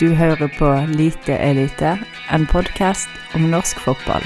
Du 0.00 0.08
hører 0.14 0.48
på 0.58 0.86
Lite 0.90 1.36
elite, 1.38 1.98
en 2.30 2.46
podkast 2.46 3.08
om 3.34 3.44
norsk 3.50 3.78
fotball. 3.78 4.24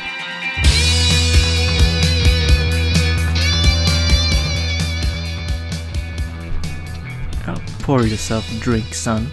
Ja, 7.47 7.55
pour 7.85 8.07
yourself 8.07 8.49
a 8.49 8.57
drink, 8.65 8.95
son. 8.95 9.29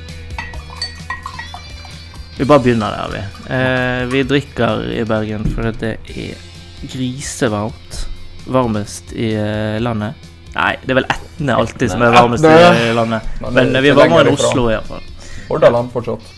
Vi 2.38 2.46
bare 2.46 2.60
begynner 2.60 2.92
der, 2.92 3.16
vi. 3.16 3.24
Eh, 3.56 4.12
vi 4.12 4.24
drikker 4.28 4.92
i 4.92 5.06
Bergen 5.08 5.48
fordi 5.56 5.72
det 5.80 5.96
er 6.18 6.46
grisevarmt. 6.92 8.08
Varmest 8.46 9.16
i 9.16 9.32
eh, 9.40 9.80
landet. 9.80 10.20
Nei, 10.56 10.74
det 10.84 10.98
er 10.98 11.00
vel 11.00 11.12
Etne 11.16 11.60
alltid 11.64 11.96
som 11.96 12.04
er 12.04 12.20
varmest 12.20 12.44
i 12.44 12.94
landet. 12.96 13.36
Men 13.48 13.72
vi 13.80 13.88
er 13.88 13.94
er 13.96 14.02
varmere 14.04 14.36
enn. 14.36 14.36
Oslo, 14.36 14.68
iallfall. 14.76 15.12
Hordaland 15.50 15.92
fortsatt. 15.94 16.34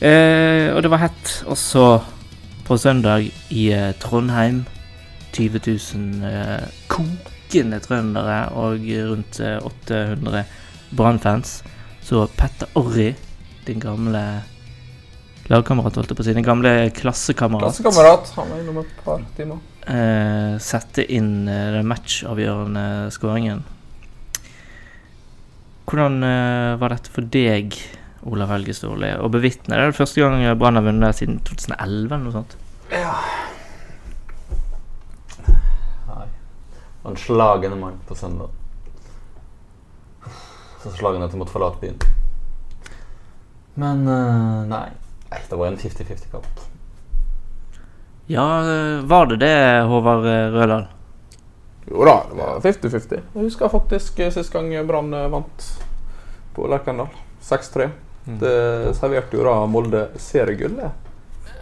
Eh, 0.00 0.72
og 0.72 0.80
det 0.80 0.88
var 0.88 1.02
hett 1.02 1.30
også 1.44 1.82
på 2.64 2.76
søndag 2.80 3.26
i 3.52 3.66
eh, 3.76 3.90
Trondheim. 4.00 4.62
20 5.36 5.60
000 5.66 6.24
eh, 6.26 6.62
kokende 6.90 7.78
trøndere 7.84 8.38
og 8.58 8.86
rundt 9.10 9.40
eh, 9.44 9.58
800 9.60 10.44
Brann-fans. 10.96 11.58
Så 12.02 12.24
Petter 12.38 12.72
Orri, 12.80 13.10
din 13.68 13.82
gamle 13.82 14.22
lagkamerat, 15.50 15.98
holdt 16.00 16.10
jeg 16.14 16.16
på 16.18 16.24
å 16.24 16.28
si, 16.30 16.34
din 16.38 16.46
gamle 16.46 16.72
klassekamerat, 16.96 17.68
Klassekamerat. 17.68 18.32
Han 18.38 18.50
var 18.54 18.62
innom 18.64 18.80
et 18.82 18.96
par 19.04 19.20
timer. 19.36 19.60
eh, 19.84 20.56
sette 20.62 21.04
inn 21.12 21.44
eh, 21.48 21.74
den 21.76 21.86
matchavgjørende 21.92 22.86
skåringen. 23.14 23.62
Hvordan 25.90 26.22
eh, 26.22 26.76
var 26.78 26.92
dette 26.94 27.10
for 27.10 27.26
deg, 27.26 27.74
Olav 28.30 28.52
Helge 28.54 28.76
Storli, 28.78 29.08
å 29.18 29.26
bevitne? 29.32 29.74
Det 29.74 29.80
er 29.82 29.90
det 29.90 29.96
første 29.98 30.22
gang 30.22 30.44
Brann 30.60 30.78
har 30.78 30.84
vunnet 30.86 31.18
siden 31.18 31.40
2011 31.42 32.04
eller 32.06 32.20
noe 32.28 32.34
sånt. 32.36 32.54
Nei. 36.12 36.28
En 37.10 37.18
slagende 37.18 37.80
mann 37.80 37.98
på 38.06 38.14
søndag. 38.14 38.54
Så 40.84 40.92
slagende 40.94 41.26
at 41.26 41.34
jeg 41.34 41.42
måtte 41.42 41.56
forlate 41.56 41.82
byen. 41.82 41.98
Men 43.74 44.06
eh, 44.06 44.62
nei. 44.70 44.86
nei. 45.26 45.42
Det 45.50 45.58
var 45.58 45.72
en 45.72 45.80
50-50-kamp. 45.82 46.64
Ja, 48.30 48.46
eh, 48.62 49.02
var 49.10 49.26
det 49.32 49.42
det, 49.42 49.54
Håvard 49.90 50.30
Rødal? 50.54 50.86
Jo 51.90 52.04
da, 52.06 52.16
det 52.30 52.38
var 52.38 52.60
50-50. 52.62 53.22
Jeg 53.34 53.42
husker 53.48 53.72
faktisk 53.72 54.20
eh, 54.22 54.30
sist 54.34 54.52
gang 54.54 54.70
Brann 54.86 55.12
eh, 55.14 55.26
vant 55.32 55.66
på 56.54 56.68
Lerkendal. 56.70 57.10
6-3. 57.42 57.88
Det 58.40 58.94
serverte 58.98 59.38
jo 59.38 59.44
da 59.46 59.56
Molde 59.66 60.04
seriegullet. 60.20 61.08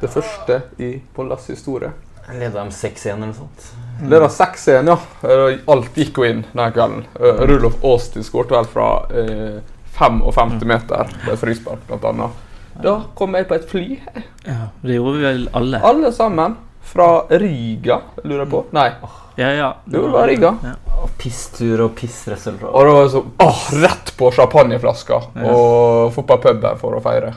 Det 0.00 0.10
første 0.12 0.60
i 0.82 0.90
Moldes 1.16 1.48
historie. 1.50 1.90
Leda 2.28 2.60
dem 2.60 2.68
6-1 2.74 3.14
eller 3.14 3.30
noe 3.30 3.38
sånt. 3.38 3.70
Det 4.10 4.20
var 4.20 4.28
6-1, 4.28 4.90
ja. 4.92 4.98
Eh, 5.24 5.62
Alt 5.72 5.96
gikk 5.96 6.20
jo 6.20 6.26
inn 6.28 6.44
den 6.52 6.74
kvelden. 6.76 7.06
Rulof 7.16 7.48
Rudolf 7.48 7.84
Aasti 7.88 8.22
skåret 8.26 8.52
vel 8.52 8.68
fra 8.68 8.90
eh, 9.10 9.58
55 9.98 10.60
meter 10.68 11.16
på 11.24 11.32
et 11.32 11.40
frispark, 11.40 11.80
blant 11.88 12.04
annet. 12.12 12.44
Da 12.78 12.98
kom 13.18 13.34
jeg 13.34 13.48
på 13.48 13.56
et 13.56 13.64
fly, 13.70 13.86
Ja, 14.46 14.68
det 14.84 14.98
gjorde 15.00 15.16
vi 15.16 15.24
vel 15.24 15.48
alle. 15.56 15.80
alle 15.82 16.12
sammen. 16.14 16.54
Fra 16.80 17.08
Riga, 17.28 18.00
lurer 18.24 18.44
jeg 18.44 18.50
på. 18.52 18.64
Nei, 18.72 18.90
Ja, 19.38 19.50
ja. 19.54 19.66
Jo, 19.86 20.00
det 20.02 20.12
var 20.12 20.26
Riga. 20.28 20.54
Ja. 20.64 20.72
Og 21.02 21.10
pisstur 21.18 21.80
og 21.84 21.92
pissresultat. 21.94 22.70
Og 22.72 22.86
det 22.88 22.94
var 22.96 23.08
så 23.12 23.20
åh, 23.44 23.60
rett 23.84 24.14
på 24.18 24.30
champagneflaska 24.34 25.20
og 25.46 26.12
fotballpuben 26.16 26.78
for 26.80 26.96
å 26.98 27.02
feire. 27.04 27.34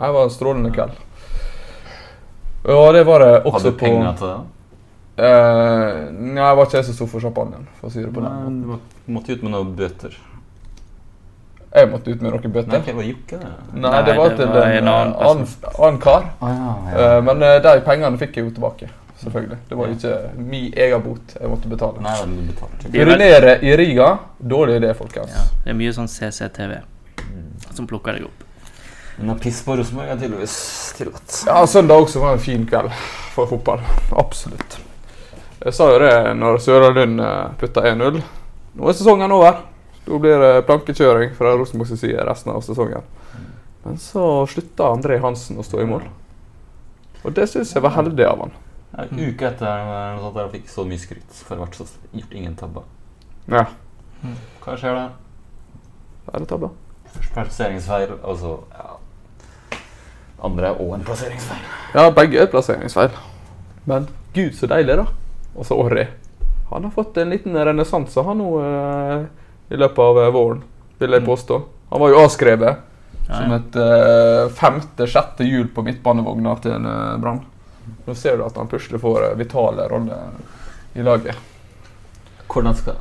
Det 0.00 0.10
var 0.12 0.26
en 0.26 0.30
strålende 0.34 0.70
kveld. 0.74 0.92
Og 2.68 2.90
det 2.94 3.04
var 3.08 3.22
det 3.24 3.30
også 3.44 3.54
Hadde 3.56 3.70
du 3.70 3.76
på 3.78 3.84
penger 3.86 4.16
til 4.18 4.26
det? 4.28 4.40
eh, 5.24 6.10
Nei, 6.12 6.42
jeg 6.42 6.56
var 6.58 6.66
ikke 6.66 6.76
jeg 6.80 6.84
som 6.90 6.94
sto 6.98 7.06
for 7.08 7.24
champagnen, 7.24 7.64
for 7.80 7.88
å 7.88 7.92
si 7.94 8.02
det 8.04 8.12
på 8.12 8.20
den. 8.20 8.60
Nei, 8.60 8.76
du 9.06 9.14
måtte 9.16 9.32
ut 9.32 9.42
med 9.46 9.54
noen 9.54 9.72
bøter. 9.78 10.16
Jeg 11.72 11.86
måtte 11.90 12.10
ut 12.10 12.22
med 12.22 12.32
noen 12.32 12.42
Nei, 12.42 12.50
bøter. 12.50 12.80
det 12.86 12.94
var 12.96 13.04
Jokke, 13.06 13.36
det. 13.38 13.50
Nei, 13.74 13.90
Nei, 13.90 13.98
det 14.08 14.14
var 14.18 14.28
det 14.32 14.36
til 14.40 14.48
var 14.50 14.64
en, 14.66 14.72
en 14.80 14.88
annen 14.90 15.12
eh, 15.14 15.28
annen, 15.28 15.46
annen 15.78 16.00
kar. 16.02 16.24
Ah, 16.42 16.48
ja, 16.50 16.72
Eh, 16.98 17.20
men 17.22 17.42
uh, 17.46 17.58
de 17.62 17.74
pengene 17.86 18.18
fikk 18.18 18.36
jeg 18.40 18.44
jo 18.48 18.50
tilbake, 18.56 18.88
selvfølgelig. 19.22 19.58
Det 19.68 19.78
var 19.78 19.86
jo 19.92 19.94
ikke 19.94 20.16
min 20.50 20.72
egen 20.74 21.04
bot 21.04 21.36
jeg 21.38 21.50
måtte 21.52 21.70
betale. 21.70 22.02
Nei, 22.02 22.16
du 22.26 22.40
betalte. 22.50 22.90
Er 22.90 23.06
Urinere 23.06 23.54
i 23.62 23.76
Riga, 23.78 24.08
dårlig 24.42 24.80
idé, 24.80 24.90
folkens. 24.98 25.30
Ja, 25.36 25.44
det 25.64 25.70
er 25.70 25.78
mye 25.78 25.92
sånn 25.94 26.08
CCTV 26.10 26.80
Mm. 27.30 27.50
som 27.76 27.86
plukker 27.86 28.16
deg 28.16 28.24
opp. 28.26 28.42
Men 29.20 29.30
å 29.34 29.38
pisse 29.38 29.62
på 29.62 29.76
Rosenborg 29.78 30.08
er 30.10 30.16
tydeligvis 30.18 30.54
tillatt. 30.96 31.34
Ja, 31.46 31.60
søndag 31.68 32.00
også 32.02 32.18
var 32.22 32.32
en 32.34 32.40
fin 32.42 32.64
kveld 32.66 32.90
for 33.34 33.46
fotball. 33.46 33.78
Absolutt. 34.18 34.78
Jeg 35.62 35.74
sa 35.76 35.90
jo 35.92 35.98
det 36.02 36.14
når 36.40 36.58
Søra 36.64 36.88
Lund 36.96 37.20
eh, 37.20 37.50
putta 37.60 37.84
1-0. 37.86 38.18
Nå 38.74 38.88
er 38.88 38.96
sesongen 38.96 39.30
over. 39.36 39.60
Da 40.10 40.18
blir 40.18 40.40
det 40.42 40.64
plankekjøring 40.66 41.36
fra 41.38 41.52
Rosenborgs 41.54 41.94
side 42.00 42.24
resten 42.26 42.50
av 42.50 42.64
sesongen. 42.66 43.04
Men 43.84 43.98
så 44.02 44.24
slutta 44.50 44.88
André 44.90 45.20
Hansen 45.22 45.60
å 45.60 45.64
stå 45.64 45.84
i 45.84 45.86
mål. 45.88 46.08
Og 47.22 47.32
det 47.36 47.46
syns 47.52 47.70
jeg 47.76 47.84
var 47.84 47.94
heldig 47.94 48.26
av 48.26 48.42
han. 48.42 48.52
Ja, 48.90 49.04
uke 49.06 49.46
etter 49.52 49.68
at 49.70 49.86
noe 50.16 50.24
sånt 50.24 50.34
der 50.34 50.48
jeg 50.48 50.54
fikk 50.56 50.72
så 50.72 50.84
mye 50.88 50.98
skryt 50.98 51.42
for 51.46 51.60
å 51.62 51.68
ha 51.68 51.86
gjort 52.18 52.34
ingen 52.34 52.56
tabber. 52.58 52.88
Ja, 53.50 53.68
Hva 54.64 54.74
skjer 54.76 54.98
da? 54.98 55.04
det 56.26 56.34
er 56.34 56.42
det 56.42 56.48
tabba. 56.50 56.68
Først 57.10 57.32
plasseringsfeil, 57.34 58.16
og 58.20 58.36
så 58.38 58.56
ja. 58.74 58.96
Andre 60.46 60.72
og 60.74 60.94
en 60.96 61.04
plasseringsfeil. 61.06 61.62
Ja, 61.94 62.08
begge 62.14 62.42
er 62.42 62.50
plasseringsfeil. 62.50 63.14
Men 63.86 64.08
gud, 64.34 64.52
så 64.58 64.68
deilig, 64.70 64.98
da. 65.00 65.06
Og 65.54 65.66
så 65.66 65.78
Orri. 65.78 66.06
Han 66.70 66.84
har 66.86 66.92
fått 66.94 67.16
en 67.18 67.32
liten 67.32 67.56
renessanse, 67.56 68.22
han 68.22 68.38
nå, 68.38 68.50
eh, 68.62 69.24
i 69.70 69.78
løpet 69.78 69.98
av 70.04 70.18
eh, 70.24 70.30
våren, 70.34 70.62
vil 70.98 71.10
jeg 71.16 71.22
Mm. 71.22 71.28
påstå. 71.30 71.62
Han 71.90 72.00
var 72.00 72.08
jo 72.10 72.20
avskrevet 72.24 72.76
Ja, 73.28 73.36
som 73.38 73.52
et 73.54 73.76
uh, 73.78 74.48
femte-sjette 74.50 75.44
hjul 75.46 75.68
på 75.74 75.82
midtbanevogna 75.86 76.56
til 76.62 76.72
en 76.72 76.86
eh, 76.86 77.16
Brann. 77.22 77.44
Nå 78.06 78.14
ser 78.14 78.36
du 78.36 78.44
at 78.44 78.56
han 78.58 78.68
plutselig 78.70 79.00
får 79.00 79.22
eh, 79.30 79.36
vitale 79.38 79.86
roller 79.90 80.32
i 80.94 81.02
laget. 81.06 81.36
Hvordan 82.50 82.74
skal 82.74 82.98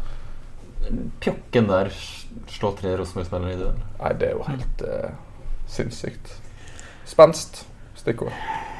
Pjokken 1.21 1.67
der 1.69 1.89
slå 2.49 2.71
tre 2.77 2.95
Rosenborg-spillere 2.97 3.53
i 3.53 3.57
duell? 3.59 3.79
Nei, 3.99 4.13
det 4.17 4.27
er 4.29 4.31
jo 4.37 4.45
helt 4.47 4.81
uh, 4.85 5.09
sinnssykt. 5.69 6.31
Spenst. 7.09 7.63
Stikkord. 7.99 8.33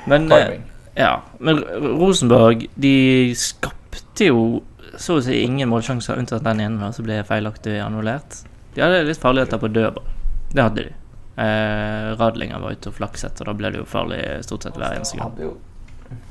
Men, 0.10 0.32
eh, 0.32 0.46
Timing. 0.46 0.64
ja, 0.96 1.22
men 1.40 1.60
Rosenborg, 2.00 2.66
de 2.76 2.96
skapte 3.38 4.30
jo 4.30 4.62
så 4.98 5.18
å 5.20 5.24
si 5.24 5.42
ingen 5.44 5.70
målsjanser, 5.70 6.20
unntatt 6.22 6.46
den 6.46 6.64
ene 6.64 6.92
som 6.96 7.06
ble 7.06 7.20
feilaktig 7.28 7.78
annullert. 7.84 8.42
De 8.74 8.82
hadde 8.84 9.04
litt 9.08 9.22
farligheter 9.22 9.62
på 9.62 9.70
dødball. 9.74 10.08
Det 10.54 10.66
hadde 10.66 10.88
de. 10.88 10.96
Eh, 11.40 12.08
Radlinger 12.20 12.60
var 12.60 12.76
ute 12.76 12.92
og 12.92 12.98
flakset, 12.98 13.40
og 13.42 13.50
da 13.50 13.56
ble 13.56 13.72
det 13.74 13.82
jo 13.82 13.86
farlig 13.88 14.22
stort 14.48 14.66
sett 14.66 14.80
hver 14.80 14.98
eneste 14.98 15.20
gang. 15.20 15.38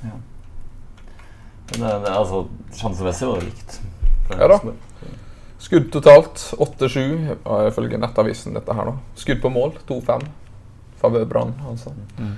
Ja. 0.04 0.18
Men 1.70 1.84
det, 1.84 1.94
det, 2.04 2.12
altså, 2.12 2.42
sjansemessig 2.74 3.28
var 3.28 3.40
det 3.40 3.50
likt. 3.50 3.80
Ja 4.34 4.48
da. 4.52 4.58
Skudd 5.58 5.88
totalt 5.92 6.42
8-7, 6.58 6.98
ja, 7.44 7.56
ifølge 7.66 7.98
Nettavisen. 7.98 8.54
dette 8.54 8.74
her 8.74 8.92
da. 8.92 8.98
Skudd 9.18 9.40
på 9.42 9.50
mål 9.50 9.74
2-5. 9.88 10.28
Favør 11.00 11.24
Brann, 11.30 11.54
altså. 11.70 11.92
Mm. 12.18 12.36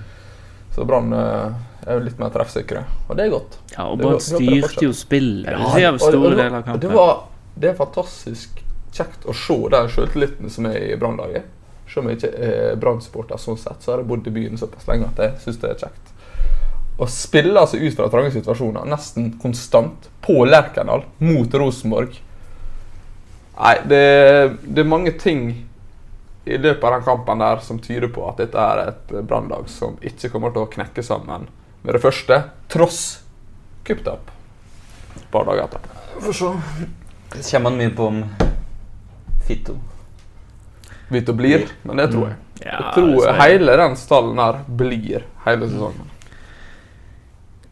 Så 0.75 0.85
Brann 0.89 1.13
eh, 1.17 1.59
er 1.87 1.99
jo 1.99 2.05
litt 2.05 2.19
mer 2.21 2.33
treffsikre, 2.35 2.85
og 3.09 3.17
det 3.17 3.27
er 3.27 3.33
godt. 3.33 3.57
Ja, 3.77 3.87
og 3.89 4.01
Brann 4.01 4.21
styrte 4.23 4.85
jo 4.85 4.93
spillet. 4.97 5.49
Ja, 5.51 5.93
og- 5.93 6.01
store 6.03 6.35
det 6.35 6.43
deler 6.43 6.59
av 6.59 6.67
kampen. 6.67 6.81
Det, 6.81 6.91
var, 6.95 7.15
det 7.55 7.71
er 7.71 7.79
fantastisk 7.79 8.63
kjekt 8.93 9.27
å 9.27 9.35
se 9.37 9.57
den 9.73 9.89
sjøltilliten 9.89 10.51
som 10.51 10.67
er 10.67 10.79
i 10.91 10.97
Brannlaget. 11.01 11.45
Selv 11.91 12.05
om 12.05 12.11
jeg 12.11 12.21
ikke 12.21 12.33
er 12.47 12.77
Brann-supporter, 12.79 13.39
sånn 13.43 13.59
sett, 13.59 13.83
så 13.83 13.93
har 13.93 14.03
jeg 14.03 14.09
bodd 14.11 14.27
i 14.27 14.35
byen 14.35 14.59
såpass 14.61 14.87
lenge 14.91 15.09
at 15.11 15.23
jeg 15.25 15.39
syns 15.45 15.61
det 15.63 15.71
er 15.71 15.81
kjekt. 15.87 16.13
Å 17.01 17.07
spille 17.09 17.63
seg 17.67 17.83
ut 17.83 17.97
fra 17.97 18.11
trange 18.13 18.31
situasjoner 18.35 18.85
nesten 18.87 19.33
konstant 19.41 20.11
på 20.21 20.45
Lerkendal 20.45 21.07
mot 21.19 21.55
Rosenborg 21.55 22.19
Nei, 23.61 23.75
det, 23.89 24.05
det 24.65 24.83
er 24.83 24.89
mange 24.89 25.13
ting 25.21 25.41
i 26.49 26.57
løpet 26.57 26.85
av 26.85 26.95
den 26.95 27.05
kampen 27.05 27.43
der 27.43 27.61
som 27.65 27.81
tyder 27.83 28.09
på 28.13 28.25
at 28.29 28.39
dette 28.41 28.57
er 28.61 28.81
et 28.87 29.11
brannlag 29.29 29.69
som 29.69 29.99
ikke 30.01 30.31
kommer 30.33 30.55
til 30.55 30.65
å 30.65 30.71
knekke 30.73 31.05
sammen 31.05 31.49
med 31.83 31.95
det 31.97 32.03
første, 32.03 32.43
tross 32.69 33.01
kupptap 33.87 34.31
et 35.17 35.27
par 35.33 35.47
dager 35.49 35.65
etter. 35.65 35.81
Får 36.21 36.37
se. 36.37 36.51
Kommer 37.51 37.71
han 37.71 37.79
mye 37.81 37.95
på 37.97 38.07
om 38.11 38.21
Fito? 39.47 39.77
Vito 41.11 41.33
blir, 41.35 41.65
men 41.89 41.97
det 41.99 42.11
tror 42.13 42.29
jeg. 42.29 42.37
Ja, 42.61 42.77
Jeg 42.77 42.95
tror 42.95 43.15
tror 43.17 43.27
jeg. 43.27 43.41
hele 43.41 43.77
den 43.81 43.97
stallen 43.97 44.39
her 44.39 44.59
blir 44.69 45.25
hele 45.47 45.69
sesongen. 45.71 46.11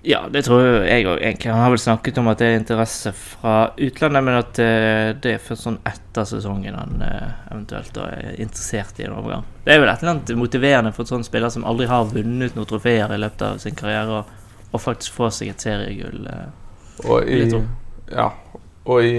Ja, 0.09 0.23
det 0.33 0.41
tror 0.47 0.63
jeg 0.89 1.05
òg, 1.05 1.19
egentlig. 1.21 1.51
Han 1.53 1.61
har 1.61 1.73
vel 1.75 1.81
snakket 1.83 2.19
om 2.21 2.31
at 2.31 2.41
det 2.41 2.47
er 2.49 2.55
interesse 2.63 3.11
fra 3.13 3.57
utlandet, 3.77 4.25
men 4.25 4.39
at 4.39 4.61
eh, 4.65 5.09
det 5.21 5.35
er 5.35 5.43
først 5.45 5.67
sånn 5.67 5.77
etter 5.85 6.25
sesongen 6.31 6.79
han 6.79 7.03
eh, 7.05 7.35
eventuelt 7.51 7.99
er 8.01 8.31
interessert 8.41 9.03
i 9.03 9.05
en 9.05 9.19
overgang. 9.19 9.45
Det 9.67 9.75
er 9.75 9.83
vel 9.83 9.91
et 9.93 10.01
eller 10.01 10.15
annet 10.15 10.33
motiverende 10.41 10.95
for 10.97 11.05
en 11.05 11.11
sånn 11.11 11.27
spiller 11.29 11.53
som 11.53 11.67
aldri 11.69 11.91
har 11.91 12.09
vunnet 12.09 12.57
noen 12.57 12.71
trofeer 12.71 13.13
i 13.13 13.21
løpet 13.21 13.45
av 13.51 13.61
sin 13.61 13.77
karriere, 13.77 14.23
å 14.73 14.81
faktisk 14.81 15.19
få 15.19 15.29
seg 15.35 15.53
et 15.53 15.67
seriegull. 15.69 16.25
eh. 16.25 16.49
Og 17.05 17.29
i, 17.29 17.45
ja, 18.09 18.31
og 18.89 19.05
i, 19.05 19.13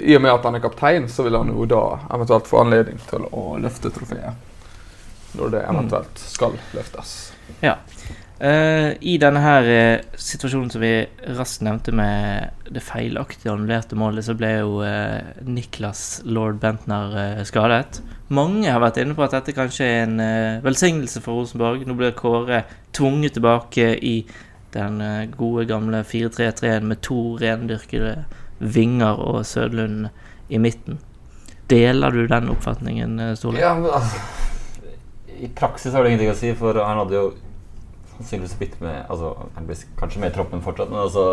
i 0.00 0.16
og 0.16 0.24
med 0.24 0.32
at 0.32 0.48
han 0.48 0.56
er 0.56 0.64
kaptein, 0.64 1.10
så 1.12 1.28
vil 1.28 1.36
han 1.36 1.52
jo 1.52 1.68
da 1.68 1.84
eventuelt 2.16 2.48
få 2.48 2.64
anledning 2.64 2.96
til 3.12 3.28
å 3.28 3.44
løfte 3.60 3.92
trofeet. 3.92 4.50
Når 5.36 5.52
det 5.52 5.66
eventuelt 5.68 6.28
skal 6.32 6.56
løftes. 6.72 7.16
Ja. 7.60 7.76
Eh, 8.38 8.96
I 9.00 9.14
denne 9.22 9.38
her 9.38 9.68
uh, 9.68 10.16
situasjonen 10.18 10.70
som 10.72 10.82
vi 10.82 11.04
raskt 11.36 11.62
nevnte 11.62 11.92
med 11.94 12.50
det 12.74 12.82
feilaktige 12.82 13.52
annullerte 13.52 13.94
målet, 13.98 14.26
så 14.26 14.34
ble 14.34 14.50
jo 14.56 14.80
uh, 14.82 15.22
Niklas 15.46 16.24
lord 16.26 16.58
Bentner 16.62 17.44
skadet. 17.46 18.00
Mange 18.34 18.66
har 18.66 18.82
vært 18.82 18.98
inne 19.04 19.14
på 19.14 19.22
at 19.22 19.36
dette 19.36 19.54
kanskje 19.54 19.86
er 19.86 20.02
en 20.08 20.24
velsignelse 20.64 21.22
for 21.22 21.38
Rosenborg. 21.38 21.84
Nå 21.86 21.94
blir 21.98 22.16
Kåre 22.18 22.64
tvunget 22.96 23.36
tilbake 23.38 23.92
i 24.02 24.16
den 24.74 24.98
gode, 25.36 25.68
gamle 25.70 26.00
4-3-3-en 26.02 26.88
med 26.90 27.02
to 27.04 27.36
rendyrkede 27.38 28.16
vinger 28.58 29.20
og 29.22 29.44
Sødlund 29.46 30.08
i 30.50 30.58
midten. 30.58 30.98
Deler 31.70 32.10
du 32.10 32.24
den 32.26 32.50
oppfatningen, 32.50 33.20
Stole? 33.38 33.62
Ja, 33.62 33.76
men 33.78 33.92
altså 33.94 34.18
I 35.38 35.52
praksis 35.54 35.94
har 35.94 36.02
det 36.02 36.14
ingenting 36.14 36.32
å 36.32 36.38
si, 36.40 36.50
for 36.58 36.80
han 36.82 37.04
hadde 37.04 37.20
jo 37.20 37.28
sannsynligvis 38.16 38.56
blitt 38.60 38.80
med 38.80 39.04
Altså, 39.10 39.34
han 39.56 39.66
blir 39.68 39.84
kanskje 40.00 40.22
med 40.22 40.32
i 40.32 40.34
troppen 40.36 40.62
fortsatt, 40.64 40.90
men 40.90 41.02
altså 41.04 41.24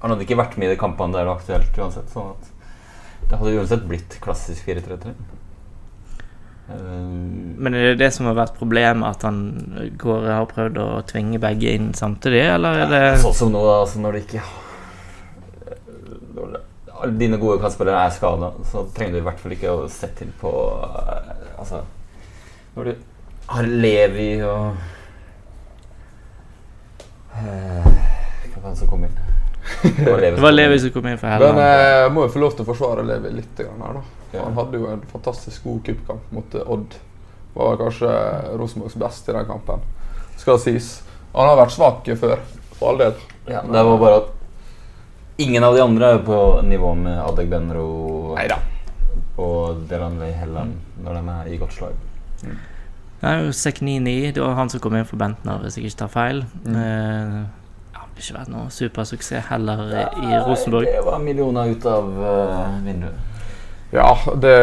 Han 0.00 0.10
hadde 0.14 0.24
ikke 0.26 0.38
vært 0.40 0.56
med 0.60 0.70
i 0.70 0.72
de 0.74 0.80
kampene 0.80 1.12
der 1.12 1.26
det 1.26 1.32
var 1.32 1.40
aktuelt 1.40 1.78
uansett, 1.78 2.08
sånn 2.12 2.32
at 2.36 2.48
det 3.30 3.38
hadde 3.38 3.58
uansett 3.60 3.82
blitt 3.86 4.16
klassisk 4.24 4.64
4-3-3. 4.66 5.12
Eh, 6.70 6.76
Men 7.60 7.74
er 7.76 7.90
det 7.90 7.98
det 8.00 8.08
som 8.16 8.26
har 8.30 8.38
vært 8.38 8.56
problemet, 8.58 9.04
at 9.06 9.26
han 9.28 9.42
går, 10.00 10.24
og 10.24 10.32
har 10.32 10.48
prøvd 10.50 10.80
å 10.80 10.88
tvinge 11.06 11.38
begge 11.42 11.74
inn 11.76 11.92
samtidig, 11.94 12.42
eller 12.56 12.80
er 12.86 12.90
det 12.94 13.02
Sånn 13.22 13.36
som 13.36 13.52
nå, 13.52 13.60
da, 13.66 13.76
altså 13.84 14.00
når 14.02 14.16
det 14.16 14.24
ikke 14.24 14.42
alle 17.00 17.16
dine 17.16 17.38
gode 17.40 17.60
kantspillere 17.62 18.06
er 18.06 18.12
skada, 18.14 18.50
så 18.68 18.84
trenger 18.96 19.16
du 19.16 19.20
i 19.22 19.26
hvert 19.28 19.40
fall 19.40 19.54
ikke 19.56 19.72
å 19.72 19.86
sette 19.92 20.26
inn 20.26 20.34
på 20.40 20.50
eh, 20.52 21.30
Altså 21.60 21.82
Når 22.76 22.88
du 22.90 22.92
har 23.50 23.68
Levi 23.68 24.30
og 24.46 24.76
Hva 27.34 28.62
var 28.62 28.70
det 28.70 28.78
som 28.78 28.88
kom 28.90 29.04
inn? 29.04 29.18
Det 29.82 30.10
var 30.10 30.20
Levi 30.20 30.36
som 30.36 30.42
kom 30.42 30.56
Levi 30.56 30.74
inn. 30.74 30.80
som 30.80 30.90
kom 30.94 31.06
inn 31.10 31.20
for 31.20 31.44
Men 31.44 31.60
jeg 31.62 32.10
må 32.14 32.24
jo 32.24 32.32
få 32.34 32.42
lov 32.42 32.56
til 32.56 32.64
å 32.64 32.70
forsvare 32.70 33.04
Levi 33.06 33.34
litt 33.36 33.60
her, 33.60 33.70
da. 33.78 34.02
Ja. 34.32 34.44
Han 34.46 34.56
hadde 34.58 34.80
jo 34.80 34.88
en 34.90 35.04
fantastisk 35.10 35.64
god 35.66 35.80
cupkamp 35.86 36.34
mot 36.34 36.54
eh, 36.54 36.72
Odd. 36.74 36.96
Var 37.54 37.78
kanskje 37.80 38.10
Rosenborgs 38.58 38.98
best 38.98 39.28
i 39.28 39.34
den 39.34 39.46
kampen. 39.48 39.82
Skal 40.38 40.60
sies. 40.62 40.90
Han 41.34 41.50
har 41.50 41.58
vært 41.58 41.74
svak 41.74 42.10
før, 42.20 42.42
for 42.78 42.92
all 42.92 43.00
del. 43.00 43.16
Ja, 43.50 43.62
det 43.66 43.82
var 43.86 43.98
bare 43.98 44.20
at 44.22 44.30
ingen 45.42 45.64
av 45.64 45.74
de 45.74 45.82
andre 45.82 46.14
er 46.14 46.22
på 46.24 46.38
nivå 46.66 46.94
med 46.98 47.18
Adegbenro 47.24 47.88
Neida. 48.36 48.60
og 49.40 49.82
Delanley 49.90 50.32
Helland 50.36 50.76
når 51.04 51.18
de 51.18 51.34
er 51.34 51.50
i 51.54 51.58
godt 51.60 51.74
slag. 51.74 51.96
Det 53.20 53.28
er 53.28 53.42
jo 53.44 53.52
Seknini, 53.52 54.30
det 54.32 54.42
var 54.42 54.54
han 54.56 54.70
som 54.72 54.80
kom 54.80 54.94
inn 54.96 55.08
for 55.08 55.20
Bentner, 55.20 55.60
hvis 55.60 55.76
jeg 55.76 55.90
ikke 55.90 56.04
tar 56.06 56.12
feil. 56.14 56.44
Mm. 56.64 56.76
Eh, 56.76 57.34
ja, 57.92 58.00
det 58.00 58.00
har 58.00 58.22
ikke 58.22 58.38
vært 58.38 58.52
noe 58.54 58.70
supersuksess 58.72 59.50
heller 59.50 59.82
i, 59.90 60.04
i 60.24 60.38
Rosenborg. 60.46 60.88
Det 60.88 61.02
var 61.04 61.20
millioner 61.24 61.74
ut 61.74 61.84
av 61.90 62.08
uh, 62.16 62.78
vinduet. 62.86 63.26
Ja, 63.90 64.14
det 64.38 64.56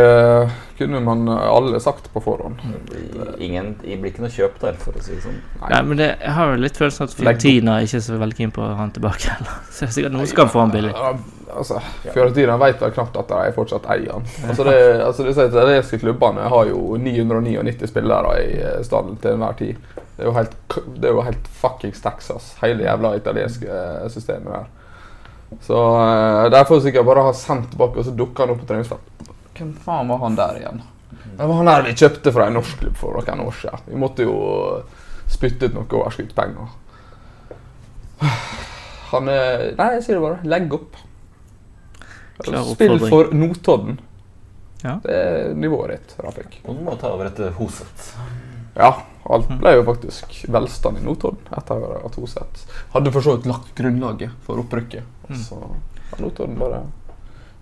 kunne 0.77 1.01
man 1.03 1.27
alle 1.29 1.79
sagt 1.83 2.13
på 2.13 2.21
forhånd. 2.23 2.61
Ingen, 3.43 3.73
det 3.81 3.97
blir 3.99 4.13
ikke 4.13 4.23
noe 4.23 4.31
kjøp 4.31 4.55
der, 4.61 4.77
for 4.79 4.95
å 4.95 5.03
si 5.03 5.17
det 5.17 5.23
sånn. 5.25 5.41
Nei, 5.65 5.81
men 5.83 5.99
det, 5.99 6.13
jeg 6.21 6.35
har 6.37 6.53
jo 6.53 6.61
litt 6.63 6.79
følelsen 6.79 7.09
at. 7.09 7.15
Fiorentina 7.17 7.81
ikke 7.83 7.99
er 7.99 8.05
så 8.07 8.21
veldig 8.21 8.37
keen 8.39 8.53
på 8.55 8.63
å 8.63 8.69
ha 8.71 8.77
han 8.79 8.93
tilbake 8.95 9.33
heller. 9.33 9.57
Så 9.73 9.83
det 9.83 9.89
er 9.89 9.97
sikkert 9.97 10.15
noen 10.15 10.31
som 10.31 10.39
kan 10.39 10.53
få 10.53 10.63
han 10.63 10.71
billig. 10.71 10.93
Ja, 10.95 11.11
altså, 11.57 11.81
Fiorentina 12.05 12.57
vet 12.61 12.81
vel 12.81 12.93
knapt 12.95 13.17
at 13.19 13.31
de 13.31 13.53
fortsatt 13.55 13.85
eier 13.93 14.13
han. 14.13 14.25
Altså, 14.47 14.65
det, 14.67 14.77
altså, 15.05 15.25
de 15.27 15.45
italienske 15.49 15.99
klubbene 16.01 16.47
har 16.53 16.71
jo 16.71 16.97
999 17.01 17.89
spillere 17.91 18.33
i 18.43 18.57
eh, 18.61 18.81
stallen 18.87 19.17
til 19.21 19.35
enhver 19.35 19.57
tid. 19.59 19.79
Det 20.17 20.25
er 20.25 20.29
jo 20.29 20.35
helt, 20.37 20.57
det 20.97 21.09
er 21.09 21.13
jo 21.13 21.23
helt 21.27 21.47
fuckings 21.61 22.01
Texas, 22.01 22.51
hele 22.61 22.87
jævla 22.87 23.15
italienske 23.19 23.69
eh, 23.69 24.09
systemet 24.13 24.53
der. 24.53 24.67
Så 25.63 25.77
Derfor 26.51 26.57
de 26.57 26.65
får 26.67 26.81
sikkert 26.83 27.07
bare 27.07 27.23
ha 27.23 27.33
sendt 27.37 27.69
tilbake, 27.71 28.01
og 28.01 28.05
så 28.07 28.13
dukker 28.17 28.43
han 28.43 28.53
opp 28.53 28.63
på 28.63 28.69
treningsfeltet. 28.69 29.33
Hvem 29.57 29.73
faen 29.85 30.09
var 30.11 30.19
han 30.25 30.35
der 30.37 30.59
igjen? 30.59 30.81
Det 31.37 31.45
var 31.45 31.59
han 31.59 31.69
der 31.69 31.85
vi 31.85 31.95
kjøpte 31.97 32.33
fra 32.35 32.47
en 32.49 32.57
norsk 32.57 32.81
klubb 32.81 32.97
for 32.99 33.17
noen 33.17 33.45
år 33.45 33.55
siden. 33.61 33.85
Vi 33.87 34.01
måtte 34.01 34.25
jo 34.27 34.35
spytte 35.31 35.69
ut 35.69 35.77
noe 35.77 35.87
overskuddspenger. 36.01 36.75
Han 39.07 39.29
Nei, 39.29 39.91
jeg 39.95 40.01
sier 40.03 40.17
det 40.17 40.23
bare. 40.23 40.39
Legg 40.51 40.73
opp. 40.75 40.97
Spill 42.43 42.99
for 43.09 43.31
Notodden. 43.33 43.99
Ja. 44.83 44.99
Det 45.03 45.13
er 45.15 45.53
nivået 45.57 45.89
ditt, 45.95 46.15
Rafik. 46.23 46.59
Noen 46.67 46.83
må 46.85 46.93
ta 47.01 47.09
over 47.15 47.25
etter 47.31 47.49
Hoset. 47.57 48.11
Ja, 48.77 48.91
alt 49.25 49.49
ble 49.57 49.71
jo 49.73 49.83
faktisk 49.87 50.43
velstand 50.53 50.99
i 50.99 51.01
Notodden 51.07 51.49
etter 51.57 51.81
at 52.05 52.15
Hoseth 52.21 52.67
hadde 52.93 53.11
for 53.15 53.25
så 53.25 53.33
vidt 53.37 53.49
lagt 53.49 53.71
grunnlaget 53.79 54.35
for 54.45 54.61
opprykket. 54.61 55.03
Og 55.29 55.35
så 55.41 55.57
har 55.63 56.21
Notodden 56.21 56.59
bare 56.61 56.83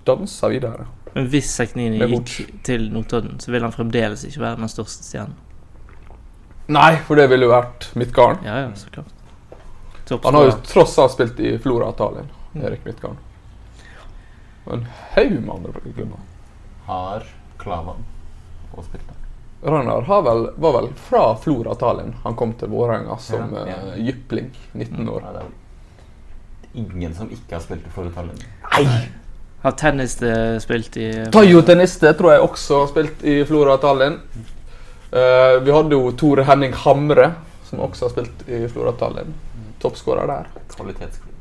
dansa 0.05 0.49
videre. 0.51 0.85
Men 1.15 1.29
hvis 1.31 1.47
Seknini 1.55 2.01
gikk 2.11 2.59
til 2.67 2.89
Notodden, 2.91 3.39
så 3.39 3.53
vil 3.55 3.63
han 3.63 3.71
fremdeles 3.71 4.25
ikke 4.27 4.43
være 4.43 4.59
den 4.59 4.69
største 4.69 5.07
stjernen. 5.07 5.37
Nei, 6.67 6.95
for 7.07 7.15
det 7.15 7.29
ville 7.31 7.45
jo 7.47 7.53
vært 7.53 7.91
Midtgarden. 7.95 8.43
Ja, 8.43 8.65
ja, 8.65 8.71
så 8.75 8.89
klart. 8.91 9.11
Han 10.25 10.35
har 10.35 10.49
jo 10.49 10.57
tross 10.67 10.97
alt 11.01 11.13
spilt 11.15 11.39
i 11.39 11.55
Flora 11.63 11.91
Italien, 11.95 12.27
Mm. 12.55 12.61
Erik 12.69 12.85
Midtgarden. 12.85 13.17
Og 14.65 14.73
en 14.73 14.87
haug 15.15 15.35
med 15.39 15.53
andre 15.55 15.73
klubber. 15.73 16.23
Har 16.85 17.27
Klavan 17.61 18.05
og 18.75 18.83
spilt 18.85 19.05
der. 19.07 19.21
Ragnar 19.65 20.01
har 20.01 20.21
vel, 20.21 20.49
var 20.61 20.73
vel 20.75 20.89
fra 21.07 21.35
Flora 21.41 21.73
Tallinn 21.75 22.13
han 22.23 22.35
kom 22.37 22.53
til 22.53 22.69
Vålerenga 22.69 23.17
som 23.17 23.53
Ja, 23.55 23.63
ja, 23.69 23.77
Uh, 23.95 24.07
jypling, 24.07 24.51
19 24.73 25.09
år. 25.09 25.21
Ja, 25.25 25.31
det 25.31 25.45
er 25.45 26.81
ingen 26.83 27.15
som 27.15 27.31
ikke 27.31 27.55
har 27.55 27.63
spilt 27.63 27.87
for 27.93 28.09
Nei! 28.11 28.85
Har 29.65 29.71
tennis 29.71 30.19
eh, 30.21 30.59
spilt 30.61 30.97
i 31.01 31.07
Tayo 31.33 31.63
Teniste 31.65 32.11
tror 32.13 32.35
jeg 32.35 32.43
også 32.45 32.83
har 32.83 32.91
spilt 32.91 33.23
i 33.25 33.39
Flora 33.49 33.79
Tallinn. 33.81 34.19
Uh, 35.09 35.63
vi 35.65 35.73
hadde 35.73 35.95
jo 35.95 36.11
Tore 36.19 36.45
Henning 36.45 36.75
Hamre, 36.83 37.31
som 37.65 37.81
også 37.87 38.05
har 38.05 38.13
spilt 38.13 38.45
i 38.51 38.67
Flora 38.69 38.93
Tallinn. 38.99 39.33
Toppskårer 39.81 40.29
der. 40.29 40.51
Kvalitetsklubb. 40.75 41.34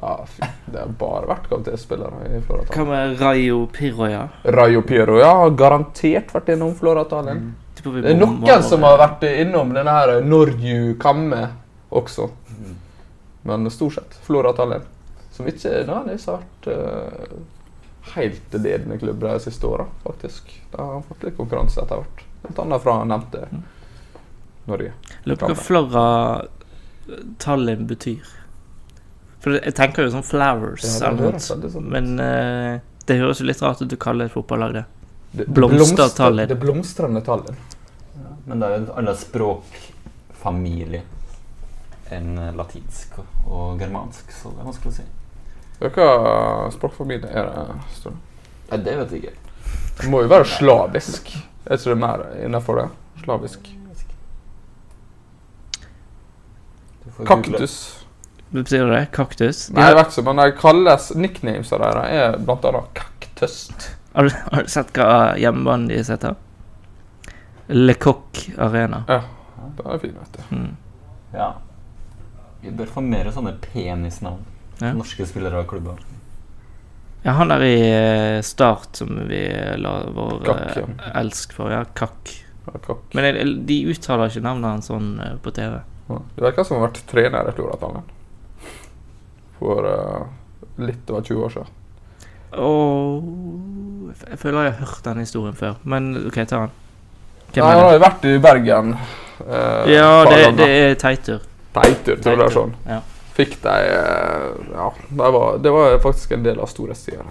Ja, 0.00 0.26
fy, 0.30 0.42
det 0.72 0.78
har 0.78 0.90
bare 0.98 1.26
vært 1.26 1.48
kvalitetsspillere 1.50 2.28
i 2.30 2.40
Flora 2.46 2.66
Hva 2.70 2.84
med 2.86 3.20
Rayo 3.20 3.64
Piroya? 3.74 4.28
Rayo 4.44 4.82
Piroya 4.86 5.30
har 5.40 5.56
garantert 5.58 6.30
vært 6.34 6.52
innom 6.54 6.76
Tallinn. 6.78 7.54
Tipper 7.74 8.02
Det 8.02 8.12
er 8.12 8.20
noen 8.20 8.62
som 8.62 8.86
har 8.86 8.98
vært 9.00 9.26
innom 9.30 9.74
denne 9.74 9.96
her 9.96 10.20
Norju 10.22 10.94
Kamme 11.02 11.48
også. 11.90 12.28
Men 13.48 13.70
stort 13.70 13.98
sett 13.98 14.18
Flora 14.22 14.52
Tallinn. 14.52 14.86
Som 15.34 15.50
ikke 15.50 15.82
nødvendigvis 15.86 16.26
har 16.30 16.40
vært 16.42 16.70
uh, 16.70 17.38
helt 18.14 18.54
ledende 18.54 18.98
klubb 18.98 19.20
de 19.22 19.34
siste 19.42 19.66
åra, 19.66 19.86
faktisk. 20.04 20.50
De 20.72 20.78
har 20.78 21.02
fått 21.08 21.26
litt 21.26 21.36
konkurranse 21.38 21.82
etter 21.82 22.02
hvert. 22.02 22.24
Annet 22.58 22.82
fra 22.82 23.00
nevnte 23.06 23.46
Norge. 24.68 24.94
Lurer 25.24 25.42
på 25.42 25.50
hva 25.50 25.58
Flora 25.58 26.06
Tallinn 27.42 27.86
betyr. 27.90 28.37
For 29.42 29.54
jeg 29.58 29.74
tenker 29.78 30.06
jo 30.06 30.12
sånn 30.16 30.26
Flowers 30.26 30.84
Ja, 30.84 30.92
det 30.92 31.06
eller 31.06 31.18
noe. 31.18 31.32
høres 31.32 31.74
sånn. 31.74 31.90
Men 31.94 32.14
uh, 32.18 32.80
det 33.06 33.18
høres 33.20 33.42
jo 33.42 33.46
litt 33.48 33.62
rart 33.62 33.82
ut 33.82 33.90
du 33.90 33.96
kaller 34.00 34.28
et 34.28 34.34
fotballag 34.34 34.80
det. 34.80 34.84
Blomstertallet. 35.46 36.48
det 36.48 36.56
blomstrende 36.58 37.20
tallet. 37.24 37.54
Ja. 38.16 38.32
Men 38.48 38.60
det 38.60 38.66
er 38.66 38.74
jo 38.74 38.80
en 38.80 38.90
annen 39.02 39.16
språkfamilie 39.20 41.02
enn 42.08 42.38
eh, 42.40 42.54
latinsk 42.56 43.18
og, 43.20 43.74
germansk, 43.80 44.30
så 44.32 44.48
det 44.54 44.62
er 44.62 44.68
vanskelig 44.70 44.92
å 44.92 44.96
si. 44.96 45.04
Hva 45.78 46.06
språkfamilie 46.72 47.28
er 47.28 47.50
det? 47.52 47.64
Ståle? 47.98 48.16
Nei, 48.70 48.78
det 48.86 48.94
vet 49.02 49.12
jeg 49.12 49.24
ikke. 49.26 49.34
Det 49.98 50.08
må 50.12 50.22
jo 50.24 50.30
være 50.32 50.48
slavisk. 50.48 51.28
Jeg 51.68 51.82
tror 51.82 51.92
det 51.92 51.96
er 51.96 52.00
mer 52.00 52.24
innenfor 52.46 52.80
det? 52.80 52.88
Slavisk. 53.24 53.68
Kaktus. 57.26 57.97
Betyr 58.50 58.86
det 58.88 59.06
kaktus? 59.12 59.66
De 59.66 59.76
Nei, 59.76 59.84
det 59.90 59.92
har, 59.92 59.98
vet 60.00 60.12
ikke, 60.14 60.24
men 60.30 60.40
de 60.40 60.52
kalles 60.56 61.08
nicknames 61.14 61.72
av 61.76 61.82
dem 61.84 62.04
er 62.08 62.36
blant 62.40 62.64
annet 62.64 62.92
kaktøst. 62.96 63.88
har, 64.14 64.28
du, 64.28 64.36
har 64.52 64.64
du 64.64 64.70
sett 64.72 64.92
hva 64.96 65.08
hjemmebanen 65.36 65.90
deres 65.92 66.08
heter? 66.12 66.36
Le 67.68 67.94
Coq 68.00 68.46
Arena. 68.56 69.02
Ja, 69.08 69.20
den 69.76 69.90
er 69.92 70.00
fin, 70.00 70.16
vet 70.16 70.38
du. 70.38 70.56
Mm. 70.56 70.70
Ja. 71.34 71.50
Vi 72.62 72.72
bør 72.74 72.88
få 72.96 73.04
mer 73.04 73.28
sånne 73.34 73.52
penisnavn. 73.60 74.46
Ja. 74.80 74.94
Norske 74.96 75.26
spillere 75.28 75.60
av 75.60 75.68
klubber. 75.68 76.00
Ja, 77.26 77.34
han 77.36 77.50
der 77.50 77.64
i 77.66 77.76
eh, 77.90 78.40
Start 78.46 78.96
som 78.96 79.10
vi 79.28 79.42
la 79.76 79.94
vår 80.14 80.38
Kakk, 80.46 80.66
eh, 80.70 80.84
ja. 80.86 81.12
elsk 81.20 81.52
for. 81.52 81.74
Ja, 81.74 81.82
Kakk. 81.98 82.32
Ja, 82.68 82.78
kakk. 82.84 83.04
Men 83.16 83.66
de 83.66 83.78
uttaler 83.92 84.30
ikke 84.30 84.44
navnet 84.44 84.70
hans 84.70 84.88
sånn 84.88 85.16
eh, 85.24 85.34
på 85.42 85.52
TV. 85.56 85.80
Ja. 86.08 86.20
Det 86.36 86.44
virker 86.46 86.64
som 86.64 86.78
han 86.78 86.86
har 86.86 86.90
vært 86.92 87.04
trener 87.10 87.50
i 87.50 87.54
Floratangen. 87.56 88.14
For 89.58 89.86
eh, 89.90 90.24
litt 90.86 91.10
over 91.10 91.24
20 91.26 91.44
år 91.48 91.54
siden. 91.56 91.74
Oh, 92.58 93.18
jeg 94.24 94.38
føler 94.40 94.68
jeg 94.70 94.72
har 94.78 94.86
hørt 94.86 95.04
den 95.04 95.18
historien 95.20 95.56
før, 95.58 95.74
men 95.84 96.14
OK, 96.30 96.38
ta 96.48 96.62
den. 96.64 96.70
Hvem 97.52 97.64
Nei, 97.64 97.74
han 97.74 97.84
har 97.84 97.94
jo 97.96 98.00
vært 98.04 98.24
i 98.28 98.34
Bergen. 98.44 98.94
eh, 99.44 99.92
Ja, 99.92 100.08
det, 100.28 100.40
det 100.56 100.68
er 100.78 100.94
Teitur. 101.00 101.44
Teitur, 101.76 102.16
tror 102.22 102.32
jeg 102.34 102.40
det 102.40 102.46
er 102.48 102.54
sånn. 102.56 102.74
Ja. 102.88 103.00
Fikk 103.38 103.58
de 103.62 103.74
eh, 103.92 104.72
Ja, 104.72 104.88
det 105.20 105.30
var, 105.36 105.58
det 105.62 105.72
var 105.74 105.98
faktisk 106.02 106.32
en 106.34 106.46
del 106.46 106.58
av 106.64 106.70
storhetstida. 106.72 107.26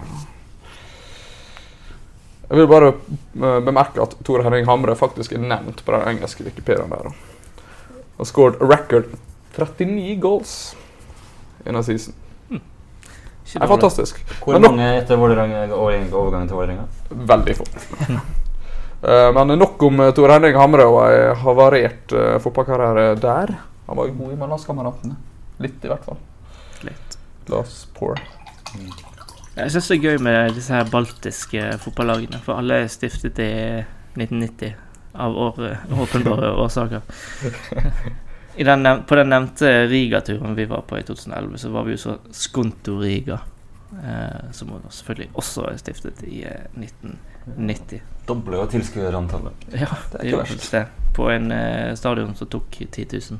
Jeg 2.48 2.56
vil 2.62 2.68
bare 2.70 2.92
eh, 2.94 3.58
bemerke 3.66 4.00
at 4.06 4.14
Tor 4.24 4.40
Henning 4.46 4.68
Hamre 4.70 4.94
faktisk 4.96 5.34
er 5.36 5.42
nevnt 5.44 5.82
på 5.84 5.92
den 5.92 6.06
engelske 6.14 6.46
Wikipediaen 6.46 6.94
der. 6.94 7.10
Han 8.18 8.30
har 8.38 8.56
a 8.56 8.70
record 8.70 9.10
39 9.58 10.14
goals 10.22 10.54
i 11.60 11.68
denne 11.68 11.82
season. 11.86 12.16
Ikke 13.48 13.62
Det 13.62 13.64
er 13.64 13.70
fantastisk. 13.70 14.18
Hvor 14.42 14.58
Men 14.58 14.62
mange 14.66 14.88
etter 14.98 15.16
overgangen 15.16 16.48
til 16.50 16.58
Vålerenga? 16.58 16.84
Veldig 17.10 17.56
få. 17.56 17.68
Eh, 18.98 19.32
Men 19.32 19.52
nok 19.58 19.82
om 19.86 20.00
eh, 20.00 20.08
Tor 20.10 20.32
Henning 20.32 20.56
Hamre 20.58 20.82
og 20.90 20.96
ei 21.04 21.34
havarert 21.38 22.10
uh, 22.10 22.40
fotballkarriere 22.42 23.12
der. 23.22 23.52
Han 23.86 23.96
var 23.96 24.08
jo 24.08 24.16
god 24.18 24.32
i 24.34 24.38
mellomkameratene. 24.40 25.14
Litt, 25.62 25.78
i 25.86 25.92
hvert 25.92 26.02
fall. 26.02 26.18
Litt. 26.82 27.14
Glass 27.46 27.84
poor. 27.94 28.18
Jeg 29.54 29.70
syns 29.70 29.92
det 29.92 30.00
er 30.00 30.02
gøy 30.02 30.18
med 30.26 30.50
disse 30.58 30.74
her 30.74 30.90
baltiske 30.90 31.62
fotballagene, 31.84 32.42
for 32.42 32.58
alle 32.58 32.82
er 32.82 32.90
stiftet 32.90 33.38
i 33.38 33.52
1990 34.18 34.74
av 35.14 35.38
år, 35.46 35.62
åpenbare 35.94 36.50
årsaker. 36.64 37.06
I 38.58 38.64
den, 38.66 38.88
på 39.06 39.14
den 39.14 39.30
nevnte 39.30 39.70
Riga-turen 39.90 40.56
vi 40.58 40.64
var 40.66 40.82
på 40.88 40.98
i 40.98 41.02
2011, 41.06 41.58
så 41.62 41.70
var 41.70 41.84
vi 41.86 41.94
jo 41.94 42.00
så 42.02 42.16
Skonto-Riga. 42.34 43.38
Eh, 44.04 44.50
som 44.52 44.68
selvfølgelig 44.90 45.30
også 45.40 45.62
er 45.70 45.78
stiftet 45.80 46.18
i 46.28 46.42
eh, 46.44 46.66
1990. 46.76 48.02
Doble 48.28 48.58
jo 48.60 48.66
tilskuerantallet. 48.74 49.68
Ja, 49.72 49.88
Det 50.12 50.18
er 50.20 50.26
ikke 50.28 50.40
verst. 50.42 50.70
det. 50.74 50.82
På 51.16 51.30
en 51.32 51.52
eh, 51.54 51.94
stadion 51.96 52.34
som 52.36 52.50
tok 52.52 52.82
10 52.90 53.06
000. 53.30 53.38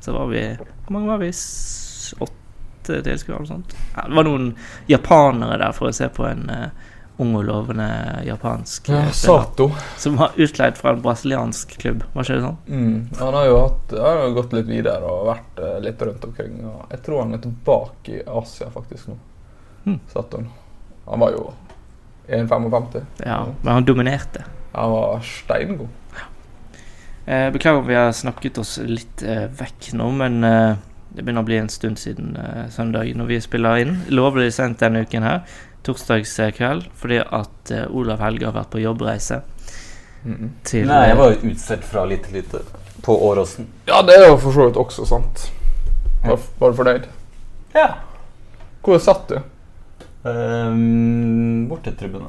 Så 0.00 0.12
var 0.16 0.30
vi 0.30 0.40
Hvor 0.56 0.94
mange 0.96 1.10
var 1.10 1.18
vi? 1.20 1.28
Åtte 2.24 3.02
tilskuere 3.04 3.36
eller 3.36 3.44
noe 3.44 3.50
sånt? 3.50 3.74
Ja, 3.96 4.06
det 4.08 4.16
var 4.16 4.24
noen 4.30 4.48
japanere 4.88 5.58
der 5.60 5.74
for 5.76 5.90
å 5.90 5.92
se 5.94 6.08
på 6.08 6.24
en 6.30 6.46
eh, 6.50 6.70
ung 7.20 7.34
og 7.38 7.44
lovende 7.48 7.86
japansk 8.26 8.90
Ja, 8.90 9.04
eh. 9.06 9.12
Sato. 9.16 9.70
Som 10.00 10.18
var 10.20 10.36
utleid 10.40 10.78
fra 10.80 10.94
en 10.94 11.02
brasiliansk 11.04 11.76
klubb, 11.82 12.04
var 12.14 12.26
ikke 12.26 12.38
det 12.38 12.46
sånn? 12.46 12.60
Mm. 12.66 12.98
Han 13.20 13.38
har 13.38 13.48
jo 13.48 13.58
hatt, 13.60 13.96
har 14.06 14.22
jo 14.24 14.34
gått 14.40 14.56
litt 14.56 14.70
videre 14.70 15.12
og 15.14 15.28
vært 15.30 15.62
eh, 15.64 15.78
litt 15.84 16.04
rundt 16.08 16.28
omkring. 16.30 16.60
Jeg 16.90 17.02
tror 17.06 17.24
han 17.24 17.36
er 17.36 17.44
tilbake 17.44 18.18
i 18.18 18.22
Asia 18.40 18.70
faktisk 18.74 19.12
nå. 19.12 19.18
Mm. 19.86 20.00
Saturn. 20.12 20.50
han. 21.06 21.24
Var 21.24 21.36
jo 21.36 21.48
1,55. 22.28 23.00
Ja, 23.24 23.46
men 23.62 23.72
han 23.72 23.88
dominerte. 23.88 24.44
Han 24.72 24.90
var 24.90 25.24
steingod. 25.26 25.88
Eh, 27.30 27.50
beklager 27.50 27.78
om 27.78 27.86
vi 27.86 27.94
har 27.94 28.12
snakket 28.12 28.58
oss 28.58 28.78
litt 28.82 29.22
eh, 29.22 29.44
vekk 29.54 29.92
nå, 29.94 30.08
men 30.18 30.44
eh, 30.44 30.78
det 31.14 31.22
begynner 31.22 31.44
å 31.44 31.46
bli 31.46 31.58
en 31.60 31.68
stund 31.70 31.98
siden 31.98 32.36
søndag 32.70 33.10
når 33.18 33.28
vi 33.28 33.40
spiller 33.42 33.82
inn. 33.82 33.96
Lovlig 34.14 34.48
sendt 34.54 34.82
denne 34.82 35.02
uken 35.06 35.26
her, 35.26 35.40
torsdagskveld, 35.86 36.88
fordi 36.94 37.22
at 37.24 37.72
eh, 37.74 37.86
Olav 37.90 38.20
Helge 38.24 38.46
har 38.48 38.56
vært 38.56 38.72
på 38.74 38.82
jobbreise 38.84 39.42
Mm. 40.24 40.50
til 40.68 40.84
Nei, 40.84 41.06
jeg 41.08 41.14
eh, 41.14 41.16
var 41.16 41.30
jo 41.32 41.48
utsatt 41.48 41.84
fra 41.88 42.02
litt 42.04 42.26
til 42.26 42.34
lite 42.40 42.58
på 43.00 43.14
Åråsen. 43.24 43.66
Ja, 43.88 44.02
det 44.04 44.18
er 44.18 44.26
jo 44.28 44.36
for 44.42 44.52
så 44.52 44.66
vidt 44.68 44.76
også 44.76 45.06
sant. 45.08 45.46
Var, 46.26 46.36
var 46.60 46.74
du 46.74 46.76
fornøyd? 46.76 47.06
Ja. 47.72 47.86
Hvor 48.84 49.00
satt 49.00 49.32
du? 49.32 49.38
Um, 50.28 51.64
Bortetribunen. 51.70 52.28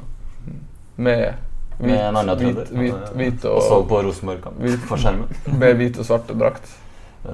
Med 0.96 1.34
Med 1.82 1.98
en 1.98 2.16
annen 2.16 2.38
hvit, 2.38 2.70
hvit, 2.72 3.12
hvit 3.16 3.44
Og 3.48 3.60
så 3.64 3.78
og, 3.82 3.88
på 3.90 4.00
Rosenborg-kamp 4.06 4.60
Hvit. 4.60 4.80
på 4.88 4.96
skjermen. 4.96 5.28
med 5.60 5.76
hvit 5.80 5.98
og 6.00 6.08
svart 6.08 6.32
drakt. 6.32 6.72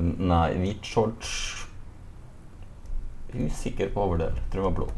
Nei, 0.01 0.49
hvit 0.59 0.83
shorts. 0.83 1.37
Usikker 3.35 3.93
på 3.95 4.09
overdel. 4.09 4.35
Tror 4.51 4.63
det 4.63 4.67
var 4.71 4.77
blå. 4.81 4.89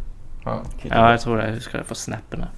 Ja. 0.47 0.55
Ja, 0.89 1.05
jeg 1.11 1.21
tror 1.21 1.37
det. 1.37 1.45
Jeg 1.51 1.55
husker 1.61 1.79
det 1.79 1.87
fra 1.87 1.95
snappene. 1.95 2.49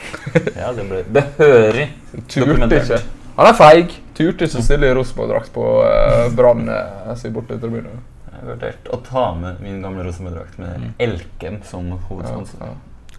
Ja, 0.56 0.72
det 0.72 0.86
ble 0.88 1.02
behørig 1.12 1.88
Dokumentert. 2.34 2.82
ikke. 2.90 3.00
Han 3.36 3.46
er 3.50 3.56
feig. 3.58 3.94
Turte 4.16 4.44
ikke 4.48 4.62
stille 4.64 4.88
i 4.90 4.94
Rosenborg-drakt 4.96 5.52
på 5.54 5.64
uh, 5.84 6.28
Brann 6.36 6.68
eh, 6.68 7.10
sin 7.16 7.32
bortetribune. 7.32 7.92
Jeg 8.34 8.46
vurderte 8.48 8.92
å 8.92 8.98
ta 9.04 9.26
med 9.36 9.60
min 9.64 9.78
gamle 9.84 10.04
Rosenborg-drakt 10.08 10.58
med 10.60 10.78
Mm. 10.80 10.94
Elkem 10.98 11.58
som 11.64 11.88
Ja, 11.92 11.98
hovedsponsor. 12.08 12.60
ja. 12.60 12.72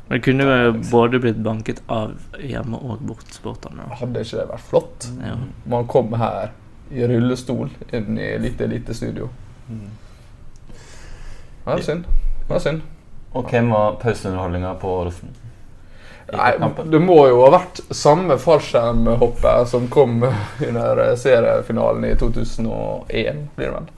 Men 0.09 0.17
det 0.19 0.23
kunne 0.25 0.43
jo 0.43 0.71
både 0.91 1.19
blitt 1.23 1.37
banket 1.43 1.81
av 1.87 2.11
hjemme- 2.37 2.81
og 2.83 2.99
bortsporterne. 3.07 3.85
da. 3.87 3.95
Hadde 4.01 4.19
ikke 4.25 4.37
det 4.41 4.47
vært 4.49 4.65
flott? 4.69 5.07
Ja. 5.23 5.35
Man 5.65 5.87
kom 5.87 6.13
her 6.19 6.49
i 6.91 7.05
rullestol 7.07 7.69
inn 7.93 8.17
i 8.19 8.37
lite 8.37 8.65
elitestudio. 8.67 9.29
Mm. 9.69 9.87
Ja, 11.65 11.75
det 11.75 11.79
er 11.79 11.85
synd. 11.87 12.05
Det 12.49 12.55
er 12.57 12.59
synd. 12.65 12.81
Og 13.31 13.47
hvem 13.47 13.71
var 13.71 13.95
pauseunderholdninga 14.01 14.73
på 14.81 14.91
Åråsen? 15.01 15.37
Nei, 16.31 16.51
det 16.91 16.99
må 17.03 17.17
jo 17.27 17.41
ha 17.43 17.49
vært 17.57 17.81
samme 17.95 18.37
fallskjermhoppet 18.39 19.67
som 19.71 19.87
kom 19.91 20.21
under 20.67 21.03
seriefinalen 21.19 22.07
i 22.07 22.13
2001, 22.19 23.41
blir 23.57 23.67
det 23.67 23.73
vel. 23.75 23.89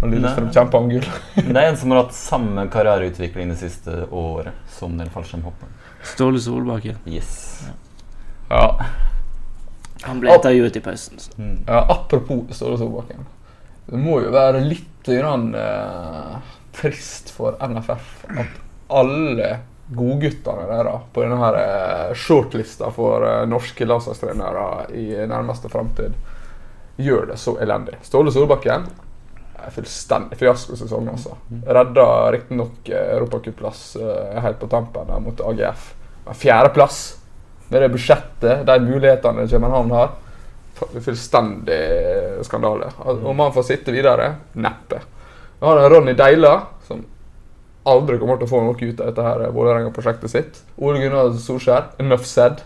Når 0.00 0.12
Lillestrøm 0.14 0.48
kjempa 0.54 0.80
om 0.80 0.88
gull. 0.88 1.08
Det 1.36 1.52
er 1.52 1.66
en 1.66 1.76
som 1.76 1.92
har 1.92 2.06
hatt 2.06 2.16
samme 2.16 2.64
karriereutvikling 2.72 3.52
det 3.52 3.58
siste 3.60 4.06
året 4.08 4.56
som 4.72 4.96
den 4.96 5.10
fallskjermhopperen. 5.12 5.74
Ståle 6.14 6.40
Solbakken. 6.40 6.96
Yes. 7.04 7.34
Ja. 8.48 8.64
Han 10.06 10.22
ble 10.22 10.32
intervjuet 10.32 10.78
i 10.80 10.82
pausen. 10.84 11.20
Så. 11.20 11.34
Mm. 11.36 11.58
ja, 11.66 11.82
apropos 11.92 12.56
Ståle 12.56 12.80
Solbakken. 12.80 13.28
Det 13.90 14.00
må 14.00 14.22
jo 14.24 14.32
være 14.32 14.62
litt 14.64 15.04
grann, 15.04 15.50
eh, 15.54 16.56
trist 16.80 17.30
for 17.36 17.56
NFF 17.68 18.24
at 18.38 18.58
alle 18.90 19.50
godguttene 19.90 20.66
deres 20.70 21.02
på 21.12 21.22
denne 21.24 21.36
her, 21.40 21.56
eh, 21.60 22.14
shortlista 22.14 22.90
for 22.94 23.24
eh, 23.26 23.44
norske 23.50 23.86
landslagstrenere 23.86 24.66
i 24.94 25.06
nærmeste 25.26 25.68
framtid 25.72 26.14
gjør 27.00 27.30
det 27.32 27.38
så 27.40 27.56
elendig. 27.62 27.96
Ståle 28.04 28.32
Solbakken 28.32 28.84
er 29.60 29.72
fullstendig 29.74 30.38
fiaskosesong, 30.40 31.08
altså. 31.12 31.34
Redda 31.66 32.06
riktignok 32.32 32.88
eh, 32.88 33.10
europacupplass 33.16 33.96
helt 34.44 34.60
på 34.62 34.68
tampen 34.72 35.10
mot 35.24 35.40
AGF. 35.50 35.90
Men 36.26 36.34
fjerdeplass 36.38 37.00
med 37.70 37.82
det 37.84 37.88
budsjettet, 37.92 38.64
de 38.66 38.78
mulighetene 38.82 39.44
København 39.48 39.90
har. 39.94 40.10
fu- 40.74 41.00
Fullstendig 41.00 41.80
skandale. 42.46 42.88
Al- 43.04 43.24
Om 43.26 43.38
han 43.44 43.52
får 43.52 43.62
sitte 43.68 43.92
videre? 43.94 44.30
Neppe. 44.54 45.00
Vi 45.60 45.66
har 45.66 45.76
en 45.76 45.90
Ronny 45.92 46.12
Deila, 46.16 46.54
som 46.88 47.02
aldri 47.84 48.16
kommer 48.18 48.38
til 48.40 48.48
å 48.48 48.50
få 48.50 48.62
noe 48.64 48.80
ut 48.80 49.00
av 49.00 49.10
dette 49.10 49.24
her 49.26 49.42
Vålerenga-prosjektet 49.52 50.32
sitt. 50.32 50.60
Ole 50.80 51.02
Gunnar 51.02 51.34
Solskjær, 51.36 51.90
enough 52.00 52.24
said. 52.24 52.62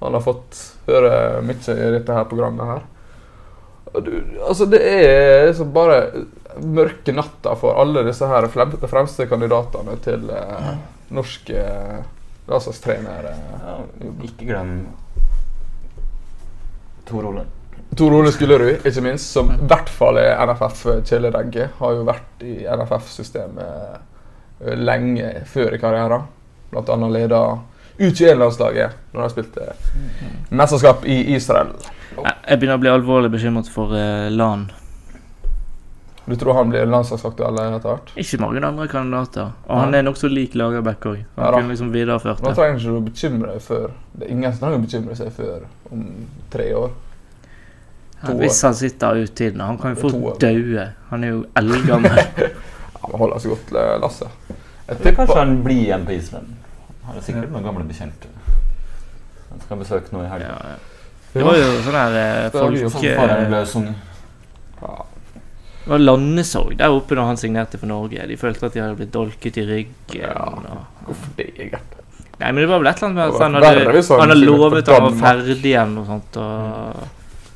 Han 0.00 0.16
har 0.16 0.24
fått 0.24 0.56
høre 0.86 1.42
mye 1.44 1.76
i 1.76 1.90
dette 1.98 2.16
her 2.16 2.24
programmet 2.30 2.64
her. 2.64 2.86
Du, 3.90 4.10
altså 4.46 4.64
Det 4.70 4.80
er 4.86 5.48
liksom 5.50 5.72
bare 5.74 5.98
mørke 6.62 7.12
natta 7.12 7.56
for 7.58 7.76
alle 7.82 8.06
disse 8.06 8.26
her 8.30 8.46
fremste 8.48 9.26
kandidatene 9.28 9.96
til 10.04 10.30
eh, 10.32 10.72
norske 11.12 11.60
eh, 11.60 12.02
landslagstrenere. 12.48 13.36
Ja, 13.60 13.78
ikke 14.24 14.48
glem 14.48 14.76
Tor 17.10 17.34
Ole. 17.34 17.44
Tor 17.96 18.14
Ole 18.14 18.30
Skullerud, 18.32 18.86
ikke 18.86 19.02
minst, 19.02 19.32
som 19.34 19.50
i 19.50 19.56
hvert 19.66 19.88
fall 19.90 20.18
er 20.22 20.38
NFF-kjæledegge. 20.46 21.68
Har 21.80 21.96
jo 21.96 22.04
vært 22.06 22.44
i 22.46 22.60
NFF-systemet 22.70 24.68
lenge 24.78 25.32
før 25.50 25.74
i 25.74 25.80
karrieren. 25.82 26.22
Blant 26.70 26.88
annet 26.94 27.10
leda 27.16 27.40
U21-landslaget 28.00 28.90
når 29.12 29.22
de 29.26 29.30
spilte 29.34 29.72
mesterskap 30.54 31.02
i 31.04 31.34
Israel. 31.34 31.72
Jeg 32.20 32.58
begynner 32.60 32.78
å 32.78 32.82
bli 32.82 32.92
alvorlig 32.92 33.30
bekymret 33.32 33.68
for 33.70 33.92
eh, 33.96 34.28
LAN. 34.32 34.68
Du 36.30 36.36
tror 36.38 36.54
han 36.54 36.70
blir 36.70 36.86
landslagsaktuell 36.86 37.58
etter 37.58 37.88
hvert? 37.90 38.10
Ikke 38.22 38.38
mange 38.38 38.62
andre 38.62 38.86
kandidater. 38.90 39.50
Og 39.66 39.80
han 39.80 39.94
er 39.98 40.04
nokså 40.06 40.30
lik 40.30 40.54
Lagerbäck 40.54 41.06
òg. 41.10 41.22
Han 41.36 41.44
Ja 41.46 41.52
kunne 41.56 41.72
liksom 41.72 41.90
videreført 41.94 42.38
det. 42.38 42.46
Nå 42.46 42.54
trenger 42.54 42.78
ikke 42.78 42.90
du 42.92 42.98
å 43.00 43.06
bekymre 43.08 43.54
deg 43.56 43.64
før 43.64 43.86
Det 44.14 44.26
er 44.26 44.30
ingen 44.36 44.52
som 44.52 44.60
trenger 44.62 44.78
å 44.78 44.84
bekymre 44.84 45.16
seg 45.18 45.32
før 45.34 45.64
om 45.90 46.04
tre 46.52 46.68
år. 46.78 46.92
Ja, 48.20 48.34
hvis 48.36 48.62
han 48.62 48.74
sitter 48.76 49.16
ut 49.16 49.34
tiden. 49.34 49.60
Han 49.60 49.78
kan 49.80 49.94
jo 49.94 50.08
fort 50.08 50.40
daue. 50.40 50.86
Han 51.08 51.24
er 51.24 51.36
jo 51.36 51.44
eldgammel. 51.56 52.20
Ja, 53.00 53.08
Han 53.08 53.20
holder 53.22 53.38
seg 53.40 53.52
godt, 53.54 53.70
eh, 53.80 53.94
Lasse. 53.96 54.26
Jeg 54.90 54.96
tror 55.00 55.14
kanskje 55.16 55.36
han 55.38 55.52
blir 55.64 55.78
igjen 55.86 56.02
på 56.04 56.12
Island. 56.12 56.50
Han 57.06 57.16
er 57.16 57.22
sikkert 57.24 57.52
noen 57.54 57.64
gamle 57.64 57.84
bekjente. 57.88 58.28
Han 59.48 59.62
skal 59.62 59.78
besøke 59.80 60.12
noe 60.12 60.26
i 60.26 60.26
ja, 60.26 60.32
helga. 60.34 60.50
ja. 60.68 60.98
Det 61.32 61.46
var 61.46 61.56
jo 61.56 61.70
sånn 61.86 61.96
der 61.96 62.16
eh, 62.18 62.50
folk 62.52 62.90
Som 63.70 63.86
eh, 63.86 63.94
ja, 64.82 64.92
Det 65.84 65.92
var 65.92 66.02
landesorg 66.02 66.74
der 66.80 66.96
oppe 66.96 67.16
da 67.16 67.24
han 67.30 67.40
signerte 67.40 67.80
for 67.80 67.88
Norge. 67.88 68.26
De 68.28 68.36
følte 68.36 68.68
at 68.68 68.76
de 68.76 68.82
hadde 68.84 68.98
blitt 68.98 69.14
dolket 69.14 69.56
i 69.62 69.64
ryggen. 69.70 70.20
Ja. 70.20 70.82
Hvorfor 71.06 71.32
det, 71.38 71.48
Gert? 71.56 71.96
Nei, 72.40 72.52
men 72.52 72.62
det 72.62 72.68
var 72.70 72.80
vel 72.82 72.90
et 72.92 73.00
eller 73.00 73.08
annet 73.08 73.16
med 73.16 73.24
at 73.24 73.42
han 73.44 73.56
hadde, 73.56 74.04
han 74.10 74.20
han 74.20 74.34
hadde 74.34 74.44
lovet 74.44 74.92
han 74.92 75.06
var 75.06 75.16
ferdig 75.24 75.56
igjen 75.72 75.96
og 76.00 76.06
sånt. 76.08 76.38
Og... 76.40 77.08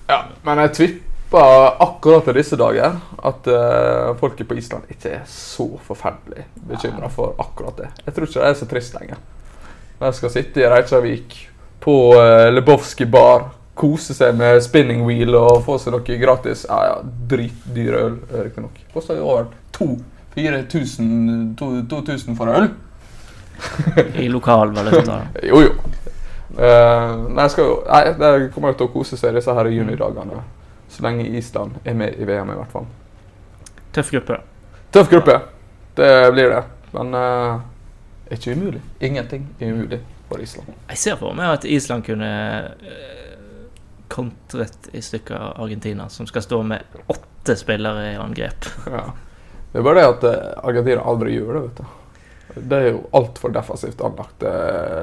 Ja, 0.06 0.24
men 0.44 0.60
jeg 0.64 0.74
tipper 0.76 1.82
akkurat 1.82 2.28
i 2.28 2.36
disse 2.36 2.56
dager 2.60 2.98
at 3.24 3.48
uh, 3.48 4.12
folket 4.20 4.48
på 4.48 4.58
Island 4.60 4.90
ikke 4.92 5.10
er 5.18 5.24
så 5.30 5.66
forferdelig 5.86 6.44
bekymra 6.68 7.08
for 7.12 7.34
akkurat 7.40 7.76
det. 7.80 7.88
Jeg 8.04 8.14
tror 8.14 8.28
ikke 8.28 8.40
det 8.42 8.50
er 8.50 8.58
så 8.60 8.68
trist 8.70 8.94
lenger. 8.98 9.18
Når 9.98 10.06
jeg 10.10 10.18
skal 10.20 10.34
sitte 10.34 10.60
i 10.62 10.68
Reykjavik 10.70 11.36
på 11.84 11.94
uh, 12.18 12.50
Lebowski 12.52 13.06
bar, 13.10 13.48
kose 13.74 14.14
seg 14.14 14.36
med 14.38 14.60
spinning 14.62 15.02
wheel 15.06 15.34
og 15.34 15.64
få 15.66 15.78
seg 15.82 15.96
noe 15.96 16.18
gratis 16.20 16.62
Ja, 16.68 16.78
ja, 16.86 16.96
dritdyr 17.30 17.94
øl, 17.98 18.16
riktignok. 18.44 18.76
Koster 18.94 19.18
jo 19.18 19.24
over 19.32 19.44
2000 19.74 21.56
2000 21.58 22.36
for 22.38 22.46
øl. 22.54 22.68
I 24.14 24.28
lokal 24.28 24.70
valuta. 24.74 25.20
Jo, 25.50 25.60
jo. 25.62 25.72
Eh, 26.58 27.16
nei, 27.34 27.44
jeg 27.48 27.50
skal 27.50 27.70
nei, 27.88 28.02
det 28.18 28.50
kommer 28.54 28.74
jo 28.74 28.78
til 28.78 28.86
å 28.88 28.92
kose 28.94 29.18
seg 29.18 29.34
disse 29.34 29.54
her 29.56 29.70
junidagene. 29.74 30.42
Så 30.92 31.02
lenge 31.02 31.26
Island 31.26 31.80
er 31.82 31.96
med 31.98 32.18
i 32.20 32.26
VM, 32.28 32.52
i 32.54 32.58
hvert 32.60 32.74
fall. 32.74 32.86
Tøff 33.94 34.12
gruppe. 34.14 34.38
Tøff 34.94 35.10
gruppe. 35.10 35.38
Det 35.98 36.10
blir 36.34 36.52
det. 36.52 36.62
Men 36.94 37.14
uh, 37.18 37.64
ikke 38.30 38.54
umulig. 38.54 38.82
Ingenting 39.02 39.48
er 39.58 39.72
umulig 39.74 40.00
for 40.28 40.42
Island. 40.42 40.70
Jeg 40.92 41.00
ser 41.02 41.18
for 41.18 41.34
meg 41.34 41.56
at 41.56 41.66
Island 41.66 42.06
kunne 42.06 42.30
eh, 42.70 43.66
kontret 44.08 44.88
i 44.94 45.02
stykker 45.02 45.58
Argentina, 45.62 46.06
som 46.08 46.28
skal 46.30 46.46
stå 46.46 46.60
med 46.66 47.02
åtte 47.10 47.56
spillere 47.58 48.12
i 48.12 48.16
angrep. 48.20 48.70
Ja. 48.90 49.08
Det 49.74 49.80
er 49.80 49.86
bare 49.88 49.98
det 49.98 50.06
at 50.06 50.24
Argentina 50.62 51.02
aldri 51.02 51.32
gjør 51.34 51.56
det, 51.56 51.62
vet 51.64 51.80
du. 51.80 52.60
Det 52.70 52.76
er 52.78 52.92
jo 52.92 53.00
altfor 53.18 53.50
defensivt 53.50 53.98
anlagt 54.06 54.44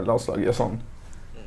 Landslag 0.08 0.46
i 0.46 0.54
sånn 0.56 0.78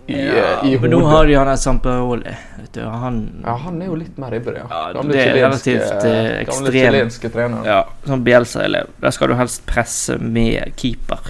i, 0.06 0.18
ja, 0.26 0.62
i 0.68 0.74
men 0.78 0.90
nå 0.90 0.98
har 1.08 1.26
de 1.26 1.34
han 1.38 1.46
der 1.48 1.56
Sampaoli. 1.56 2.34
Han 2.76 3.18
Ja, 3.44 3.54
han 3.56 3.80
er 3.82 3.86
jo 3.86 3.94
litt 3.96 4.16
mer 4.18 4.34
ivrig, 4.36 4.56
ja. 4.58 4.66
Ja, 4.70 4.92
Gamle 4.92 5.12
det 5.12 5.20
er 5.22 5.30
chilenske- 5.32 5.44
relativt, 5.46 6.04
eh, 6.04 6.10
Gamle 6.10 6.40
ekstrem. 6.42 6.72
chilenske 6.72 7.30
trener. 7.32 7.64
Ja, 7.66 7.78
som 8.04 8.24
Bielsa-elev. 8.24 8.90
Der 9.00 9.10
skal 9.10 9.28
du 9.28 9.34
helst 9.38 9.64
presse 9.66 10.18
med 10.18 10.72
keeper. 10.76 11.20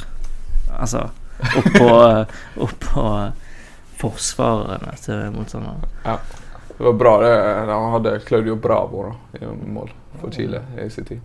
Altså 0.78 1.04
opp 1.58 1.70
på, 1.78 1.90
opp 2.64 2.80
på 2.80 3.06
forsvarerne 4.00 4.94
til 5.04 5.30
motstanderne. 5.34 5.88
Det 6.74 6.82
var 6.88 6.92
bra 6.98 7.12
det. 7.22 7.34
Han 7.70 7.92
hadde 7.92 8.16
Claudio 8.26 8.56
Bravo 8.56 9.04
da, 9.06 9.12
i 9.38 9.46
mål 9.70 9.90
for 10.20 10.30
Chile 10.34 10.62
i 10.82 10.88
sin 10.90 11.04
tid. 11.04 11.20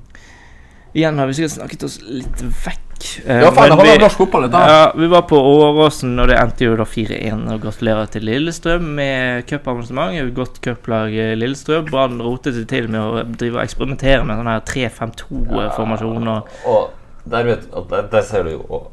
Igjen 0.94 1.18
har 1.22 1.28
vi 1.30 1.34
sikkert 1.38 1.56
snakket 1.58 1.84
oss 1.86 2.00
litt 2.06 2.42
vekk. 2.66 2.86
Eh, 3.26 3.42
Ja, 3.42 3.50
faen, 3.52 3.70
det 3.70 3.78
handler 3.78 3.94
vi- 3.98 4.04
norsk 4.04 4.18
fotball, 4.18 4.46
dette. 4.48 4.62
Ja, 4.74 4.92
vi 4.96 5.08
var 5.08 5.22
på 5.30 5.38
Åråsen, 5.40 6.14
og 6.20 6.28
det 6.28 6.38
endte 6.40 6.66
jo 6.66 6.76
da 6.80 6.84
4-1. 6.86 7.46
Og 7.54 7.62
gratulerer 7.62 8.10
til 8.12 8.26
Lillestrøm 8.28 8.88
med 8.96 9.46
cuparrangement. 9.50 10.34
Godt 10.36 10.62
cuplag 10.66 11.14
eh, 11.16 11.36
Lillestrøm. 11.40 11.90
Brann 11.92 12.22
rotet 12.22 12.56
seg 12.56 12.68
til 12.72 12.88
med 12.92 13.00
å 13.02 13.24
drive 13.38 13.58
og 13.60 13.64
eksperimentere 13.64 14.26
med 14.26 14.38
sånn 14.40 14.52
her 14.54 14.62
3-5-2-formasjon. 14.74 16.28
og 16.28 16.48
Og 16.66 16.90
der, 17.30 17.44
vet, 17.44 17.68
der, 17.90 18.08
der 18.12 18.22
ser 18.22 18.44
du 18.44 18.52
jo 18.58 18.64
og 18.70 18.92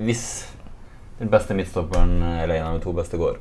Hvis 0.00 0.46
den 1.20 1.28
beste 1.28 1.52
midtstopperen 1.54 2.22
eller 2.22 2.54
en 2.56 2.66
av 2.70 2.78
de 2.78 2.84
to 2.84 2.92
beste 2.96 3.18
går, 3.20 3.34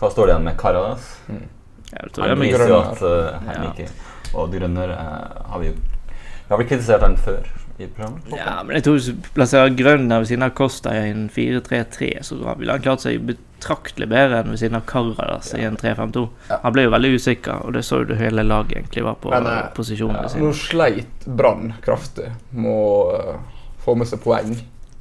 hva 0.00 0.08
står 0.10 0.26
det 0.26 0.32
igjen 0.34 0.44
med 0.48 0.56
Karadas? 0.58 1.04
Mm. 1.30 1.44
det 1.92 2.22
Han 2.26 2.40
viser 2.40 2.68
jo 2.68 2.78
at 2.80 3.02
uh, 3.02 3.38
han 3.46 3.62
Ja. 3.62 3.70
ikke 3.70 3.86
Og 4.34 4.50
Grønner 4.50 4.90
uh, 4.90 5.50
har 5.52 5.60
vi 5.60 5.68
jo 5.68 5.74
Vi 5.76 6.48
har 6.50 6.58
vel 6.58 6.66
kritisert 6.66 7.02
han 7.06 7.14
før 7.16 7.46
i 7.84 7.88
programmet? 7.92 8.32
ja, 8.36 8.54
men 8.66 8.76
jeg 8.78 8.84
tror 8.86 8.98
hvis 8.98 9.08
du 9.12 9.28
plasserer 9.36 9.74
Grønner 9.78 10.22
ved 10.22 10.30
siden 10.30 10.46
av 10.46 10.54
Costa 10.58 10.92
i 10.96 11.10
en 11.10 11.26
4-3-3, 11.32 12.10
så 12.26 12.38
ville 12.58 12.72
han 12.76 12.84
klart 12.84 13.04
seg 13.04 13.22
betraktelig 13.28 14.08
bedre 14.10 14.40
enn 14.42 14.50
ved 14.54 14.60
siden 14.62 14.78
av 14.80 14.84
Karadas 14.90 15.52
i 15.58 15.62
en 15.66 15.76
3-5-2. 15.80 16.24
Ja. 16.50 16.58
Han 16.64 16.74
ble 16.76 16.86
jo 16.86 16.92
veldig 16.94 17.12
usikker, 17.18 17.62
og 17.66 17.76
det 17.76 17.84
så 17.86 18.02
jo 18.02 18.08
du 18.10 18.14
hele 18.18 18.44
laget 18.46 18.78
egentlig 18.80 19.04
var 19.06 19.18
på 19.22 19.30
Men, 19.34 19.46
eh, 19.46 19.68
posisjonen 19.76 20.20
Ja, 20.22 20.28
sine. 20.28 20.48
nå 20.48 20.52
sleit 20.58 21.26
Brann 21.26 21.72
kraftig 21.84 22.30
med 22.50 22.70
å 22.72 23.16
eh, 23.18 23.40
få 23.84 23.94
med 23.98 24.08
seg 24.10 24.22
poeng 24.24 24.56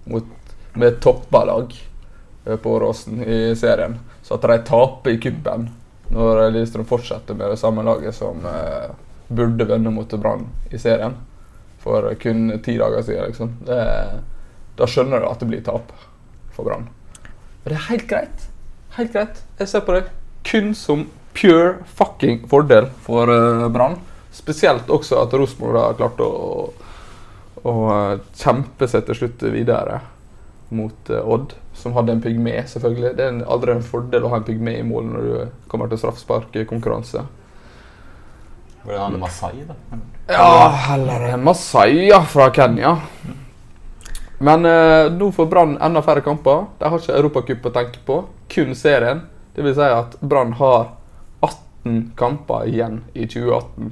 mot, 0.05 0.25
med 0.73 0.87
et 0.87 0.99
toppa 1.03 1.43
lag 1.45 1.73
eh, 2.45 2.55
på 2.55 2.77
Åråsen 2.77 3.23
i 3.23 3.55
serien. 3.55 3.99
Så 4.23 4.35
at 4.37 4.41
de 4.49 4.57
taper 4.67 5.15
i 5.15 5.17
kuppen 5.21 5.69
når 6.11 6.51
Lillestrøm 6.51 6.85
fortsetter 6.85 7.33
med 7.39 7.49
det 7.53 7.57
samme 7.61 7.83
laget 7.87 8.15
som 8.15 8.43
eh, 8.45 8.89
burde 9.31 9.63
vinne 9.69 9.91
mot 9.95 10.11
Brann 10.19 10.47
i 10.71 10.77
serien 10.77 11.13
for 11.81 12.07
kun 12.21 12.59
ti 12.63 12.77
dager 12.77 13.03
siden, 13.05 13.31
liksom. 13.31 13.53
Det, 13.67 13.81
da 14.77 14.87
skjønner 14.89 15.21
du 15.21 15.29
at 15.29 15.41
det 15.41 15.49
blir 15.49 15.63
tap 15.65 15.91
for 16.55 16.67
Brann. 16.67 16.87
Og 17.63 17.69
det 17.69 17.77
er 17.77 17.87
helt 17.89 18.07
greit. 18.09 18.47
Helt 18.97 19.13
greit. 19.13 19.41
Jeg 19.59 19.71
ser 19.71 19.83
på 19.85 19.95
det 19.95 20.05
kun 20.47 20.73
som 20.75 21.05
pure 21.37 21.75
fucking 21.97 22.47
fordel 22.51 22.89
for 23.05 23.29
uh, 23.29 23.67
Brann. 23.71 23.99
Spesielt 24.31 24.89
også 24.89 25.19
at 25.21 25.33
Rosenborg 25.35 25.79
har 25.79 25.97
klart 25.99 26.21
å, 26.23 26.31
å 27.67 27.71
eh, 27.91 28.13
kjempe 28.39 28.87
seg 28.87 29.03
til 29.03 29.17
slutt 29.19 29.43
videre 29.51 29.97
mot 30.71 31.11
uh, 31.11 31.19
Odd, 31.35 31.51
som 31.75 31.97
hadde 31.97 32.15
en 32.15 32.23
pygme, 32.23 32.53
selvfølgelig. 32.71 33.11
Det 33.17 33.25
er 33.27 33.41
aldri 33.51 33.75
en 33.75 33.83
fordel 33.83 34.23
å 34.23 34.31
ha 34.31 34.39
en 34.39 34.47
pygme 34.47 34.77
i 34.79 34.85
mål 34.87 35.09
når 35.09 35.27
du 35.27 35.67
kommer 35.71 35.91
til 35.91 35.99
straffesparkkonkurranse. 35.99 37.25
Var 38.83 38.93
det 38.93 38.99
han 38.99 39.19
Masai, 39.19 39.63
da? 39.67 39.73
Ja, 40.27 40.67
heller 40.67 41.37
Masaya 41.37 42.21
fra 42.21 42.51
Kenya. 42.53 42.97
Men 44.37 44.65
eh, 44.65 45.11
nå 45.11 45.31
får 45.31 45.45
Brann 45.45 45.77
enda 45.77 46.01
færre 46.01 46.21
kamper. 46.21 46.65
De 46.79 46.89
har 46.89 46.97
ikke 46.97 47.13
Europacup 47.13 47.67
å 47.69 47.73
tenke 47.75 48.01
på, 48.05 48.15
kun 48.49 48.73
serien. 48.75 49.21
Det 49.53 49.61
vil 49.61 49.75
si 49.77 49.85
at 49.85 50.15
Brann 50.21 50.55
har 50.57 50.95
18 51.45 52.11
kamper 52.17 52.65
igjen 52.71 53.03
i 53.13 53.27
2018 53.29 53.91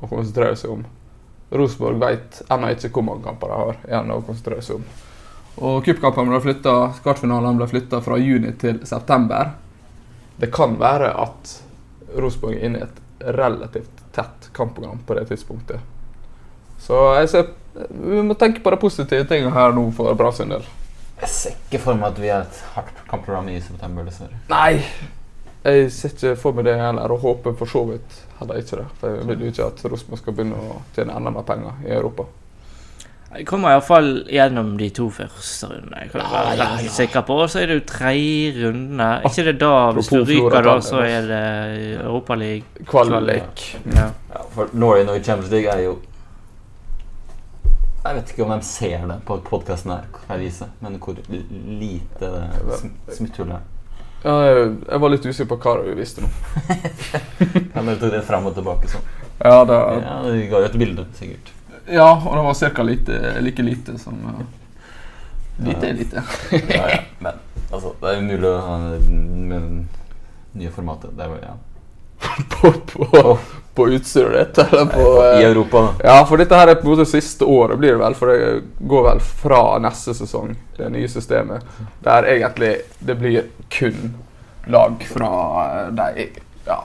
å 0.00 0.08
konsentrere 0.08 0.56
seg 0.56 0.78
om. 0.78 0.86
Rosenborg 1.52 2.00
vet 2.00 2.40
ennå 2.48 2.72
ikke 2.72 2.88
hvor 2.94 3.04
mange 3.10 3.26
kamper 3.26 3.52
de 3.52 3.58
har 3.60 3.80
igjen 3.90 4.14
å 4.14 4.22
konsentrere 4.24 4.64
seg 4.64 4.80
om. 4.80 4.86
Og 5.60 5.84
cupkampene 5.84 6.32
ble 6.32 6.40
flyttet, 6.46 7.02
kvartfinalene 7.04 7.60
ble 7.60 7.68
flytta 7.68 8.00
fra 8.00 8.16
juni 8.16 8.54
til 8.62 8.80
september. 8.88 9.52
Det 10.40 10.48
kan 10.54 10.78
være 10.80 11.12
at 11.20 11.58
Rosenborg 12.16 12.56
er 12.56 12.64
inne 12.70 12.80
i 12.80 12.86
et 12.86 13.28
relativt 13.36 14.01
tett 14.14 14.50
kampprogram 14.56 15.00
på 15.06 15.16
det 15.18 15.26
tidspunktet. 15.30 15.80
Så 16.82 16.98
jeg 17.20 17.30
ser, 17.30 17.50
vi 17.88 18.22
må 18.26 18.34
tenke 18.38 18.62
på 18.62 18.72
de 18.74 18.78
positive 18.82 19.26
tingene 19.30 19.54
her 19.54 19.74
nå 19.76 19.86
for 19.96 20.14
Brann 20.18 20.34
sin 20.36 20.52
del. 20.52 20.64
Jeg 21.22 21.30
ser 21.30 21.58
ikke 21.58 21.82
for 21.84 21.98
meg 21.98 22.10
at 22.10 22.18
vi 22.18 22.30
har 22.32 22.46
et 22.48 22.62
hardt 22.74 23.02
kampprogram 23.10 23.50
i 23.52 23.60
september, 23.62 24.06
dessverre. 24.08 24.40
Nei! 24.50 24.82
Jeg 25.62 25.92
ser 25.94 26.10
ikke 26.10 26.32
for 26.42 26.58
meg 26.58 26.66
det 26.66 26.74
heller, 26.80 27.14
og 27.14 27.22
håper 27.22 27.54
for 27.60 27.70
så 27.70 27.84
vidt 27.86 28.16
heller 28.40 28.58
ikke 28.58 28.80
det. 28.80 28.86
For 28.98 29.14
jeg 29.14 29.28
vil 29.28 29.44
jo 29.44 29.50
ikke 29.52 29.68
at 29.70 29.84
Rosenborg 29.86 30.22
skal 30.22 30.34
begynne 30.34 30.58
å 30.58 30.80
tjene 30.96 31.14
enda 31.14 31.30
mer 31.30 31.46
penger 31.46 31.84
i 31.86 31.92
Europa. 31.94 32.26
Jeg 33.32 33.46
kommer 33.48 33.72
iallfall 33.72 34.10
gjennom 34.28 34.74
de 34.76 34.90
to 34.92 35.06
første 35.12 35.70
rundene. 35.70 36.02
Jeg 36.02 36.10
kan 36.12 36.20
være 36.20 36.50
ja, 36.52 36.64
ja, 36.64 36.82
ja. 36.84 36.92
sikker 36.92 37.24
på. 37.24 37.38
Og 37.40 37.48
så 37.50 37.62
er 37.62 37.70
det 37.70 37.78
jo 37.78 37.84
tredje 37.88 38.66
runde. 38.66 39.04
Er 39.04 39.28
ikke 39.30 39.44
det 39.46 39.54
da, 39.62 39.72
hvis 39.96 40.10
du 40.12 40.18
ryker 40.20 40.66
da, 40.66 40.74
så 40.84 41.00
er 41.06 41.28
det 41.30 41.44
Europaliga? 42.02 42.84
Kvalik. 42.90 43.64
Ja. 43.94 44.10
Ja, 44.32 44.42
for 44.52 44.68
Norway 44.72 45.06
i 45.16 45.22
Champions 45.24 45.50
League 45.52 45.68
er 45.68 45.84
jo 45.84 45.98
Jeg 48.04 48.16
vet 48.16 48.30
ikke 48.32 48.44
om 48.44 48.50
de 48.50 48.66
ser 48.66 49.04
det 49.06 49.16
på 49.26 49.36
podkasten 49.46 49.92
her, 49.92 50.06
kan 50.12 50.34
jeg 50.34 50.48
vise, 50.48 50.66
men 50.82 50.96
hvor 50.98 51.14
lite 51.22 52.18
det 52.18 52.30
er. 53.46 53.60
Ja, 54.24 54.34
jeg 54.42 55.00
var 55.02 55.10
litt 55.10 55.24
usikker 55.26 55.54
på 55.54 55.60
hva 55.62 55.76
du 55.86 55.94
visste 55.98 56.24
nå. 56.24 56.30
Ja, 57.74 57.80
men 57.80 57.94
du 57.94 58.00
tok 58.02 58.12
det 58.16 58.24
fram 58.26 58.50
og 58.50 58.58
tilbake 58.58 58.90
sånn. 58.90 59.06
Ja, 59.38 59.62
det, 59.66 59.78
Ja, 60.02 60.18
du 60.26 60.42
ga 60.50 60.64
jo 60.64 60.68
et 60.68 60.78
bilde, 60.82 61.06
sikkert. 61.18 61.54
Ja 61.86 62.10
og 62.26 62.36
det 62.36 62.42
var 62.42 62.54
ca. 62.54 62.82
like 63.40 63.62
lite 63.62 63.98
som 63.98 64.14
uh, 64.26 64.42
Lite 65.56 65.88
er 65.88 65.94
lite. 65.94 66.22
Ja, 66.68 66.90
ja, 66.90 66.98
men 67.18 67.32
altså, 67.70 67.94
det 68.00 68.08
er 68.08 68.14
jo 68.14 68.22
mulig 68.22 68.48
å 68.48 68.60
ha 68.64 68.78
med 68.78 69.52
det 69.52 70.62
nye 70.62 70.72
formatet. 70.72 71.12
Det 71.16 71.26
er 71.26 71.34
vel, 71.34 71.42
ja. 71.44 71.58
på, 72.54 72.72
på, 72.72 73.38
på 73.74 73.88
utstyret 73.88 74.54
ditt, 74.54 74.58
eller 74.64 74.86
på 74.86 75.06
I 75.24 75.42
eh, 75.42 75.50
Europa, 75.50 75.82
da. 75.82 76.08
Ja, 76.10 76.26
for 76.28 76.40
dette 76.40 76.56
her 76.56 76.70
er 76.72 76.80
på 76.80 76.86
en 76.86 76.94
måte 76.94 77.08
siste 77.10 77.44
året, 77.44 77.78
blir 77.78 77.96
det 77.96 78.02
vel. 78.02 78.16
For 78.18 78.32
det 78.32 78.86
går 78.92 79.08
vel 79.08 79.22
fra 79.42 79.62
neste 79.82 80.14
sesong, 80.16 80.54
det 80.76 80.90
nye 80.94 81.10
systemet. 81.10 81.66
Der 82.06 82.28
egentlig 82.32 82.74
det 82.98 83.18
blir 83.20 83.50
kun 83.72 84.14
lag 84.70 85.04
fra 85.10 85.32
eh, 85.66 85.92
de 85.98 86.28
ja, 86.66 86.82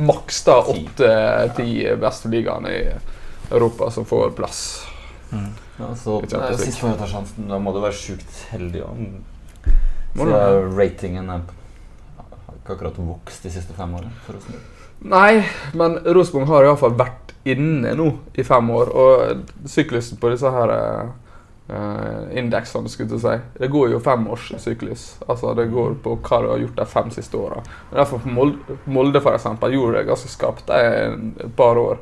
maks 0.00 0.44
åtte-ti 0.48 1.72
beste 2.00 2.30
ligaene 2.32 2.74
i 2.74 2.84
Europa 3.50 3.90
som 3.90 4.06
får 4.08 4.30
plass. 4.38 4.62
Ja, 5.30 5.94
så 5.96 6.20
Sist 6.58 6.80
gang 6.80 6.90
man 6.90 6.98
tar 6.98 7.10
sjansen. 7.10 7.48
Da 7.48 7.58
må 7.62 7.72
du 7.74 7.80
være 7.82 7.96
sjukt 7.96 8.44
heldig. 8.50 8.82
òg. 8.84 9.06
Så 10.16 10.26
du 10.26 10.76
ratingen 10.76 11.30
er 11.30 11.42
har 12.50 12.58
ikke 12.58 12.76
akkurat 12.76 12.98
vokst 12.98 13.46
de 13.46 13.54
siste 13.54 13.74
fem 13.76 13.94
årene. 13.94 14.12
For 14.26 14.36
Rosenborg. 14.36 14.76
Nei, 15.00 15.42
men 15.78 15.96
Rosenborg 16.04 16.50
har 16.50 16.68
iallfall 16.68 16.96
vært 16.98 17.34
inne 17.48 17.94
nå 17.96 18.10
i 18.36 18.44
fem 18.44 18.70
år. 18.74 18.92
Og 18.92 19.68
syklusen 19.70 20.20
på 20.20 20.32
disse 20.34 20.50
her 20.50 20.76
Uh, 21.70 22.26
indeksene, 22.34 22.90
skulle 22.90 23.14
jeg 23.14 23.20
si, 23.22 23.58
det 23.60 23.68
går 23.70 23.92
jo 23.92 24.00
femårssyklus. 24.02 25.04
Altså 25.30 25.52
det 25.54 25.68
går 25.70 25.92
på 26.02 26.16
hva 26.16 26.40
du 26.42 26.48
har 26.50 26.62
gjort 26.64 26.80
de 26.80 26.86
fem 26.90 27.12
siste 27.14 27.38
åra. 27.38 27.60
Derfor 27.92 28.24
Molde, 28.26 28.74
Molde 28.90 29.22
for 29.22 29.38
eksempel, 29.38 29.76
gjorde 29.76 30.00
det 30.00 30.08
ganske 30.08 30.32
skapt 30.32 30.66
de 30.66 30.80
et 31.44 31.54
par 31.54 31.78
år. 31.78 32.00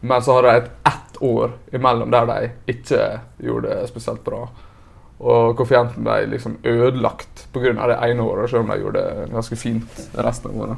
Men 0.00 0.22
så 0.22 0.38
har 0.38 0.42
de 0.42 0.56
et 0.56 0.70
ett 0.88 1.22
år 1.22 1.52
imellom 1.72 2.10
der 2.10 2.26
de 2.26 2.50
ikke 2.72 3.20
gjorde 3.38 3.68
det 3.68 3.88
spesielt 3.90 4.24
bra. 4.24 4.46
Og 5.20 5.52
koeffisienten 5.56 6.04
ble 6.04 6.22
liksom 6.32 6.56
ødelagt 6.64 7.44
pga. 7.52 7.74
det 7.74 7.98
ene 8.00 8.22
året, 8.22 8.50
selv 8.50 8.64
om 8.64 8.72
de 8.72 8.80
gjorde 8.80 9.02
det 9.04 9.28
ganske 9.34 9.56
fint 9.56 10.00
resten 10.14 10.50
av 10.50 10.62
året. 10.62 10.76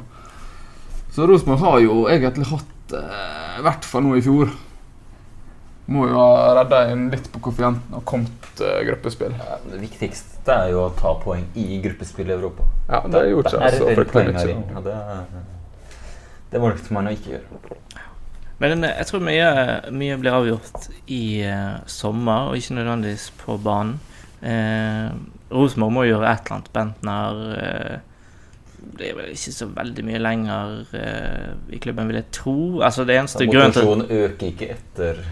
Så 1.15 1.27
Rosenborg 1.27 1.59
har 1.59 1.79
jo 1.79 1.97
egentlig 2.09 2.45
hatt 2.49 2.93
eh, 2.97 3.59
I 3.59 3.63
hvert 3.63 3.85
fall 3.85 4.03
nå 4.03 4.15
i 4.17 4.21
fjor. 4.25 4.51
Må 5.93 6.07
jo 6.07 6.17
ha 6.17 6.53
redda 6.57 6.85
inn 6.91 7.09
litt 7.11 7.27
på 7.31 7.39
koeffisienten 7.43 7.95
og 7.95 8.05
kommet 8.07 8.61
uh, 8.63 8.79
gruppespill. 8.87 9.33
Ja, 9.35 9.57
Det 9.67 9.81
viktigste 9.81 10.55
er 10.55 10.71
jo 10.71 10.85
å 10.85 10.91
ta 10.95 11.11
poeng 11.19 11.43
i 11.59 11.81
gruppespill 11.83 12.31
i 12.31 12.35
Europa. 12.37 12.63
Ja, 12.87 13.01
det 13.03 13.25
gjorde 13.29 13.51
ikke 13.51 13.59
seg 13.59 13.75
så 13.75 13.89
reell 13.89 13.99
fryktelig 13.99 14.31
poengering, 14.31 14.63
mye. 14.63 14.77
og 14.79 14.87
det, 14.87 15.43
det 16.53 16.63
valgte 16.63 16.95
man 16.95 17.11
å 17.11 17.13
ikke 17.17 17.35
gjøre. 17.35 17.61
Men 18.63 18.87
jeg 18.87 19.05
tror 19.09 19.23
mye, 19.27 19.47
mye 19.91 20.17
blir 20.21 20.37
avgjort 20.37 20.89
i 21.11 21.43
uh, 21.43 21.83
sommer, 21.89 22.49
og 22.49 22.57
ikke 22.57 22.77
nødvendigvis 22.79 23.29
på 23.43 23.57
banen. 23.59 23.99
Eh, 24.43 25.11
Rosenborg 25.53 25.93
må 25.95 26.03
gjøre 26.07 26.27
et 26.27 26.43
eller 26.43 26.57
annet. 26.57 26.73
Bentner 26.75 27.37
eh, 27.61 27.93
Det 28.97 29.07
er 29.09 29.15
vel 29.15 29.31
ikke 29.31 29.53
så 29.55 29.69
veldig 29.71 30.03
mye 30.09 30.19
lenger 30.19 30.73
eh, 30.99 31.53
i 31.75 31.79
klubben, 31.83 32.09
vil 32.11 32.19
jeg 32.19 32.29
tro. 32.35 32.57
Altså 32.83 33.05
Det 33.07 33.17
eneste 33.21 33.47
grunnen 33.47 33.75
til 33.75 33.87
Motivasjonen 33.87 34.25
øker 34.25 34.51
ikke 34.51 34.69
etter 34.75 35.23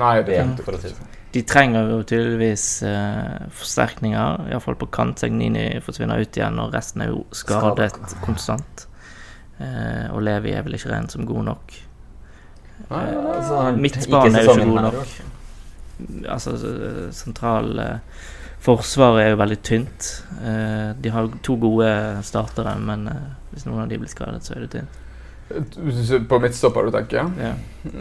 Nei, 0.00 0.14
det 0.26 0.36
er 0.38 0.50
for 0.62 0.76
å 0.76 0.80
si 0.80 0.88
det 0.88 0.96
sånn. 0.96 1.16
De 1.30 1.40
trenger 1.46 1.90
jo 1.92 2.00
tydeligvis 2.02 2.64
eh, 2.86 3.46
forsterkninger, 3.54 4.48
iallfall 4.50 4.78
på 4.80 4.88
kant. 4.90 5.20
Segnini 5.22 5.64
forsvinner 5.84 6.22
ut 6.22 6.38
igjen, 6.38 6.58
og 6.62 6.74
resten 6.74 7.04
er 7.04 7.12
jo 7.12 7.22
skadet 7.36 7.92
konstant. 8.24 8.86
Eh, 9.62 10.06
og 10.10 10.24
Levi 10.26 10.54
er 10.56 10.66
vel 10.66 10.78
ikke 10.78 10.90
ren 10.90 11.06
som 11.12 11.26
god 11.28 11.46
nok. 11.52 11.76
Nei, 12.90 13.04
nei, 13.04 13.14
nei. 13.14 13.34
Altså, 13.36 13.62
Midtbanen 13.76 14.36
er 14.40 14.44
jo 14.48 14.54
ikke 14.56 14.68
god 14.70 14.82
nok. 14.88 15.16
Altså, 16.32 16.54
eh, 16.56 17.10
sentral 17.12 17.72
eh, 17.78 17.96
Forsvaret 18.60 19.22
er 19.24 19.30
jo 19.32 19.38
veldig 19.40 19.58
tynt. 19.64 20.08
Eh, 20.44 20.90
de 21.00 21.12
har 21.14 21.28
to 21.46 21.54
gode 21.60 21.88
startere, 22.28 22.74
men 22.80 23.06
eh, 23.08 23.22
hvis 23.54 23.64
noen 23.68 23.84
av 23.86 23.88
de 23.88 23.98
blir 24.02 24.10
skadet, 24.12 24.42
så 24.44 24.56
er 24.56 24.66
det 24.66 24.70
tynt. 24.74 24.98
På 26.28 26.38
midtstopper, 26.38 26.86
du 26.86 26.94
tenker? 26.94 27.30
Ja. 27.40 27.54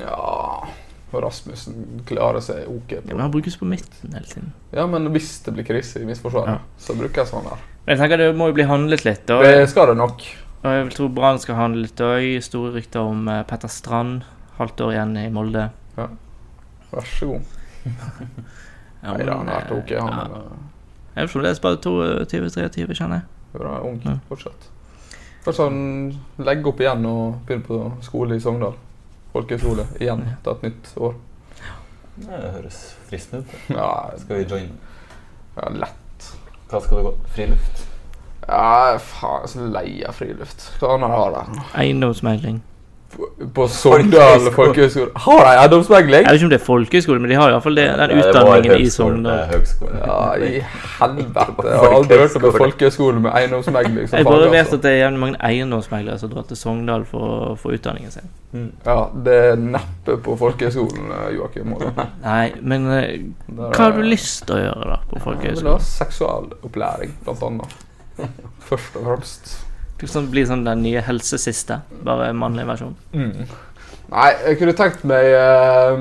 Ja 0.04 0.68
Rasmussen 1.10 2.04
klarer 2.06 2.44
seg 2.46 2.68
ok. 2.70 2.92
Ja, 3.00 3.14
men 3.16 3.24
han 3.24 3.32
brukes 3.34 3.56
på 3.58 3.66
midten 3.66 4.14
hele 4.14 4.28
tiden. 4.30 4.52
Ja, 4.76 4.84
men 4.86 5.08
hvis 5.16 5.32
det 5.46 5.56
blir 5.56 5.66
krise 5.66 6.04
i 6.04 6.06
midtforsvaret, 6.06 6.60
Ja. 6.60 6.60
så 6.78 6.94
bruker 6.94 7.24
han 7.24 7.32
sånn 7.32 7.48
her. 7.50 7.64
Men 7.86 7.96
jeg 7.96 8.02
tenker 8.04 8.22
det 8.22 8.36
må 8.38 8.52
jo 8.52 8.54
bli 8.60 8.68
handlet 8.70 9.06
litt. 9.08 9.30
Og, 9.34 9.42
Det 9.42 9.70
skal 9.72 9.88
det 9.88 9.98
nok. 9.98 10.22
og 10.62 10.70
jeg 10.70 10.84
vil 10.86 10.94
tro 10.94 11.08
Brann 11.10 11.40
skal 11.40 11.56
handle 11.56 11.82
litt 11.88 11.98
òg. 12.06 12.28
Store 12.46 12.72
rykter 12.76 13.00
om 13.00 13.28
eh, 13.28 13.42
Petter 13.50 13.68
Strand. 13.74 14.22
Halvt 14.60 14.82
år 14.86 14.92
igjen 14.94 15.14
i 15.18 15.30
Molde. 15.34 15.70
Vær 15.98 17.06
så 17.18 17.34
god. 17.34 17.42
Ja, 19.00 19.14
Nei 19.16 19.24
da, 19.24 19.36
han 19.40 19.48
har 19.48 19.62
vært 19.62 19.70
ok, 19.78 19.92
eh, 19.96 20.02
han. 20.04 20.34
ja. 20.34 20.40
eh, 20.42 21.14
Jeg 21.16 21.24
er 21.24 21.30
fremdeles 21.32 21.62
bare 21.64 21.78
22-23, 21.80 22.96
kjenner 23.00 23.22
jeg. 23.22 23.28
Bra, 23.54 23.78
ung 23.88 24.02
Ja. 24.04 24.18
fortsatt. 24.28 24.66
Kanskje 25.46 25.68
han 25.70 25.78
legger 26.44 26.68
opp 26.74 26.82
igjen 26.84 27.06
og 27.08 27.38
begynner 27.48 27.64
på 27.70 27.78
skole 28.04 28.36
i 28.36 28.44
Sogndal. 28.44 28.76
Folkehøyskole 29.32 29.86
igjen. 30.04 30.26
Til 30.44 30.52
et 30.52 30.66
nytt 30.68 30.92
år. 31.00 31.16
Det 32.20 32.42
høres 32.58 32.82
fristende 33.08 33.46
ut. 33.48 33.56
Ja, 33.72 33.88
Skal 34.20 34.42
vi 34.42 34.50
joine? 34.52 34.76
ja 35.56 35.70
lett. 35.80 36.28
Hva 36.70 36.82
skal 36.84 36.98
det 37.00 37.06
gå? 37.08 37.14
Friluft? 37.38 37.86
Ja, 38.50 38.98
faen, 39.00 39.40
jeg 39.40 39.48
er 39.48 39.54
så 39.54 39.70
lei 39.80 39.88
av 40.10 40.20
friluft. 40.20 40.68
Hva 40.82 40.92
annet 40.98 41.16
har 41.16 41.38
de? 41.38 41.64
Eiendomsmegling. 41.86 42.60
På, 43.56 43.66
Sogndal 43.68 44.52
folkehøgskole 44.54 45.10
Har 45.24 45.40
de 45.42 45.54
eiendomsmegling? 45.64 46.14
Jeg 46.14 46.26
vet 46.30 46.38
ikke 46.38 46.46
om 46.46 46.52
det 46.54 46.60
er 46.60 46.66
folkehøyskole, 46.66 47.20
men 47.24 47.32
de 47.32 47.38
har 47.40 47.50
iallfall 47.50 47.76
den 47.80 47.86
Ja, 48.04 48.18
utdanningen 48.22 48.82
i 48.84 48.90
Sogndal. 48.94 49.54
Ja, 49.98 50.18
i 50.38 50.52
helvete. 51.00 51.66
Jeg 51.66 51.80
har 51.82 51.96
aldri 51.98 52.20
hørt 52.22 52.36
om 52.38 52.46
en 52.46 52.58
folkehøgskole 52.58 53.20
med 53.24 53.32
eiendomsmegling 53.40 53.98
Jeg 54.14 54.26
bare 54.28 54.52
vet 54.52 54.60
Altså. 54.60 54.76
at 54.78 54.84
det 54.84 54.92
er 54.92 55.00
jevnlig 55.02 55.20
mange 55.24 55.40
eiendomsmeglere 55.50 56.20
som 56.22 56.30
drar 56.30 56.46
til 56.52 56.58
Sogndal 56.60 57.06
for 57.10 57.56
få 57.60 57.72
utdanningen 57.80 58.12
sin. 58.14 58.30
Mm. 58.52 58.68
Ja, 58.86 58.98
det 59.26 59.34
er 59.48 59.56
neppe 59.56 60.18
på 60.26 60.36
folkehøgskolen, 60.38 61.10
eh, 61.18 61.32
Joakim. 61.38 61.74
Nei, 62.28 62.52
men 62.62 62.86
eh, 62.94 63.10
hva 63.50 63.72
har 63.78 63.98
du 63.98 64.04
lyst 64.06 64.46
til 64.48 64.56
å 64.58 64.62
gjøre 64.68 64.92
da 64.94 65.00
på 65.10 65.24
folkehøgskolen? 65.26 65.72
Ja, 65.74 65.80
seksualopplæring, 65.80 67.18
blant 67.26 67.44
annet. 67.50 67.76
Først 68.70 68.96
og 69.02 69.06
fremst. 69.10 69.58
Liksom 70.00 70.30
bli 70.32 70.46
sånn 70.48 70.64
den 70.64 70.82
nye 70.86 71.02
helsesiste, 71.04 71.82
bare 72.08 72.30
mannlig 72.38 72.64
versjon. 72.70 72.96
Mm. 73.12 73.50
Nei, 74.10 74.30
jeg 74.46 74.58
kunne 74.62 74.74
tenkt 74.78 75.04
meg 75.06 75.28
uh, 75.36 76.00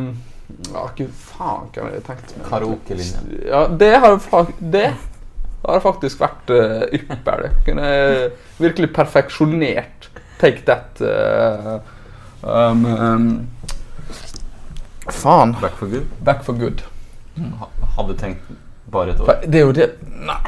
Ja, 0.72 0.84
hva 0.86 1.06
faen 1.28 1.66
kan 1.74 1.90
jeg 1.92 2.04
tenkt 2.06 2.30
meg? 2.36 2.46
Karaokelinje. 2.48 3.24
Ja, 3.50 3.64
det 3.80 3.90
har, 4.00 4.16
det 4.58 4.84
har 5.66 5.82
faktisk 5.84 6.22
vært 6.22 6.52
uh, 6.54 6.86
ypperlig. 6.94 7.50
Kunne 7.66 7.90
jeg 7.90 8.30
virkelig 8.62 8.92
perfeksjonert 8.96 10.08
Take 10.38 10.62
That. 10.68 11.02
Uh, 11.02 11.80
um, 12.46 12.84
um, 12.86 13.48
faen. 15.10 15.56
Back 15.60 15.76
for 15.76 15.86
good. 15.90 16.06
Back 16.24 16.44
for 16.46 16.54
good. 16.54 16.82
Ha- 17.58 17.70
Hadde 17.98 18.14
tenkt 18.18 18.46
bare 18.90 19.12
et 19.12 19.20
år. 19.20 19.42
Det 19.44 19.60
er 19.60 19.66
jo 19.66 19.74
det 19.74 19.90
Nei. 20.06 20.40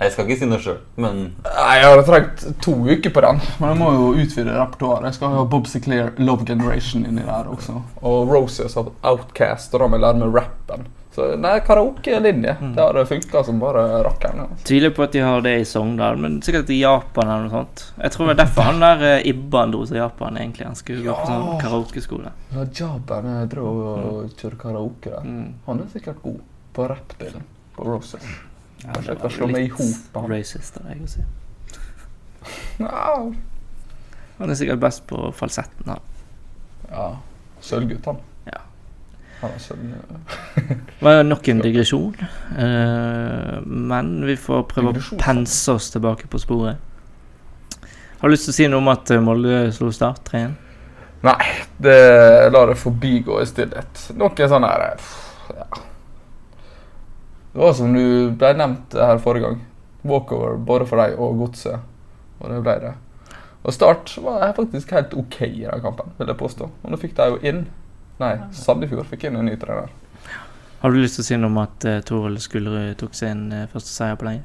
Jeg 0.00 0.12
skal 0.12 0.26
ikke 0.28 0.38
si 0.42 0.46
noe 0.50 0.60
sjøl, 0.60 0.80
men 1.00 1.20
Nei, 1.46 1.76
Jeg 1.80 1.86
har 1.88 2.02
trengt 2.04 2.42
to 2.60 2.74
uker 2.84 3.10
på 3.16 3.22
den, 3.24 3.38
men 3.60 3.70
jeg 3.72 3.78
må 3.80 3.92
jo 3.94 4.10
utvide 4.24 4.52
repertoaret. 4.58 5.06
Jeg 5.08 5.14
skal 5.14 5.32
ha 5.38 5.44
Bob 5.48 5.66
Seclair, 5.70 6.10
Love 6.18 6.44
Generation 6.44 7.06
inni 7.08 7.22
der 7.24 7.48
også. 7.48 7.78
Og 8.02 8.28
Roses 8.28 8.76
av 8.76 8.90
Outcast, 9.02 9.72
og 9.74 9.80
da 9.80 9.88
må 9.88 9.96
jeg 9.96 10.04
lære 10.04 10.20
meg 10.20 10.36
rappen. 10.36 10.86
Så 11.16 11.30
nei, 11.40 11.54
karaokelinje. 11.64 12.52
Det 12.76 12.82
hadde 12.82 13.06
funka 13.08 13.40
som 13.46 13.56
bare 13.62 13.86
rakkeren. 14.04 14.42
Altså. 14.42 14.66
Tviler 14.68 14.90
på 14.92 15.04
at 15.06 15.14
de 15.16 15.22
har 15.24 15.40
det 15.46 15.54
i 15.62 15.64
Sogndal, 15.64 16.18
men 16.20 16.42
sikkert 16.44 16.68
i 16.74 16.82
Japan 16.82 17.30
eller 17.32 17.46
noe 17.46 17.54
sånt. 17.54 17.84
Jeg 18.02 18.12
tror 18.12 18.28
det 18.28 18.34
er 18.34 18.40
derfor 18.42 18.66
han 18.68 18.82
der 18.84 19.04
eh, 19.14 19.24
Ibban 19.32 19.72
dro 19.72 19.80
til 19.88 19.96
Japan, 19.96 20.36
egentlig. 20.36 20.66
Han 20.68 20.76
skulle 20.76 21.06
gå 21.06 21.14
på 21.16 21.30
sånn 21.30 21.46
Ja. 21.46 21.54
karaokeskole. 21.62 22.34
Ja, 22.52 22.66
Jabben 22.82 23.30
jeg 23.32 23.48
drar 23.54 23.64
og 23.64 24.36
kjørte 24.36 24.60
karaoke 24.60 25.14
der. 25.14 25.24
Mm. 25.24 25.48
Han 25.70 25.80
er 25.80 25.88
sikkert 25.96 26.20
god 26.26 26.44
på 26.76 26.90
rappdelen 26.92 27.48
på 27.78 27.88
Roses. 27.88 28.28
Ja, 28.84 28.92
det 29.00 29.16
var 29.22 29.32
slå 29.32 29.48
meg 29.50 29.64
i 29.64 29.68
litt 29.68 29.76
hop 29.78 30.20
med. 30.22 30.36
Racist 30.36 30.76
da, 30.76 30.84
jeg 30.92 31.02
å 31.02 31.10
si. 31.10 31.24
Ja. 32.78 33.14
Han 34.36 34.52
er 34.52 34.58
sikkert 34.58 34.82
best 34.82 35.06
på 35.10 35.30
falsetten. 35.34 35.94
han. 35.94 36.00
ja. 36.90 37.08
Sølvgutt, 37.66 38.04
han. 38.06 38.18
Ja. 38.46 38.60
Han 39.40 39.54
er 39.54 39.62
sølv... 39.62 39.94
Var 41.04 41.22
nok 41.26 41.48
en 41.48 41.62
digresjon, 41.64 42.26
Uh, 42.56 43.60
men 43.66 44.12
vi 44.24 44.36
får 44.38 44.62
prøve 44.70 44.92
å 44.92 45.16
pense 45.20 45.72
oss 45.72 45.90
tilbake 45.92 46.28
på 46.30 46.38
sporet. 46.40 46.78
Har 48.20 48.28
du 48.28 48.32
lyst 48.32 48.46
til 48.48 48.54
å 48.54 48.56
si 48.56 48.68
noe 48.70 48.80
om 48.80 48.88
at 48.88 49.10
eh, 49.12 49.20
Molde 49.20 49.66
slo 49.76 49.90
Start 49.92 50.30
3-1? 50.30 50.54
Nei, 51.26 51.48
det 51.82 51.98
lar 52.54 52.70
jeg 52.72 52.80
forbigå 52.80 53.42
i 53.42 53.48
stillhet. 53.48 54.06
Noe 54.16 54.48
sånn 54.48 54.64
her 54.64 54.84
eh. 54.86 55.10
Det 57.56 57.62
var 57.62 57.72
som 57.72 57.94
du 57.94 58.34
ble 58.36 58.50
nevnt 58.52 58.92
her 59.00 59.16
forrige 59.24 59.46
gang. 59.46 59.60
Walkover 60.04 60.58
både 60.60 60.84
for 60.84 61.00
deg 61.00 61.14
og 61.16 61.38
godset. 61.40 61.86
Og 62.36 62.50
det 62.52 62.58
ble 62.60 62.74
det. 62.82 62.90
Og 63.62 63.72
Start 63.72 64.12
var 64.20 64.52
faktisk 64.58 64.92
helt 64.92 65.14
OK 65.16 65.38
i 65.46 65.62
den 65.62 65.80
kampen, 65.80 66.10
vil 66.18 66.28
jeg 66.28 66.36
påstå. 66.36 66.68
Og 66.68 66.92
nå 66.92 66.98
fikk 67.00 67.14
de 67.16 67.30
jo 67.32 67.38
inn 67.40 67.62
Nei, 68.20 68.34
Sandefjord 68.52 69.08
fikk 69.08 69.24
inn 69.28 69.40
en 69.40 69.48
ny 69.48 69.56
trener. 69.60 69.88
Har 70.82 70.92
du 70.92 71.00
lyst 71.00 71.16
til 71.16 71.24
å 71.24 71.28
si 71.30 71.40
noe 71.40 71.48
om 71.48 71.56
at 71.64 71.88
uh, 71.88 71.96
Toril 72.04 72.36
Skullerud 72.44 72.92
tok 73.00 73.16
sin 73.16 73.48
uh, 73.48 73.64
første 73.72 73.92
seier 73.92 74.20
på 74.20 74.28
lenge? 74.28 74.44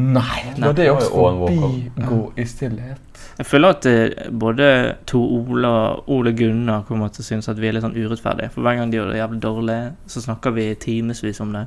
Nei, 0.00 0.42
Nei. 0.56 0.60
la 0.64 0.72
det 0.72 0.86
walkover. 0.90 1.52
forbigå 1.60 2.20
i 2.40 2.44
stillhet. 2.48 3.20
Jeg 3.38 3.46
føler 3.46 3.68
at 3.76 3.86
eh, 3.86 4.30
både 4.32 4.68
Tor 5.06 5.26
Ola 5.36 5.72
og 5.96 6.08
Ole 6.16 6.32
Gunnar 6.36 6.82
kommer 6.88 7.08
til 7.12 7.22
å 7.24 7.26
synes 7.26 7.48
at 7.48 7.60
vi 7.60 7.68
er 7.68 7.76
litt 7.76 7.84
sånn 7.84 7.96
urettferdige. 7.96 8.50
For 8.54 8.64
hver 8.64 8.76
gang 8.80 8.90
de 8.92 8.98
gjør 8.98 9.12
det 9.12 9.20
jævlig 9.20 9.40
dårlig, 9.44 9.78
så 10.06 10.22
snakker 10.24 10.54
vi 10.56 10.74
timevis 10.74 11.40
om 11.44 11.52
det. 11.52 11.66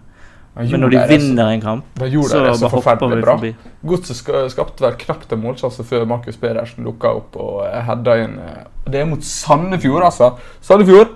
Men 0.55 0.69
når 0.69 0.89
de 0.89 0.97
gjorde 0.97 1.07
det 1.07 1.09
så- 1.09 1.27
vinner 1.27 1.47
en 1.53 1.61
kamp, 1.61 1.85
så 1.95 1.99
de 2.09 2.21
så 2.21 2.69
bare 2.69 2.69
hopper 2.69 3.15
vi 3.15 3.21
bra. 3.21 3.37
forbi. 3.37 3.55
Godset 3.85 4.51
skapte 4.51 4.81
vel 4.81 4.93
knapt 5.01 5.31
en 5.33 5.41
målsjanse 5.41 5.83
før 5.83 6.05
Markus 6.07 6.37
Pedersen 6.37 6.83
lukka 6.85 7.07
opp 7.15 7.35
og 7.35 7.63
hedda 7.65 7.83
heada 7.83 8.23
inn. 8.23 8.39
eh, 8.39 8.63
Det 8.85 9.01
er 9.01 9.05
mot 9.05 9.23
Sandefjord, 9.23 10.03
altså. 10.03 10.37
Sandefjord 10.61 11.09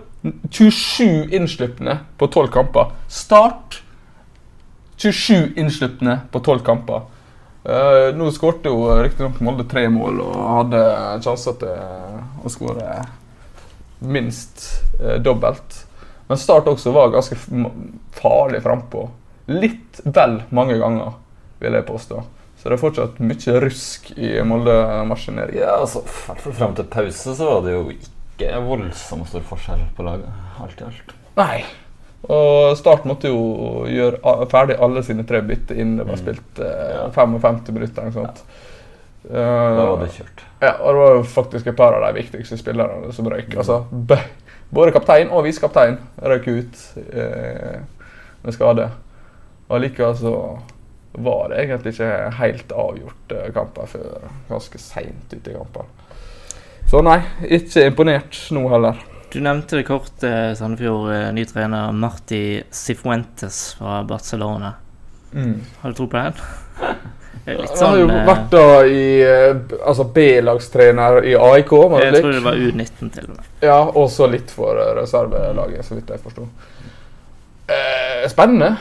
27 0.50 1.30
innslupne 1.32 2.00
på 2.18 2.28
12 2.32 2.48
kamper. 2.52 2.92
Start 3.08 3.82
27 4.98 5.54
innslupne 5.56 6.20
på 6.32 6.40
12 6.40 6.64
kamper. 6.66 7.06
Uh, 7.68 8.16
nå 8.16 8.30
skårte 8.32 8.72
jo 8.72 8.86
riktignok 9.04 9.42
Molde 9.44 9.66
tre 9.68 9.90
mål 9.92 10.22
og 10.24 10.36
hadde 10.40 10.82
sjanser 11.26 11.58
til 11.60 12.46
å 12.48 12.52
skåre 12.52 13.02
minst 14.00 14.64
uh, 15.02 15.18
dobbelt. 15.20 15.84
Men 16.28 16.40
Start 16.40 16.70
også 16.72 16.94
var 16.96 17.12
ganske 17.12 17.38
farlig 18.18 18.64
frampå. 18.64 19.08
Litt 19.52 20.02
vel 20.04 20.42
mange 20.50 20.78
ganger, 20.80 21.16
vil 21.60 21.78
jeg 21.78 21.88
påstå. 21.88 22.24
Så 22.58 22.70
det 22.70 22.78
er 22.78 22.82
fortsatt 22.82 23.20
mye 23.24 23.60
rusk 23.64 24.10
i 24.18 24.34
Molde-maskineriet. 24.44 25.60
Ja, 25.62 25.78
altså, 25.84 26.02
fram 26.08 26.76
til 26.76 26.88
pause 26.92 27.36
så 27.38 27.52
var 27.52 27.62
det 27.68 27.76
jo 27.78 27.84
ikke 27.94 28.64
voldsomt 28.66 29.30
stor 29.30 29.46
forskjell 29.48 29.86
på 29.96 30.08
laget. 30.08 30.48
Alt 30.64 30.82
i 30.82 30.88
alt. 30.90 31.14
Nei. 31.38 31.60
Og 32.28 32.78
Start 32.78 33.06
måtte 33.08 33.30
jo 33.32 33.86
gjøre 33.88 34.48
ferdig 34.52 34.76
alle 34.84 35.04
sine 35.04 35.24
tre 35.28 35.40
bytter 35.48 35.76
innen 35.80 35.98
det 36.02 36.08
var 36.10 36.18
Mm. 36.18 36.24
spilt 36.26 36.60
eh, 36.60 37.12
55 37.16 37.72
minutter. 37.74 38.02
eller 38.02 38.12
sånt. 38.12 38.44
Da 39.28 39.86
var 39.86 39.98
det 40.04 40.12
kjørt. 40.16 40.44
Ja, 40.62 40.74
og 40.82 40.94
det 40.94 41.00
var 41.02 41.16
jo 41.16 41.24
faktisk 41.24 41.68
et 41.68 41.76
par 41.76 41.94
av 41.94 42.04
de 42.14 42.22
viktigste 42.22 42.58
spillerne 42.58 43.12
som 43.14 43.28
røyk. 43.28 43.56
Altså, 43.58 43.82
både 44.72 44.92
kaptein 44.96 45.30
og 45.32 45.44
visekaptein 45.44 45.98
røyk 46.24 46.48
ut 46.48 46.84
eh, 47.14 47.80
med 48.44 48.54
skade. 48.56 48.90
Og 49.70 49.82
likevel 49.84 50.16
så 50.16 50.34
var 51.18 51.50
det 51.50 51.58
egentlig 51.66 51.94
ikke 51.96 52.32
helt 52.40 52.72
avgjort 52.72 53.32
eh, 53.36 53.52
kamper 53.54 53.86
før 53.86 54.28
ganske 54.50 54.80
seint 54.80 55.34
ute 55.34 55.52
i 55.52 55.56
kampen. 55.58 55.84
Så 56.88 57.02
nei, 57.04 57.20
ikke 57.44 57.86
imponert 57.90 58.38
nå 58.56 58.68
heller. 58.72 58.96
Du 59.32 59.40
nevnte 59.40 59.76
det 59.76 59.84
kort, 59.84 60.24
eh, 60.24 60.54
Sandefjord, 60.54 61.12
eh, 61.12 61.34
ny 61.34 61.46
trener 61.46 61.92
Marti 61.92 62.64
Sifuentes 62.72 63.74
fra 63.74 64.04
Barcelona. 64.04 64.74
Har 65.82 65.90
du 65.90 65.96
tro 65.96 66.08
på 66.08 66.18
den? 66.18 66.34
Det 67.46 67.56
sånn, 67.68 67.78
Han 67.80 67.88
har 67.88 67.98
jo 67.98 68.08
sånn 68.08 68.16
eh, 68.18 68.26
vært 68.28 68.48
da 68.52 68.64
i 68.92 69.04
altså 69.78 70.04
B-lagstrener 70.12 71.20
i 71.24 71.36
AIK, 71.38 71.70
Jeg 72.02 72.18
tror 72.18 72.34
det 72.34 72.42
var 72.44 72.58
U19 72.60 73.12
til 73.14 73.30
og 73.30 73.36
med. 73.38 73.46
Ja, 73.64 73.78
og 73.88 74.10
så 74.12 74.28
litt 74.28 74.52
for 74.52 74.80
reservelaget, 74.98 75.86
så 75.88 75.96
vidt 75.96 76.12
jeg 76.12 76.24
forsto. 76.26 76.48
Eh, 77.72 78.26
spennende. 78.28 78.74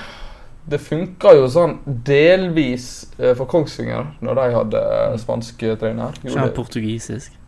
Det 0.67 0.81
funka 0.83 1.37
jo 1.37 1.47
sånn 1.53 1.77
delvis 1.87 2.89
for 3.21 3.47
Kongsvinger 3.47 4.17
når 4.25 4.41
de 4.41 4.49
hadde 4.57 4.83
spansk 5.23 5.63
trener. 5.79 6.19
Ikke 6.25 6.51
portugisisk? 6.57 7.39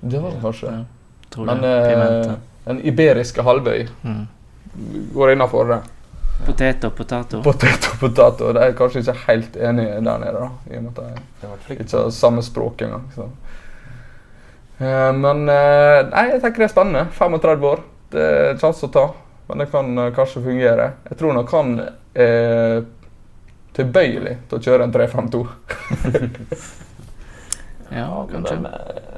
Det 0.00 0.20
var 0.22 0.36
det 0.36 0.44
kanskje. 0.44 0.76
Ja, 0.76 0.84
tror 1.30 1.46
Men 1.46 1.60
det. 1.62 1.72
eh, 1.92 2.34
den 2.66 2.80
iberiske 2.86 3.42
halvøy 3.42 3.88
Mm. 4.04 4.26
går 5.14 5.32
innafor 5.32 5.68
det. 5.68 5.80
Potet 6.46 6.84
og 6.84 6.94
potato. 6.96 7.42
Potet 7.44 7.88
og 7.92 7.98
potato. 8.00 8.52
De 8.56 8.60
er 8.64 8.72
kanskje 8.72 9.00
ikke 9.02 9.16
helt 9.26 9.56
enige 9.56 10.00
der 10.00 10.18
nede, 10.22 10.32
da, 10.40 10.48
i 10.72 10.76
og 10.78 10.82
med 10.82 10.98
at 10.98 11.66
de 11.68 11.74
ikke 11.74 11.88
har 11.98 12.10
samme 12.10 12.42
språk 12.42 12.80
engang. 12.86 13.02
Så. 13.14 13.26
Uh, 14.80 15.10
men 15.12 15.42
uh, 15.48 15.98
nei, 16.08 16.22
jeg 16.30 16.40
tenker 16.40 16.62
det 16.62 16.68
er 16.70 16.72
spennende. 16.72 17.02
35 17.12 17.66
år. 17.68 17.82
Det 18.14 18.22
er 18.24 18.50
en 18.54 18.62
sjanse 18.62 18.86
å 18.88 18.92
ta, 18.94 19.02
men 19.50 19.58
det 19.60 19.68
kan 19.74 19.90
uh, 19.98 20.06
kanskje 20.16 20.40
fungere. 20.46 20.86
Jeg 21.10 21.18
tror 21.20 21.36
nok 21.36 21.52
han 21.52 21.74
er 22.14 22.80
tilbøyelig 23.76 24.38
til 24.48 24.56
å 24.58 24.62
kjøre 24.64 24.86
en 24.88 24.92
352 24.96 25.44
Ja, 27.90 28.26
kanskje 28.30 28.54
Ja, 28.54 28.62
men 28.62 28.64
kanskje. 28.64 29.09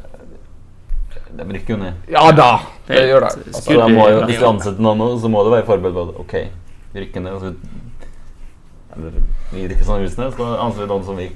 De, 1.32 1.42
eh, 1.42 1.52
rykker 1.56 1.74
jo 1.74 1.80
ned. 1.80 2.08
Ja 2.12 2.24
da! 2.36 2.50
Det 2.86 2.96
Det 2.96 3.04
gjør 3.08 3.26
det. 3.26 3.30
Altså, 3.46 3.66
de 3.70 3.78
da 3.78 3.88
må 3.88 4.08
jo, 4.10 4.24
hvis 4.28 4.40
du 4.40 4.48
ansetter 4.48 4.86
noen 4.88 4.98
nå, 5.02 5.10
så 5.20 5.30
må 5.32 5.44
du 5.44 5.52
være 5.54 5.68
forberedt 5.68 5.96
på 5.98 6.08
at 6.08 6.18
ok, 6.24 6.34
vi 6.92 7.04
rykker 7.06 7.24
ned. 7.24 7.32
altså 7.32 7.52
så, 7.52 7.78
eller 8.96 9.22
vi 9.52 9.68
rykker 9.68 9.86
sånn 9.88 10.02
husene, 10.04 10.32
så 10.32 10.48
ansetter 10.56 10.84
vi 10.84 10.90
noen 10.92 11.06
som 11.06 11.16
vi 11.20 11.30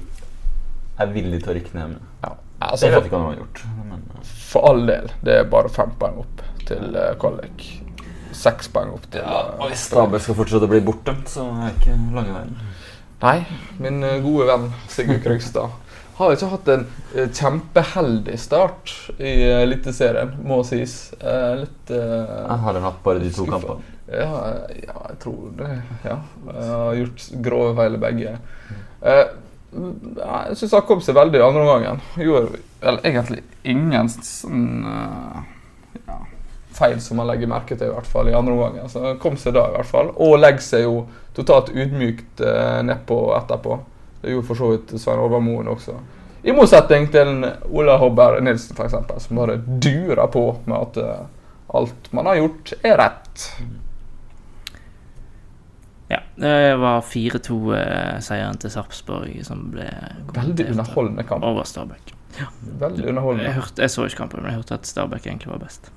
er 0.97 1.09
villige 1.13 1.45
til 1.45 1.53
å 1.53 1.57
rykke 1.59 1.79
ned 1.79 1.95
med. 1.95 2.11
ja. 2.25 2.35
Det 2.57 2.65
altså, 2.65 2.87
vet 2.87 2.93
jeg 2.93 3.01
for, 3.01 3.07
ikke 3.07 3.17
om 3.17 3.21
de 3.21 3.27
har 3.27 3.35
gjort. 3.37 3.59
Men, 3.85 4.05
ja. 4.13 4.21
for 4.49 4.69
all 4.71 4.79
del. 4.89 5.11
Det 5.21 5.33
er 5.37 5.49
bare 5.51 5.69
fem 5.69 5.91
poeng 6.01 6.15
opp 6.23 6.41
til 6.65 6.95
uh, 6.95 7.11
kvalik. 7.21 7.65
Seks 8.37 8.71
poeng 8.73 8.95
opp 8.95 9.05
til 9.13 9.21
ja, 9.21 9.43
eh, 9.43 9.59
og 9.61 9.69
hvis 9.71 9.83
Stabæk 9.91 10.23
skal 10.25 10.37
fortsette 10.39 10.65
å 10.65 10.71
bli 10.71 10.81
bortdømt, 10.85 11.29
så 11.29 11.45
er 11.45 11.67
det 11.67 11.75
ikke 11.75 11.97
lange 12.17 12.33
veien. 12.33 12.55
Nei, 13.21 13.37
min 13.81 14.01
eh, 14.05 14.17
gode 14.21 14.45
venn 14.49 14.65
Sigurd 14.93 15.23
Krygstad 15.23 15.73
har 16.17 16.33
ikke 16.33 16.49
hatt 16.49 16.69
en 16.73 16.85
eh, 17.15 17.27
kjempeheldig 17.29 18.37
start 18.41 18.93
i 19.17 19.33
uh, 19.45 19.61
Eliteserien, 19.63 20.31
må 20.49 20.63
sies. 20.65 20.95
Eh, 21.21 21.51
litt 21.63 21.91
eh, 21.93 22.47
Har 22.49 22.63
har 22.63 22.79
hatt 22.87 23.03
bare 23.05 23.21
de 23.21 23.29
to 23.33 23.45
kampene. 23.49 23.83
ja, 24.09 24.29
eh, 24.53 24.79
ja, 24.87 24.95
jeg 25.11 25.19
tror 25.23 25.51
det. 25.59 25.67
Ja. 26.07 26.15
Jeg 26.47 26.71
har 26.71 26.95
gjort 27.01 27.27
grove 27.49 27.75
feil 27.77 27.97
i 27.97 28.01
begge. 28.05 28.31
Eh, 29.01 29.25
jeg 29.77 30.57
syns 30.57 30.73
han 30.77 30.87
kom 30.87 31.03
seg 31.05 31.17
veldig 31.19 31.37
i 31.37 31.43
andre 31.45 31.65
omgangen. 31.65 32.01
Gjorde 32.17 32.63
vel 32.81 32.97
egentlig 33.05 33.43
ingen 33.67 34.09
sånn 34.09 34.87
eh, 34.89 35.43
ja, 36.07 36.17
feil 36.79 36.97
som 37.03 37.21
man 37.21 37.29
legger 37.29 37.51
merke 37.51 37.77
til, 37.77 37.91
i 37.91 37.93
hvert 37.93 38.09
fall 38.09 38.31
i 38.31 38.35
andre 38.37 38.55
omgangen. 38.55 38.89
Så 38.89 39.13
kom 39.21 39.37
seg 39.37 39.53
da, 39.59 39.67
i 39.69 39.77
hvert 39.77 39.91
fall. 39.91 40.09
Og 40.17 40.39
legger 40.39 40.65
seg 40.65 40.87
jo 40.87 41.03
totalt 41.37 41.69
ydmykt 41.75 42.41
nedpå 42.89 43.19
etterpå. 43.37 43.77
Det 44.21 44.31
gjorde 44.33 44.47
for 44.47 44.55
så 44.59 44.69
vidt 44.73 44.93
Svein 45.01 45.19
Overmoen 45.21 45.67
også. 45.71 45.97
I 46.47 46.53
motsetning 46.55 47.09
til 47.11 47.43
Ola 47.75 47.97
Hobber 48.01 48.39
Nilsen, 48.41 48.77
f.eks., 48.77 49.23
som 49.25 49.39
bare 49.41 49.57
durer 49.83 50.27
på 50.31 50.43
med 50.65 50.77
at 50.77 50.97
uh, 51.03 51.75
alt 51.75 52.07
man 52.15 52.25
har 52.29 52.39
gjort, 52.39 52.73
er 52.87 52.97
rett. 53.01 53.47
Ja, 56.07 56.21
det 56.39 56.75
var 56.79 57.01
4-2-seieren 57.03 58.57
til 58.63 58.71
Sarpsborg 58.71 59.41
som 59.43 59.65
ble 59.73 59.89
Veldig 60.37 60.69
underholdende 60.71 61.25
kamp. 61.27 61.43
over 61.43 61.67
Stabæk. 61.67 62.13
Veldig 62.79 63.03
Jeg, 63.03 63.09
underholdende. 63.11 63.51
hørte, 63.57 63.81
jeg 63.83 63.91
så 63.91 64.05
ikke 64.07 64.21
kampen, 64.21 64.41
men 64.43 64.51
jeg 64.53 64.61
hørte 64.61 64.77
at 64.79 64.87
Stabæk 64.87 65.27
egentlig 65.27 65.51
var 65.51 65.59
best. 65.65 65.91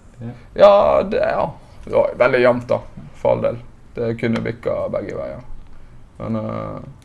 Ja, 0.59 1.03
det, 1.07 1.21
ja. 1.23 1.45
det 1.85 1.95
var 1.95 2.17
veldig 2.19 2.41
jevnt, 2.43 2.67
da. 2.69 2.81
For 3.21 3.37
all 3.37 3.45
del. 3.45 3.61
Det 3.95 4.11
kunne 4.21 4.43
bikka 4.45 4.89
begge 4.93 5.15
veier. 5.19 5.45
Men 6.19 6.37
eh, 6.43 6.81
ja. 6.81 7.00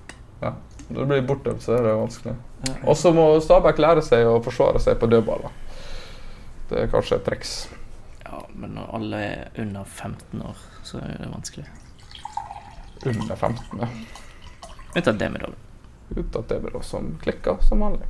Når 0.90 1.00
det 1.00 1.08
blir 1.10 1.24
bortdømt, 1.30 1.64
så 1.64 1.78
er 1.78 1.88
det 1.88 1.96
vanskelig. 1.98 2.36
Og 2.86 2.98
så 2.98 3.12
må 3.14 3.26
Stabæk 3.42 3.80
lære 3.82 4.04
seg 4.06 4.28
å 4.30 4.38
forsvare 4.46 4.82
seg 4.82 5.00
på 5.02 5.10
dødballer. 5.10 5.54
Det 6.70 6.84
er 6.84 6.92
kanskje 6.92 7.18
et 7.20 7.26
triks. 7.26 7.56
Ja, 8.26 8.44
men 8.54 8.76
når 8.78 8.94
alle 8.98 9.24
er 9.26 9.62
under 9.62 9.84
15 9.84 10.42
år, 10.46 10.62
så 10.86 11.02
er 11.02 11.18
det 11.22 11.32
vanskelig. 11.32 11.66
Under 13.06 13.36
15. 13.36 13.82
ja. 13.82 13.90
Unntatt 14.96 15.22
av 15.22 15.36
Ut 15.50 16.18
Unntatt 16.18 16.50
Demidov, 16.50 16.82
som 16.82 17.18
klikker 17.22 17.58
som 17.66 17.82
vanlig. 17.82 18.08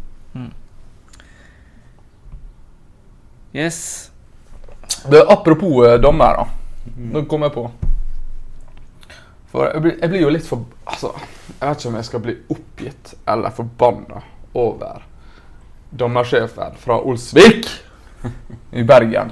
Yes. 3.55 4.11
Det, 5.09 5.23
apropos 5.27 5.85
eh, 5.88 5.99
dommer, 5.99 6.35
da. 6.35 6.47
Nå 6.97 7.23
kom 7.25 7.45
jeg 7.47 7.53
på. 7.55 7.69
For 9.56 9.70
jeg 9.72 9.84
blir, 9.86 9.94
jeg 10.02 10.12
blir 10.12 10.24
jo 10.26 10.32
litt 10.36 10.48
for 10.50 10.65
Altså, 10.91 11.13
jeg 11.48 11.62
vet 11.62 11.80
ikke 11.80 11.91
om 11.91 11.96
jeg 11.96 12.08
skal 12.10 12.24
bli 12.26 12.34
oppgitt 12.52 13.12
eller 13.32 13.54
forbanna 13.56 14.24
over 14.60 15.06
dommersjefen 15.96 16.76
fra 16.82 16.98
Olsvik 17.00 17.70
i 18.76 18.84
Bergen. 18.84 19.32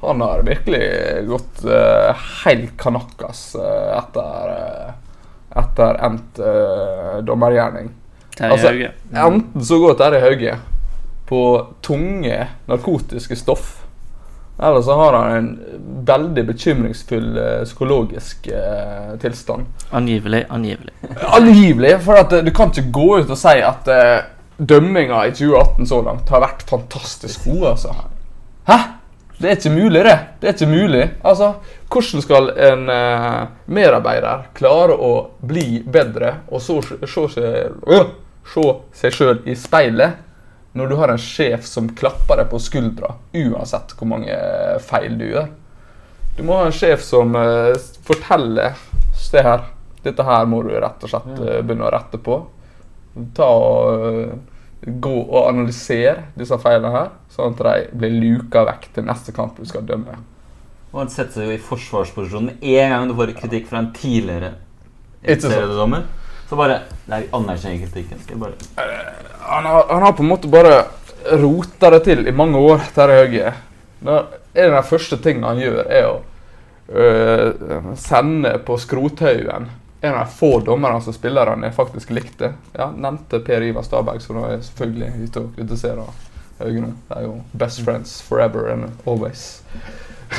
Han 0.00 0.22
har 0.24 0.44
virkelig 0.46 0.80
gått 1.28 1.60
uh, 1.68 2.16
helt 2.46 2.72
kanakkas 2.80 3.42
uh, 3.58 3.98
etter, 3.98 4.52
uh, 4.54 5.28
etter 5.60 6.00
endt 6.06 6.40
uh, 6.40 7.18
dommergjerning. 7.28 7.90
Terje 8.38 8.52
Altså, 8.54 8.72
Hauge. 8.72 8.92
Enten 9.12 9.68
så 9.68 9.80
går 9.82 9.98
Terje 10.00 10.22
Hauge 10.24 10.56
på 11.28 11.42
tunge 11.84 12.40
narkotiske 12.70 13.36
stoff, 13.36 13.74
eller 14.58 14.82
så 14.82 14.94
har 14.94 15.12
han 15.12 15.36
en 15.36 15.48
veldig 16.06 16.44
bekymringsfull 16.46 17.36
eh, 17.38 17.64
psykologisk 17.64 18.46
eh, 18.46 19.14
tilstand. 19.22 19.66
Angivelig, 19.90 20.44
angivelig. 20.48 20.92
Angivelig, 21.38 22.00
for 22.02 22.18
at 22.18 22.32
eh, 22.32 22.44
du 22.44 22.50
kan 22.54 22.72
ikke 22.72 22.90
gå 22.92 23.08
ut 23.20 23.30
og 23.30 23.38
si 23.38 23.54
at 23.62 23.90
eh, 23.92 24.26
dømminga 24.58 25.22
i 25.28 25.34
2018 25.34 25.86
så 25.86 26.00
langt 26.02 26.30
har 26.34 26.42
vært 26.42 26.64
fantastisk 26.70 27.46
god, 27.46 27.66
altså. 27.74 27.94
Hæ? 28.68 28.78
Det 29.38 29.46
er 29.46 29.54
ikke 29.60 29.70
mulig, 29.70 30.00
det. 30.02 30.18
Det 30.40 30.48
er 30.48 30.54
ikke 30.56 30.66
mulig. 30.72 31.04
Altså, 31.24 31.52
hvordan 31.92 32.22
skal 32.24 32.48
en 32.72 32.88
eh, 32.90 33.42
medarbeider 33.70 34.48
klare 34.58 34.96
å 34.98 35.12
bli 35.46 35.84
bedre 35.86 36.40
og 36.50 36.62
så 36.62 36.80
se 36.82 36.98
seg 37.06 37.36
se 38.48 38.64
seg 38.98 39.14
sjøl 39.14 39.44
i 39.46 39.54
speilet 39.54 40.24
når 40.78 40.90
du 40.90 40.98
har 41.00 41.12
en 41.12 41.20
sjef 41.20 41.66
som 41.66 41.88
klapper 41.98 42.40
deg 42.40 42.50
på 42.52 42.60
skuldra 42.62 43.14
uansett 43.34 43.94
hvor 43.98 44.08
mange 44.10 44.36
feil 44.86 45.16
du 45.18 45.26
gjør? 45.28 45.48
Du 46.38 46.44
må 46.46 46.60
ha 46.60 46.68
en 46.68 46.74
sjef 46.74 47.02
som 47.02 47.34
uh, 47.34 47.74
forteller 48.06 48.78
Se 49.18 49.42
her, 49.42 49.64
Dette 50.04 50.22
her 50.22 50.46
må 50.46 50.62
du 50.62 50.70
rett 50.78 51.02
og 51.02 51.10
slett 51.10 51.32
uh, 51.42 51.58
begynne 51.66 51.88
å 51.88 51.90
rette 51.90 52.20
på. 52.22 52.36
Ta 53.34 53.48
og 53.50 54.04
uh, 54.04 54.36
Gå 54.78 55.10
og 55.10 55.48
analysere 55.48 56.28
disse 56.38 56.54
feilene 56.62 56.92
her, 56.94 57.08
sånn 57.34 57.56
at 57.56 57.62
de 57.66 57.98
blir 57.98 58.12
luka 58.14 58.62
vekk 58.68 58.84
til 58.94 59.08
neste 59.08 59.34
kamp 59.34 59.58
du 59.58 59.66
skal 59.66 59.82
dømme. 59.88 60.14
Og 60.92 61.00
han 61.02 61.10
setter 61.10 61.40
seg 61.40 61.50
jo 61.50 61.56
i 61.56 61.64
forsvarsposisjon 61.66 62.46
med 62.46 62.62
en 62.78 62.94
gang 62.94 63.10
du 63.10 63.16
får 63.18 63.34
kritikk 63.40 63.66
fra 63.72 63.82
en 63.82 63.90
tidligere 63.96 64.52
seriedommer. 65.26 66.06
Så 66.48 66.56
bare 66.56 66.78
Nei, 67.10 67.24
vi 67.24 67.32
anerkjenner 67.36 67.82
kritikken. 67.88 68.22
Skal 68.22 68.38
bare 68.40 68.54
Han 69.48 69.64
har, 69.68 69.84
han 69.88 70.02
har 70.06 70.12
på 70.18 70.22
en 70.24 70.28
måte 70.28 70.48
bare 70.52 70.82
rota 71.40 71.90
det 71.94 72.02
til 72.06 72.26
i 72.28 72.32
mange 72.36 72.58
år, 72.60 72.82
Terje. 72.94 73.52
Da- 74.04 74.24
En 74.58 74.72
av 74.74 74.82
de 74.82 74.88
første 74.88 75.16
tingene 75.22 75.46
han 75.52 75.58
gjør, 75.60 75.82
er 75.92 76.06
å 76.08 76.14
øh, 76.98 77.92
sende 78.00 78.56
på 78.66 78.78
skrothaugen 78.80 79.68
en 80.00 80.14
av 80.14 80.24
de 80.24 80.32
få 80.38 80.60
dommerne 80.66 81.00
som 81.02 81.12
spillerne 81.14 81.70
faktisk 81.74 82.10
likte. 82.14 82.52
Ja, 82.74 82.88
Nevnte 82.96 83.38
Per 83.44 83.62
Ivar 83.66 83.82
Stabæk, 83.86 84.20
som 84.22 84.36
nå 84.38 84.44
er 84.48 84.60
selvfølgelig 84.62 85.28
ute 85.28 85.42
og 85.44 85.52
kritiserer 85.56 86.10
Høie 86.58 86.80
nå. 86.82 86.90
De 87.08 87.14
er 87.20 87.22
jo 87.28 87.36
best 87.54 87.84
friends 87.86 88.16
forever 88.22 88.72
and 88.72 88.88
always. 89.06 89.62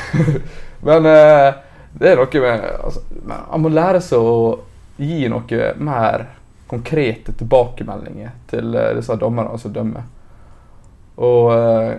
Men 0.88 1.06
øh, 1.06 1.54
det 2.00 2.12
er 2.12 2.20
noe 2.20 2.42
med 2.44 2.66
altså, 2.84 3.02
men 3.24 3.38
Han 3.52 3.64
må 3.64 3.70
lære 3.74 4.02
seg 4.04 4.20
å 4.20 4.36
gi 5.00 5.28
noe 5.32 5.72
mer 5.80 6.26
konkrete 6.70 7.34
tilbakemeldinger 7.34 8.36
til 8.50 8.76
eh, 8.78 8.94
disse 8.98 9.18
dommerne 9.20 9.58
som 9.60 9.74
dømmer. 9.74 10.08
Og 11.20 11.52
eh, 11.56 11.92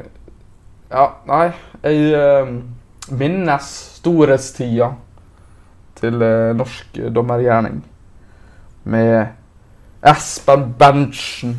Ja, 0.91 1.05
nei 1.29 1.45
Jeg 1.85 2.15
eh, 2.19 2.49
minnes 3.15 3.67
storhetstida 4.01 4.89
til 6.01 6.23
norsk 6.57 6.97
dommergjerning. 7.13 7.81
Med 8.89 10.07
Espen 10.07 10.71
Berntsen, 10.79 11.53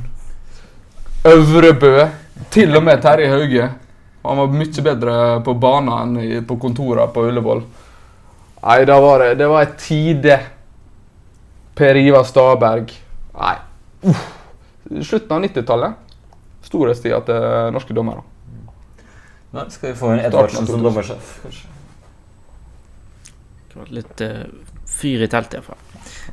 Øvrebø, 1.28 2.08
til 2.50 2.76
og 2.80 2.84
med 2.88 3.04
Terje 3.04 3.30
Hauge. 3.30 3.68
Han 4.26 4.40
var 4.42 4.56
mye 4.56 4.86
bedre 4.88 5.16
på 5.46 5.54
banen 5.62 6.18
enn 6.18 6.48
på 6.50 6.58
kontorene 6.64 7.12
på 7.14 7.28
Ullevål. 7.30 7.62
Nei, 8.64 8.80
da 8.90 8.98
var 9.04 9.22
det, 9.22 9.36
det 9.44 9.52
var 9.52 9.68
en 9.68 9.78
tide. 9.78 10.40
Per 11.76 11.96
Ivar 11.96 12.24
Staberg. 12.28 12.92
Nei. 13.38 13.56
Uff. 14.12 14.24
Slutten 15.08 15.32
av 15.38 15.44
90-tallet. 15.46 15.94
Storhetstida 16.68 17.22
til 17.26 17.74
norske 17.76 17.94
dommere. 17.96 18.24
Nei, 19.52 19.66
Skal 19.74 19.92
vi 19.92 19.98
få 20.00 20.14
en 20.14 20.20
Edvardsen 20.24 20.68
som 20.68 20.84
dommersjef, 20.84 21.32
kanskje? 21.44 21.68
Det 23.72 23.80
var 23.80 23.90
litt 23.96 24.22
uh, 24.24 24.44
fyr 24.92 25.24
i 25.26 25.30
teltet, 25.32 25.60
iallfall. 25.60 25.80
Ja, 25.80 25.88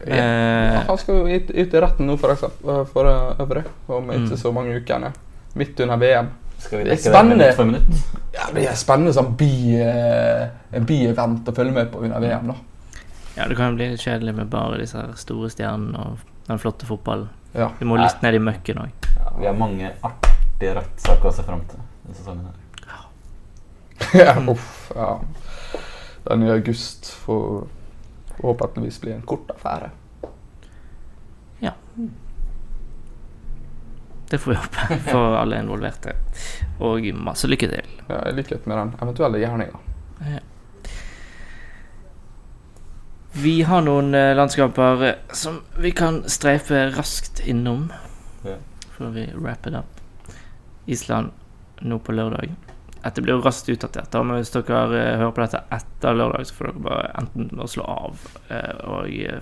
Eh, 0.09 0.77
han 0.87 0.99
skal 0.99 1.17
jo 1.21 1.37
ut, 1.39 1.49
i 1.51 1.65
retten 1.83 2.07
nå, 2.07 2.15
for 2.19 2.31
eksempel. 2.33 2.85
For 2.93 3.07
eh, 3.11 3.41
øvrig. 3.43 3.65
Om 3.91 4.11
ikke 4.15 4.31
Mm. 4.35 4.37
så 4.41 4.53
mange 4.55 4.77
ukene. 4.79 5.11
Midt 5.59 5.81
under 5.81 5.97
VM. 5.97 6.29
Skal 6.59 6.79
vi 6.79 6.85
Det 6.85 6.93
er 6.93 6.97
det 6.97 7.03
spennende. 7.05 7.37
minutt 7.37 7.57
for 7.57 7.65
minutt? 7.65 7.89
Ja, 8.35 8.47
Det 8.55 8.65
er 8.69 8.75
spennende 8.79 9.13
sånn 9.15 9.37
bi, 9.37 9.75
eh, 9.79 10.81
bi-event 10.81 11.45
å 11.49 11.55
følge 11.55 11.73
med 11.73 11.91
på 11.93 12.03
under 12.05 12.21
VM. 12.21 12.47
da. 12.47 12.55
Ja, 13.39 13.49
det 13.49 13.57
kan 13.57 13.73
jo 13.73 13.79
bli 13.79 13.91
litt 13.93 14.03
kjedelig 14.03 14.35
med 14.35 14.49
bare 14.51 14.81
disse 14.81 14.99
her 14.99 15.13
store 15.19 15.51
stjernene 15.53 15.99
og 16.03 16.25
den 16.49 16.59
flotte 16.59 16.89
fotballen. 16.89 17.29
Ja. 17.55 17.71
Vi 17.79 17.87
må 17.89 17.97
litt 18.01 18.23
ned 18.25 18.35
i 18.35 18.41
møkken 18.43 18.81
òg. 18.83 19.09
Ja, 19.15 19.33
vi 19.39 19.47
har 19.47 19.57
mange 19.57 19.93
artige 20.03 20.75
rettssaker 20.81 21.31
å 21.31 21.35
se 21.37 21.45
fram 21.47 21.63
til 21.71 21.81
denne 21.81 22.19
sesongen. 22.19 22.49
her. 22.49 22.65
ja, 24.25 24.35
uff, 24.51 24.93
ja. 24.95 25.21
Den 26.25 26.43
i 26.43 26.51
august 26.51 27.13
får 27.25 27.67
forhåpentligvis 28.37 29.01
bli 29.01 29.13
en 29.13 29.23
kort 29.23 29.51
affære. 29.51 29.91
Ja. 31.65 31.73
Det 34.31 34.39
får 34.39 34.51
vi 34.51 34.57
håpe 34.57 34.99
for 35.09 35.39
alle 35.39 35.63
involverte. 35.63 36.15
Og 36.85 37.07
masse 37.15 37.49
lykke 37.49 37.71
til. 37.71 37.95
Ja, 38.09 38.23
I 38.29 38.35
likhet 38.37 38.67
med 38.67 38.79
den 38.79 38.95
eventuelle 39.03 39.41
gjerninga. 39.43 39.81
Vi 43.43 43.63
har 43.63 43.83
noen 43.87 44.15
eh, 44.15 44.35
landskamper 44.37 45.03
eh, 45.07 45.15
som 45.33 45.61
vi 45.79 45.91
kan 45.91 46.23
streife 46.27 46.89
raskt 46.97 47.41
innom 47.47 47.93
Ja. 48.45 48.57
før 48.97 49.13
vi 49.15 49.27
wrap 49.35 49.67
it 49.67 49.75
up. 49.75 50.01
Island 50.87 51.31
nå 51.81 51.99
på 51.99 52.13
lørdag. 52.13 52.55
Dette 53.05 53.23
blir 53.23 53.37
jo 53.37 53.45
raskt 53.45 53.69
utdatert, 53.71 54.11
da, 54.11 54.23
men 54.27 54.41
hvis 54.41 54.51
dere 54.51 54.81
eh, 54.99 55.19
hører 55.21 55.35
på 55.37 55.45
dette 55.45 55.61
etter 55.77 56.19
lørdag, 56.19 56.49
så 56.49 56.57
får 56.57 56.71
dere 56.71 56.85
bare 56.89 57.13
enten 57.21 57.63
slå 57.71 57.87
av 57.87 58.25
og 58.89 59.07
anse 59.07 59.39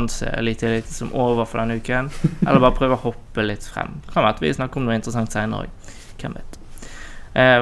anse 0.00 0.32
Eliteelite 0.38 0.94
som 0.94 1.12
over 1.12 1.44
for 1.44 1.60
denne 1.60 1.76
uken, 1.82 2.08
eller 2.46 2.64
bare 2.64 2.78
prøve 2.80 2.96
å 2.96 3.04
hoppe 3.10 3.44
litt 3.44 3.68
frem. 3.68 3.98
Kan 4.08 4.22
være 4.24 4.38
at 4.38 4.42
vi 4.46 4.54
snakker 4.56 4.80
om 4.80 4.88
noe 4.88 4.96
interessant 4.96 5.36
senere 5.36 5.66
òg. 5.66 5.92
Hvem 6.22 6.38
vet. 6.40 6.58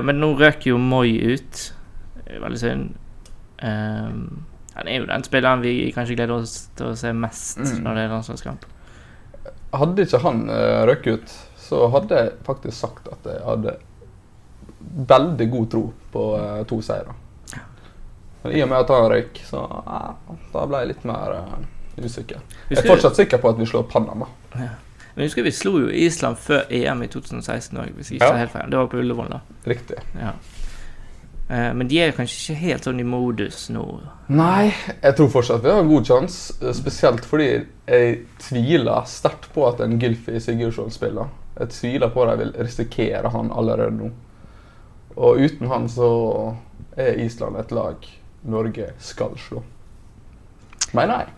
Men 0.06 0.18
nå 0.20 0.34
røk 0.38 0.66
jo 0.68 0.78
Moi 0.78 1.16
ut. 1.32 1.62
Veldig 2.28 2.60
synd. 2.60 2.90
Ehm, 3.64 4.44
han 4.74 4.88
er 4.88 4.98
jo 5.00 5.06
den 5.06 5.24
spilleren 5.24 5.60
vi 5.62 5.92
kanskje 5.94 6.16
gleder 6.16 6.34
oss 6.42 6.68
til 6.76 6.86
å 6.92 6.96
se 6.96 7.12
mest 7.12 7.58
Mm. 7.58 7.82
når 7.84 7.94
det 7.94 8.02
er 8.04 8.08
landslagskamp. 8.14 8.64
Hadde 9.72 10.02
ikke 10.06 10.18
han 10.22 10.44
uh, 10.50 10.82
røkket 10.88 11.12
ut, 11.22 11.34
så 11.56 11.88
hadde 11.92 12.14
jeg 12.18 12.32
faktisk 12.44 12.76
sagt 12.78 13.08
at 13.12 13.24
jeg 13.24 13.40
hadde 13.46 13.76
veldig 15.08 15.50
god 15.50 15.70
tro 15.72 15.82
på 16.12 16.24
uh, 16.36 16.62
to 16.68 16.80
seire. 16.84 17.14
Men 18.42 18.52
i 18.58 18.62
og 18.64 18.68
med 18.72 18.78
at 18.82 18.90
han 18.90 19.10
røyk, 19.12 19.38
så 19.46 19.60
uh, 19.62 20.36
da 20.52 20.64
ble 20.66 20.80
jeg 20.82 20.90
litt 20.92 21.04
mer 21.08 21.36
uh, 21.38 21.58
usikker. 22.02 22.40
Jeg 22.42 22.76
er 22.76 22.80
Husker- 22.80 22.90
fortsatt 22.94 23.16
sikker 23.20 23.38
på 23.42 23.52
at 23.52 23.60
vi 23.60 23.66
slår 23.70 23.86
Panama. 23.92 24.26
Men 25.14 25.26
husker 25.26 25.44
vi 25.44 25.52
slo 25.52 25.74
jo 25.84 25.88
Island 25.92 26.38
før 26.40 26.64
EM 26.72 27.02
i 27.04 27.08
2016 27.12 27.76
òg, 27.78 27.90
hvis 27.98 28.10
jeg 28.10 28.20
ikke 28.20 28.30
Ja. 28.32 28.38
helt 28.40 28.50
feil. 28.54 28.70
Det 28.72 28.78
var 28.80 28.86
på 28.88 28.96
Ullevål, 29.02 29.28
da. 29.28 29.40
Riktig. 29.68 29.98
Ja. 30.18 30.32
Eh, 31.50 31.72
men 31.74 31.88
de 31.88 31.98
er 32.00 32.14
kanskje 32.16 32.38
ikke 32.54 32.60
helt 32.62 32.86
sånn 32.88 33.00
i 33.02 33.06
modus 33.06 33.66
nå. 33.74 33.84
Nei, 34.32 34.72
jeg 35.02 35.16
tror 35.18 35.28
fortsatt 35.34 35.64
vi 35.64 35.70
har 35.72 35.82
en 35.82 35.90
god 35.90 36.06
sjanse. 36.08 36.54
eh, 36.62 36.72
Spesielt 36.76 37.24
fordi 37.28 37.48
jeg 37.86 38.18
tviler 38.38 39.04
sterkt 39.10 39.50
på 39.54 39.66
at 39.68 39.80
en 39.80 39.98
Gylfi 40.00 40.40
Sigurdsson 40.40 40.90
spiller. 40.94 41.28
Jeg 41.58 41.68
tviler 41.74 42.08
på 42.14 42.22
at 42.24 42.32
de 42.38 42.44
vil 42.44 42.54
risikere 42.64 43.28
han 43.34 43.50
allerede 43.52 43.90
nå. 43.98 44.10
Og 45.16 45.42
uten 45.44 45.68
han 45.68 45.88
så 45.92 46.08
er 46.96 47.18
Island 47.20 47.56
et 47.60 47.72
lag 47.72 47.96
Norge 48.48 48.92
skal 48.98 49.36
slå. 49.38 49.60
Mener 50.96 51.18
jeg. 51.22 51.28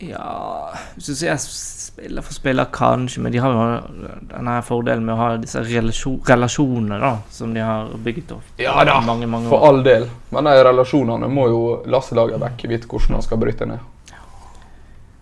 Ja 0.00 0.72
du 0.96 1.14
sier 1.14 1.36
spiller 1.40 2.24
for 2.24 2.32
spiller, 2.32 2.64
kanskje, 2.72 3.20
men 3.20 3.32
de 3.32 3.40
har 3.42 3.52
jo 3.52 4.06
denne 4.30 4.54
fordelen 4.64 5.04
med 5.04 5.14
å 5.14 5.18
ha 5.18 5.28
disse 5.40 5.60
relasjon, 5.66 6.20
relasjonene 6.26 6.98
da, 7.02 7.10
som 7.34 7.52
de 7.54 7.60
har 7.64 7.90
bygget 8.04 8.32
opp 8.36 8.60
Ja 8.62 8.78
da, 8.86 9.00
mange, 9.04 9.28
mange 9.28 9.50
For 9.50 9.66
all 9.68 9.82
del. 9.84 10.06
Men 10.32 10.48
de 10.48 10.54
relasjonene 10.64 11.28
må 11.28 11.48
jo 11.50 11.62
Lasse 11.92 12.16
Lagerbäck 12.16 12.64
vite 12.70 12.88
hvordan 12.88 13.18
han 13.18 13.26
skal 13.26 13.40
bryte 13.42 13.68
ned. 13.68 13.88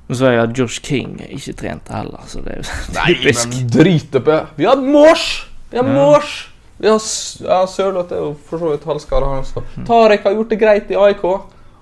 Og 0.09 0.17
så 0.17 0.31
jeg 0.33 0.41
at 0.41 0.55
Josh 0.57 0.81
King 0.85 1.19
ikke 1.27 1.53
trente 1.59 1.93
heller, 1.93 2.23
så 2.31 2.41
det 2.45 2.55
er 2.55 2.62
jo 2.62 2.69
typisk. 3.09 3.51
Men 3.53 3.73
drit 3.75 4.21
oppi. 4.21 4.38
Vi 4.57 4.69
har 4.69 4.81
Mors! 4.81 5.27
Vi 5.71 5.81
har 5.81 5.85
Ja. 5.85 5.97
Mors! 5.99 6.37
Vi 6.79 6.87
har 6.87 7.01
ja, 7.43 7.59
Sørloth 7.67 8.14
er 8.14 8.23
jo 8.23 8.31
for 8.49 8.62
så 8.62 8.71
vidt 8.71 8.85
halvskada, 8.87 9.27
han 9.27 9.43
også. 9.43 9.64
Tarek 9.88 10.23
har 10.29 10.37
gjort 10.37 10.53
det 10.55 10.61
greit 10.61 10.93
i 10.95 10.97
AIK. 10.97 11.25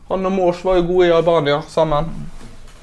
Han 0.08 0.26
og 0.26 0.32
Mors 0.32 0.64
var 0.64 0.78
jo 0.80 0.86
gode 0.88 1.10
i 1.10 1.12
Albania 1.12 1.60
sammen. 1.68 2.08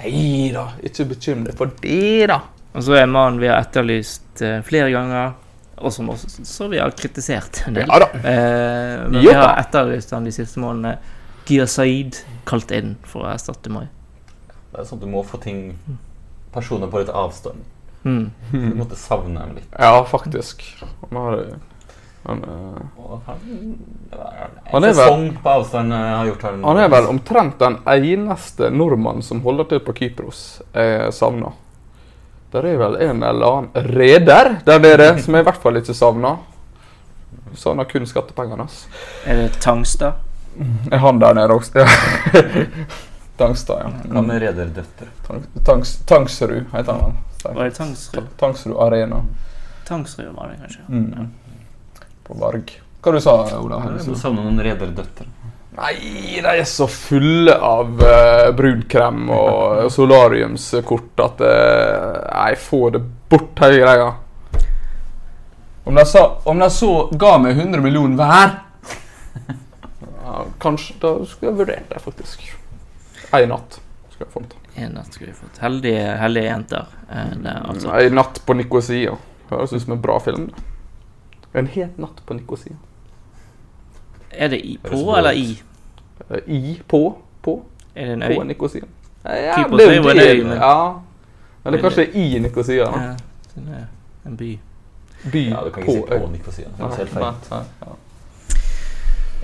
Nei 0.02 0.50
da, 0.54 0.68
ikke 0.84 1.06
bekymre 1.14 1.52
deg 1.52 1.58
for 1.60 1.72
det, 1.82 2.28
da. 2.32 2.40
Og 2.74 2.86
så 2.86 2.98
er 2.98 3.10
mannen 3.10 3.40
vi 3.42 3.50
har 3.52 3.62
etterlyst 3.62 4.42
eh, 4.42 4.62
flere 4.66 4.90
ganger, 4.94 5.36
og 5.78 5.94
som 5.94 6.10
også 6.14 6.46
så 6.48 6.70
vi 6.72 6.80
har 6.82 6.94
kritisert 6.98 7.64
en 7.68 7.78
del. 7.78 7.90
Ja 7.90 8.00
da. 8.02 8.08
Eh, 8.18 9.04
men 9.10 9.20
Jo 9.22 9.30
vi 9.30 9.36
har 9.38 9.60
etterlyst 9.62 10.14
han 10.16 10.26
de 10.26 10.34
siste 10.34 10.62
månedene. 10.64 10.98
Gia 11.44 11.68
Saeed 11.68 12.22
kalt 12.48 12.72
inn 12.72 12.96
for 13.04 13.26
å 13.26 13.34
erstatte 13.34 13.72
Mai. 13.74 13.86
Det 14.72 14.80
er 14.82 14.88
sånn 14.88 15.02
at 15.02 15.06
du 15.06 15.12
må 15.12 15.22
få 15.28 15.38
ting 15.44 15.74
Personer 16.54 16.90
på 16.90 17.02
litt 17.02 17.10
avstand. 17.10 17.64
Mm. 18.04 18.28
Du 18.52 18.76
måtte 18.78 18.98
savne 19.00 19.42
dem 19.42 19.56
litt. 19.58 19.70
Ja, 19.74 20.04
faktisk. 20.06 20.62
Man 21.10 21.18
har 21.24 21.40
han, 22.26 22.44
uh, 22.44 23.20
han, 23.26 23.40
en 23.44 24.72
Han 24.72 24.84
er 24.88 24.94
vel- 24.96 25.26
på 25.44 25.50
avstand 25.50 25.94
eh, 25.94 25.98
har 26.18 26.26
gjort 26.30 26.42
han 26.48 26.64
han 26.64 26.78
er 26.78 26.88
vel 26.94 27.08
omtrent 27.12 27.58
den 27.60 27.78
eneste 27.86 28.70
nordmannen 28.72 29.22
som 29.24 29.42
holder 29.44 29.68
til 29.74 29.80
på 29.84 29.94
Kypros 29.98 30.62
jeg 30.74 31.12
savner. 31.14 31.52
Der 32.54 32.66
er 32.70 32.78
vel 32.78 32.96
en 33.02 33.24
eller 33.24 33.58
annen 33.58 33.92
reder 33.98 34.54
der 34.66 34.80
nede 34.80 35.08
som 35.24 35.34
jeg 35.36 35.42
i 35.44 35.48
hvert 35.50 35.62
fall 35.62 35.78
ikke 35.82 35.94
savner. 35.98 36.38
Savner 37.58 37.84
kun 37.90 38.06
skattepengene 38.10 38.64
hans. 38.64 38.86
Er 39.26 39.36
det 39.44 39.60
Tangstad? 39.60 40.14
Er 40.92 40.98
han 41.02 41.20
der 41.20 41.34
nede 41.34 41.54
også? 41.54 41.80
Ja. 41.84 41.88
Tangstad, 43.38 43.80
ja. 43.82 43.90
Hva 44.14 44.22
med 44.22 44.42
rederdøtre? 44.44 45.08
Tang- 45.28 45.46
Tangs, 45.66 45.96
Tangsrud 46.06 46.68
heter 46.72 46.94
han 46.94 47.16
Var 47.44 47.64
det 47.66 47.74
Tangsrud? 47.76 48.28
Tangsrud 48.38 48.76
Arena 48.80 49.24
Tangsrud 49.88 50.30
var 50.38 50.52
det 50.54 50.60
kanskje. 50.62 50.84
Mm. 50.88 51.32
På 52.24 52.38
Varg. 52.40 52.74
Hva 53.04 53.12
du 53.12 53.20
sa 53.24 53.36
Ola? 53.60 53.82
Jeg 53.98 54.08
må 54.08 54.18
savne 54.20 54.46
noen 54.46 54.62
rederdøtre. 54.64 55.28
Nei, 55.74 55.96
de 56.38 56.52
er 56.54 56.68
så 56.70 56.86
fulle 56.88 57.54
av 57.58 57.98
uh, 57.98 58.52
brunkrem 58.54 59.26
og 59.34 59.88
solariumskort 59.96 61.24
at 61.26 61.42
uh, 61.42 62.20
Jeg 62.30 62.60
får 62.62 62.92
det 62.94 63.02
bort, 63.32 63.64
hele 63.64 63.80
greia. 63.82 64.12
Om 65.84 65.98
de, 65.98 66.06
sa, 66.08 66.28
om 66.48 66.62
de 66.62 66.70
så 66.72 66.92
ga 67.20 67.34
meg 67.42 67.58
100 67.58 67.82
millioner 67.84 68.16
hver 68.22 68.54
ja, 70.24 70.46
Kanskje 70.64 70.96
Da 71.02 71.16
skulle 71.28 71.50
jeg 71.50 71.58
vurdert 71.58 71.90
det, 71.90 72.04
faktisk. 72.06 72.46
Ei 73.34 73.48
natt 73.50 73.82
skulle 74.14 74.30
jeg 74.30 74.34
få 74.36 74.44
til. 74.46 74.60
En 74.84 74.94
natt 74.96 75.16
skulle 75.16 75.32
jeg 75.32 75.40
fått. 75.40 75.58
Heldige, 75.62 76.06
heldige 76.22 76.52
jenter. 76.52 76.94
Eh, 77.10 77.34
det, 77.44 77.56
altså. 77.66 77.90
Ei 77.98 78.14
natt 78.14 78.40
på 78.46 78.56
Nikosia. 78.58 79.18
Høres 79.50 79.74
ut 79.74 79.84
som 79.84 79.98
en 79.98 80.04
bra 80.06 80.20
film. 80.24 80.52
En 81.54 81.68
het 81.68 81.98
natt 82.00 82.22
på 82.26 82.34
Nikosia. 82.34 82.74
Er 84.32 84.48
det 84.50 84.62
i, 84.66 84.78
på 84.84 84.90
det 84.90 85.18
eller 85.18 85.32
i? 85.32 85.62
Eh, 86.30 86.38
I, 86.48 86.82
på, 86.88 87.18
på, 87.42 87.64
Er 87.96 88.06
det 88.06 88.14
en 88.32 88.36
på? 88.38 88.44
Nikosia. 88.44 88.82
Ja, 89.26 89.56
Kypros 89.58 89.80
det 89.82 89.90
er 89.90 89.96
jo 89.96 90.10
en 90.10 90.20
øy, 90.20 90.44
men- 90.44 90.58
Ja. 90.58 90.94
Men 91.64 91.74
det 91.74 91.80
er 91.80 91.90
kanskje 91.90 92.06
i 92.14 92.40
Nikosia. 92.40 92.84
da. 92.86 93.00
Ja, 93.02 93.16
det 93.56 93.76
er 93.78 93.86
en 94.30 94.38
by. 94.38 94.60
By 95.32 95.50
Ja, 95.50 95.60
du 95.66 95.70
kan 95.72 95.84
på 95.86 95.92
si 95.92 95.98
øy. 96.14 96.20
på 96.20 96.28
Nikosia. 96.32 96.66
Det 96.78 96.86
er 96.86 96.96
helt 96.96 97.10
feil. 97.10 97.26
ja. 97.52 97.88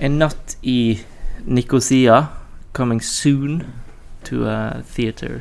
En 0.00 0.10
natt 0.18 0.56
i 0.62 1.00
Nikosia 1.44 2.26
coming 2.72 3.02
soon 3.02 3.62
to 4.24 4.44
a 4.46 4.82
theater 4.94 5.40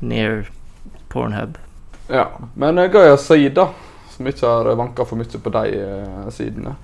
near 0.00 0.42
Pornhub. 1.08 1.58
Ja, 2.10 2.24
men 2.54 2.78
uh, 2.78 2.84
Gaya 2.92 3.16
Said, 3.16 3.50
da, 3.54 3.66
som 4.18 4.26
ikke 4.28 4.46
har 4.50 4.68
vanka 4.76 5.06
for 5.06 5.16
mye 5.20 5.40
på 5.40 5.52
de 5.54 5.64
uh, 5.78 6.28
sidene 6.34 6.74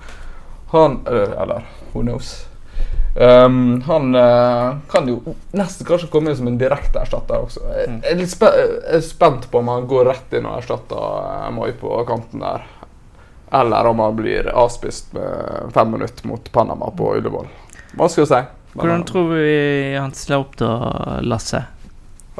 Han 0.71 1.01
uh, 1.05 1.35
Eller 1.43 1.65
who 1.93 2.01
knows. 2.01 2.45
Um, 3.15 3.81
han 3.87 4.09
eh, 4.15 4.73
kan 4.91 5.05
jo 5.07 5.35
nesten 5.55 5.87
kanskje 5.87 6.09
komme 6.11 6.33
inn 6.33 6.35
som 6.35 6.49
en 6.49 6.57
direkte 6.59 6.99
erstatter 6.99 7.45
også. 7.45 7.61
Jeg, 7.71 7.85
Mm. 7.87 7.99
jeg 8.03 8.11
er 8.11 8.17
litt 8.19 8.31
spe 8.33 8.49
jeg 8.51 8.73
er 8.97 9.03
spent 9.05 9.45
på 9.51 9.61
om 9.61 9.69
han 9.71 9.85
går 9.87 10.09
rett 10.09 10.33
inn 10.35 10.47
og 10.49 10.57
erstatter 10.57 11.53
Moi 11.55 11.69
på 11.79 11.93
kanten 12.09 12.43
der. 12.43 12.65
Eller 13.55 13.87
om 13.87 14.01
han 14.03 14.17
blir 14.17 14.49
avspist 14.51 15.13
med 15.15 15.71
fem 15.77 15.91
minutter 15.95 16.27
mot 16.27 16.51
Panama 16.51 16.89
på 16.97 17.13
Ullevål. 17.15 17.47
Vanskelig 17.95 18.25
å 18.25 18.31
si. 18.33 18.41
Men 18.73 18.81
Hvordan 18.83 19.05
tror 19.07 19.29
vi 19.31 19.95
han 19.95 20.11
slår 20.11 20.43
opp 20.43 20.57
da, 20.59 20.73
Lasse? 21.23 21.63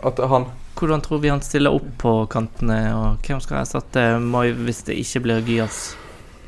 at 0.03 0.19
han 0.19 0.49
Hvordan 0.75 1.01
tror 1.01 1.21
vi 1.23 1.29
han 1.31 1.41
stiller 1.41 1.71
opp 1.71 1.87
på 2.01 2.13
kantene, 2.27 2.79
og 2.95 3.23
hvem 3.23 3.39
skal 3.39 3.61
erstatte 3.61 4.03
Moi 4.19 4.49
hvis 4.51 4.83
det 4.89 4.97
ikke 4.99 5.21
blir 5.23 5.45
Gyas 5.47 5.95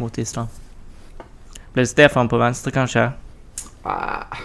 mot 0.02 0.18
Island? 0.20 0.52
Blir 1.72 1.86
det 1.86 1.92
Stefan 1.94 2.28
på 2.28 2.40
venstre, 2.42 2.74
kanskje? 2.76 3.06
Nei, 3.86 4.40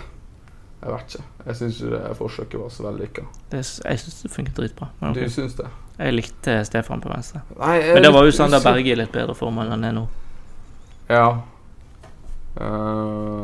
jeg 0.83 0.93
vet 0.93 1.14
ikke. 1.14 1.24
Jeg 1.47 1.59
syns 1.59 1.80
ikke 1.83 2.14
forsøket 2.18 2.61
var 2.61 2.70
så 2.70 2.87
vellykka. 2.87 3.24
Jeg 3.53 3.64
syns 4.05 4.20
det 4.22 4.30
funket 4.30 4.57
dritbra. 4.61 4.89
Men 5.01 5.16
Du 5.16 5.24
syns 5.30 5.59
det? 5.59 5.66
Jeg 5.99 6.14
likte 6.14 6.57
Stefan 6.64 7.03
på 7.03 7.11
venstre. 7.11 7.43
Nei, 7.59 7.78
Men 7.95 8.03
det 8.03 8.12
var 8.14 8.24
jo 8.24 8.37
Sander. 8.37 8.62
Berge 8.62 8.95
i 8.95 8.99
litt 8.99 9.12
bedre 9.12 9.35
form 9.35 9.59
enn 9.62 9.74
han 9.74 9.85
er 9.89 9.97
nå. 9.97 10.07
Ja. 11.11 11.26
Uh, 12.57 13.43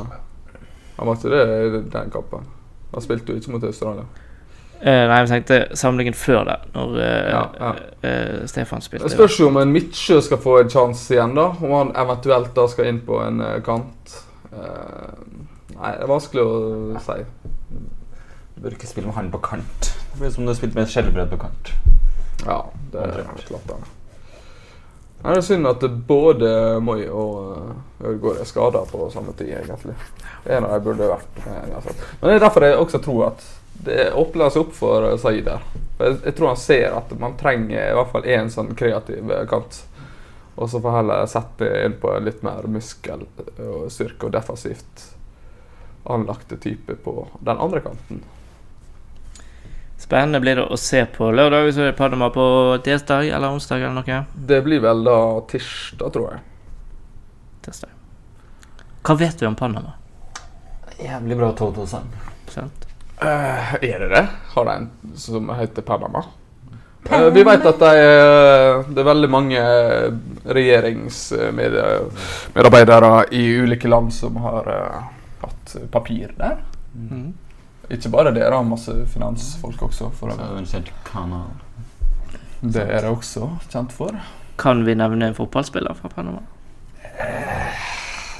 han 0.97 1.07
var 1.07 1.19
ikke 1.19 1.35
det 1.35 1.43
i 1.49 1.83
den 1.91 2.11
kampen. 2.15 2.47
Han 2.93 3.05
spilte 3.05 3.33
jo 3.33 3.43
ikke 3.43 3.55
mot 3.57 3.65
Australia. 3.65 4.07
Eh, 4.81 5.05
nei, 5.11 5.17
jeg 5.25 5.29
tenkte 5.33 5.77
samlingen 5.77 6.15
før 6.15 6.45
det, 6.47 6.57
når 6.77 6.99
eh, 7.03 7.31
Ja, 7.33 7.41
ja. 7.59 7.71
eh, 8.07 8.47
Stefan 8.47 8.83
spilte. 8.85 9.09
Det 9.09 9.17
spørs 9.17 9.41
jo 9.41 9.49
om 9.51 9.59
en 9.59 9.73
Midtsjø 9.75 10.21
skal 10.23 10.39
få 10.43 10.61
en 10.63 10.71
sjanse 10.71 11.17
igjen, 11.17 11.35
da. 11.35 11.49
Om 11.59 11.75
han 11.75 11.93
eventuelt 11.99 12.53
da 12.55 12.69
skal 12.71 12.93
inn 12.93 13.01
på 13.07 13.19
en 13.25 13.43
kant. 13.67 14.15
Eh, 14.53 15.19
nei, 15.75 15.93
det 15.97 16.07
er 16.07 16.13
vanskelig 16.13 16.47
å 16.47 17.03
si. 17.09 17.19
Du 18.55 18.63
bør 18.63 18.79
ikke 18.79 18.91
spille 18.91 19.11
med 19.11 19.19
han 19.19 19.33
på 19.35 19.43
kant. 19.43 19.93
Det 20.13 20.23
blir 20.23 20.31
som 20.35 20.45
om 20.45 20.49
du 20.49 20.55
har 20.55 20.61
spilt 20.61 20.79
med 20.79 20.91
Skjelbred 20.91 21.31
på 21.35 21.43
kant. 21.43 21.75
Ja, 22.47 22.63
det 22.93 23.03
er 23.03 23.25
klart 23.49 23.67
det. 23.67 23.83
Nei, 25.19 25.33
det 25.35 25.39
er 25.41 25.47
synd 25.49 25.67
at 25.67 25.83
både 26.07 26.49
Moi 26.87 27.01
og 27.11 27.73
Ødegaard 27.99 28.39
er 28.39 28.47
skada 28.47 28.85
på 28.87 29.09
samme 29.11 29.35
tid, 29.35 29.57
egentlig. 29.59 29.97
En 30.47 30.63
av 30.63 30.77
dem 30.77 30.85
burde 30.87 31.09
vært 31.11 31.41
med. 31.43 31.73
Men 32.21 32.29
det 32.31 32.37
er 32.37 32.45
derfor 32.47 32.67
jeg 32.67 32.79
også 32.79 33.01
tror 33.03 33.25
at 33.33 33.43
det 33.85 34.13
åpner 34.13 34.51
seg 34.51 34.67
opp 34.67 34.73
for 34.77 35.11
Saeed 35.21 35.45
der. 35.47 35.67
For 35.99 36.09
Jeg, 36.09 36.21
jeg 36.25 36.37
tror 36.39 36.53
han 36.53 36.63
ser 36.63 36.97
at 36.99 37.13
man 37.21 37.37
trenger 37.41 37.91
i 37.91 37.95
hvert 37.99 38.11
fall 38.15 38.27
én 38.27 38.51
sånn 38.51 38.75
kreativ 38.79 39.31
kant. 39.51 39.83
Og 40.59 40.71
så 40.71 40.81
får 40.83 40.97
heller 40.97 41.29
sette 41.31 41.69
inn 41.87 41.95
på 42.03 42.17
litt 42.25 42.43
mer 42.43 42.67
muskel 42.67 43.23
og 43.63 44.33
defensivt 44.35 45.05
anlagte 46.09 46.57
type 46.57 46.97
på 47.05 47.29
den 47.41 47.59
andre 47.59 47.81
kanten. 47.85 48.25
Spennende 49.99 50.41
blir 50.41 50.57
det 50.57 50.65
å 50.71 50.77
se 50.79 51.05
på 51.15 51.31
lørdag. 51.35 51.73
Så 51.75 51.83
er 51.83 51.91
det 51.91 51.99
Panama 51.99 52.31
på 52.35 52.45
tirsdag 52.87 53.29
eller 53.29 53.55
onsdag 53.55 53.83
eller 53.83 53.99
noe. 53.99 54.19
Det 54.35 54.61
blir 54.67 54.83
vel 54.83 55.05
da 55.07 55.19
tirsdag, 55.51 56.13
tror 56.15 56.29
jeg. 56.33 56.43
Tirsdag. 57.67 57.95
Hva 59.07 59.19
vet 59.19 59.43
vi 59.43 59.51
om 59.51 59.59
Panama? 59.59 59.95
Jævlig 60.99 61.39
bra 61.39 61.53
2-2-sang. 61.59 62.11
Sant? 62.51 62.88
Eh, 63.21 63.75
er 63.75 63.99
det 63.99 64.09
det? 64.09 64.27
Har 64.55 64.65
de 64.65 64.71
en 64.71 64.91
som 65.17 65.51
heter 65.51 65.83
Panama? 65.83 66.25
Eh, 67.11 67.25
vi 67.25 67.43
vet 67.43 67.67
at 67.67 67.79
de, 67.79 67.87
eh, 67.87 68.85
det 68.89 69.01
er 69.01 69.05
veldig 69.09 69.31
mange 69.31 69.63
regjeringsmedarbeidere 70.45 73.25
i 73.35 73.57
ulike 73.59 73.89
land 73.89 74.15
som 74.15 74.37
har 74.43 74.69
uh, 74.69 75.03
hatt 75.43 75.77
papir 75.91 76.33
der. 76.39 76.57
Mm. 76.95 77.33
Ikke 77.91 78.09
bare 78.13 78.31
det, 78.37 78.43
er 78.47 78.63
masse 78.63 79.07
finansfolk 79.11 79.83
også. 79.89 80.11
For 80.15 80.29
Så 82.61 82.67
det 82.75 82.83
er 82.83 83.01
det 83.03 83.11
også 83.11 83.49
kjent 83.71 83.93
for. 83.95 84.11
Kan 84.59 84.87
vi 84.87 84.95
nevne 84.95 85.27
en 85.27 85.35
fotballspiller 85.35 85.95
fra 85.95 86.09
Panama? 86.13 86.39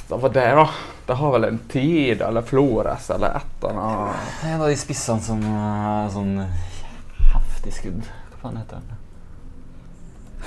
Det 0.09 0.17
var 0.23 0.29
det, 0.35 0.55
da. 0.55 0.67
Det 1.09 1.17
har 1.17 1.33
vel 1.33 1.45
en 1.49 1.59
tid 1.73 2.21
eller 2.23 2.43
Flores 2.45 3.07
eller 3.15 3.39
et 3.41 3.65
eller 3.65 3.81
annet. 3.81 4.33
En 4.45 4.61
av 4.61 4.69
de 4.69 4.77
spissene 4.77 5.25
som 5.25 5.41
har 5.49 6.11
sånn 6.13 6.35
heftig 7.33 7.73
skudd. 7.79 8.03
Hva 8.35 8.43
faen 8.43 8.59
heter 8.61 8.83
den? 8.83 8.95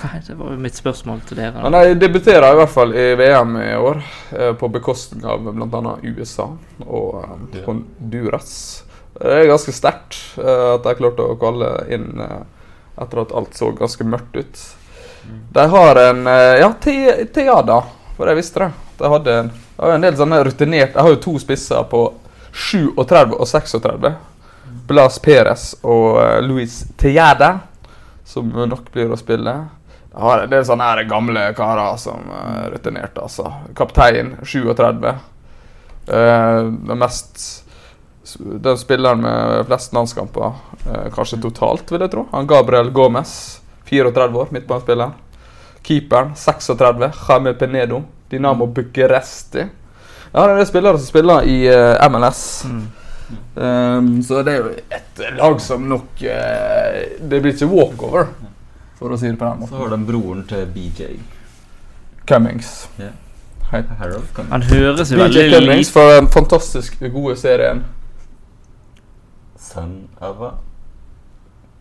Nei, 0.02 0.20
det 0.26 0.34
var 0.38 0.54
jo 0.54 0.60
mitt 0.62 0.74
spørsmål 0.78 1.20
til 1.28 1.38
dere. 1.42 1.62
Men 1.62 1.74
de 1.76 1.96
debuterer 2.00 2.54
i 2.54 2.58
hvert 2.58 2.72
fall 2.72 2.94
i 2.96 3.02
VM 3.18 3.52
i 3.60 3.72
år, 3.76 3.98
eh, 4.38 4.52
på 4.58 4.70
bekostning 4.72 5.26
av 5.28 5.44
bl.a. 5.44 5.92
USA 6.02 6.46
og 6.86 7.18
eh, 7.52 7.58
Honduras. 7.66 8.54
Det 9.18 9.34
er 9.42 9.50
ganske 9.50 9.74
sterkt 9.76 10.16
eh, 10.40 10.68
at 10.76 10.86
de 10.86 10.94
klarte 10.98 11.26
å 11.26 11.36
kvalle 11.38 11.68
inn 11.92 12.08
eh, 12.24 12.38
etter 13.02 13.20
at 13.22 13.34
alt 13.36 13.54
så 13.58 13.68
ganske 13.78 14.06
mørkt 14.08 14.38
ut. 14.40 14.62
De 15.54 15.66
har 15.76 16.00
en 16.06 16.24
eh, 16.26 16.56
Ja, 16.64 16.72
Te- 16.82 17.26
Teada, 17.34 17.82
for 18.16 18.30
jeg 18.32 18.40
visste 18.40 18.64
det. 18.64 18.70
De 19.02 19.12
hadde 19.12 19.36
en, 19.44 19.52
de 19.76 19.82
har 19.82 19.94
en 19.96 20.04
del 20.04 20.16
sånne 20.18 20.42
rutinerte 20.44 20.94
jeg 20.94 21.02
har 21.02 21.14
jo 21.14 21.22
to 21.22 21.38
spisser 21.42 21.82
på 21.90 22.04
37 22.52 23.34
og 23.38 23.46
36. 23.48 24.12
Blas 24.88 25.18
Perez 25.22 25.68
og 25.82 26.18
eh, 26.22 26.40
Luis 26.44 26.82
Teada, 27.00 27.54
som 28.24 28.48
nok 28.48 28.90
blir 28.92 29.12
å 29.12 29.18
spille. 29.20 29.54
Jeg 30.12 30.20
har 30.20 30.42
en 30.42 30.52
del 30.52 30.64
sånne 30.68 31.06
gamle 31.08 31.46
karer 31.56 31.96
som 32.00 32.28
er 32.36 32.68
rutinerte, 32.74 33.24
altså. 33.24 33.48
Kaptein, 33.78 34.34
37. 34.44 35.08
Eh, 36.12 36.62
den 36.88 36.98
mest 36.98 37.58
Den 38.38 38.78
spilleren 38.78 39.20
med 39.20 39.66
flest 39.66 39.92
landskamper, 39.92 40.52
eh, 40.86 41.08
kanskje 41.14 41.40
totalt, 41.42 41.90
vil 41.90 42.04
jeg 42.04 42.12
tro. 42.12 42.26
Han 42.32 42.46
Gabriel 42.46 42.92
Gomez, 42.94 43.60
34 43.88 44.38
år, 44.38 44.52
midtbanespiller. 44.54 45.16
Keeperen, 45.82 46.30
36. 46.38 47.10
Jaime 47.28 47.54
Penedo, 47.58 48.04
Dinamo 48.32 48.66
Bucuresti. 48.66 49.68
Ja, 50.32 50.46
det 50.48 50.62
er 50.62 50.64
spillere 50.64 50.98
som 50.98 51.06
spiller 51.06 51.44
i 51.44 51.58
uh, 51.68 52.00
MLS. 52.10 52.64
Mm. 52.64 52.82
Um, 53.54 54.22
så 54.24 54.42
det 54.42 54.54
er 54.54 54.62
jo 54.62 54.70
et 54.92 55.20
lag 55.38 55.60
som 55.60 55.84
nok 55.88 56.20
uh, 56.20 56.96
Det 57.20 57.38
blir 57.40 57.52
ikke 57.54 57.68
walkover, 57.68 58.32
for 58.98 59.12
å 59.12 59.18
si 59.20 59.28
det 59.28 59.36
på 59.40 59.44
den 59.44 59.60
måten. 59.60 59.74
Så 59.76 59.82
har 59.82 59.92
de 59.92 60.00
broren 60.08 60.44
til 60.48 60.64
BJ. 60.72 61.12
Cummings. 62.28 62.88
Yeah. 63.00 63.12
Harold. 63.72 64.28
Cummings. 64.32 64.52
Han 64.52 64.68
høres 64.72 65.12
jo 65.12 65.20
BJ 65.20 65.24
veldig 65.28 65.58
Cummings 65.58 65.92
fra 65.92 66.08
den 66.16 66.32
fantastisk 66.32 67.00
gode 67.12 67.36
serien. 67.40 67.84
Son 69.60 70.08
of 70.20 70.40
a 70.40 70.54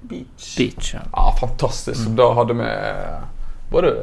beach. 0.09 0.55
beach. 0.57 0.93
Ja. 0.93 1.07
Ja, 1.15 1.31
fantastisk. 1.39 2.11
Da 2.17 2.33
hadde 2.35 2.59
vi 2.59 2.69
både 3.71 3.95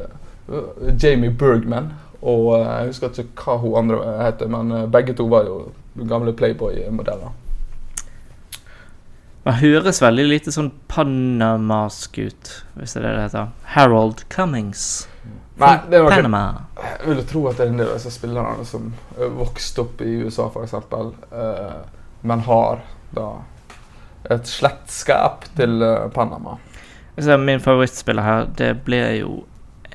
eh, 0.49 0.94
Jamie 1.03 1.30
Bergman 1.30 1.92
og 2.23 2.47
eh, 2.59 2.64
Jeg 2.66 2.93
husker 2.93 3.21
ikke 3.23 3.45
hva 3.45 3.59
hun 3.62 3.77
andre 3.83 3.99
heter, 4.23 4.51
men 4.53 4.73
eh, 4.73 4.89
begge 4.91 5.14
to 5.19 5.29
var 5.31 5.47
jo 5.49 5.61
gamle 6.09 6.35
Playboy-modeller. 6.37 7.37
Man 9.49 9.61
høres 9.62 10.03
veldig 10.03 10.25
lite 10.29 10.53
sånn 10.53 10.73
panamask 10.93 12.19
ut, 12.21 12.51
hvis 12.77 12.95
det 12.95 13.01
er 13.01 13.07
det 13.07 13.12
det 13.14 13.27
heter. 13.29 13.53
Harold 13.77 14.27
Cummings. 14.35 15.07
Nei, 15.59 15.75
det 15.91 15.99
er 15.99 16.09
Panama. 16.11 16.43
Jeg 16.79 17.09
vil 17.09 17.23
tro 17.27 17.45
at 17.51 17.59
det 17.59 17.64
er 17.64 17.71
en 17.73 17.81
del 17.81 17.89
av 17.89 17.97
disse 17.97 18.12
spillerne 18.14 18.66
som 18.69 18.91
eh, 19.16 19.31
vokste 19.39 19.83
opp 19.87 20.03
i 20.07 20.19
USA, 20.23 20.51
f.eks., 20.53 20.77
uh, 20.93 21.81
men 22.29 22.45
har 22.47 22.85
da 23.16 23.29
et 24.29 24.49
slektskap 24.51 25.47
til 25.57 25.83
eh, 25.83 26.09
Panama. 26.14 26.59
Min 27.43 27.61
favorittspiller 27.61 28.23
her, 28.23 28.51
det 28.59 28.73
ble 28.87 29.01
jo 29.19 29.33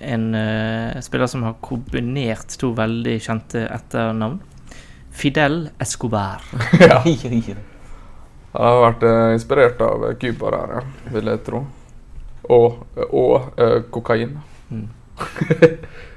en 0.06 0.26
uh, 0.36 1.02
spiller 1.04 1.30
som 1.32 1.46
har 1.48 1.60
kombinert 1.64 2.58
to 2.60 2.72
veldig 2.78 3.18
kjente 3.24 3.66
etternavn. 3.68 4.40
Fidel 5.14 5.68
Escobar. 5.82 6.42
ja. 6.80 7.00
Han 7.04 8.68
har 8.70 8.82
vært 8.88 9.06
uh, 9.08 9.34
inspirert 9.36 9.82
av 9.86 10.08
Cuba 10.22 10.56
der, 10.56 10.74
ja, 10.78 11.12
vil 11.14 11.34
jeg 11.34 11.44
tro. 11.46 11.66
Og, 12.54 12.82
og 13.10 13.54
uh, 13.60 13.80
kokain. 13.94 14.38
Mm. 14.70 14.90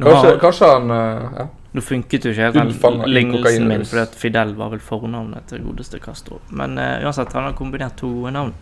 Kanskje, 0.00 0.30
har, 0.30 0.38
kanskje 0.38 0.66
han 0.66 0.90
eh, 0.90 1.24
ja. 1.36 1.46
nå 1.72 1.82
funket 1.84 2.24
jo 2.24 2.32
ikke 2.32 2.46
helt 2.48 2.82
den 2.82 3.02
lignelsen 3.12 3.66
min, 3.68 3.82
fordi 3.84 4.02
at 4.02 4.14
Fidel 4.16 4.54
var 4.56 4.72
vel 4.72 4.80
fornavnet 4.80 5.50
til 5.50 5.64
godeste 5.64 6.00
Castro. 6.00 6.40
Men 6.48 6.78
eh, 6.80 7.04
uansett, 7.04 7.32
han 7.36 7.50
har 7.50 7.56
kombinert 7.58 7.98
to 8.00 8.08
navn. 8.32 8.54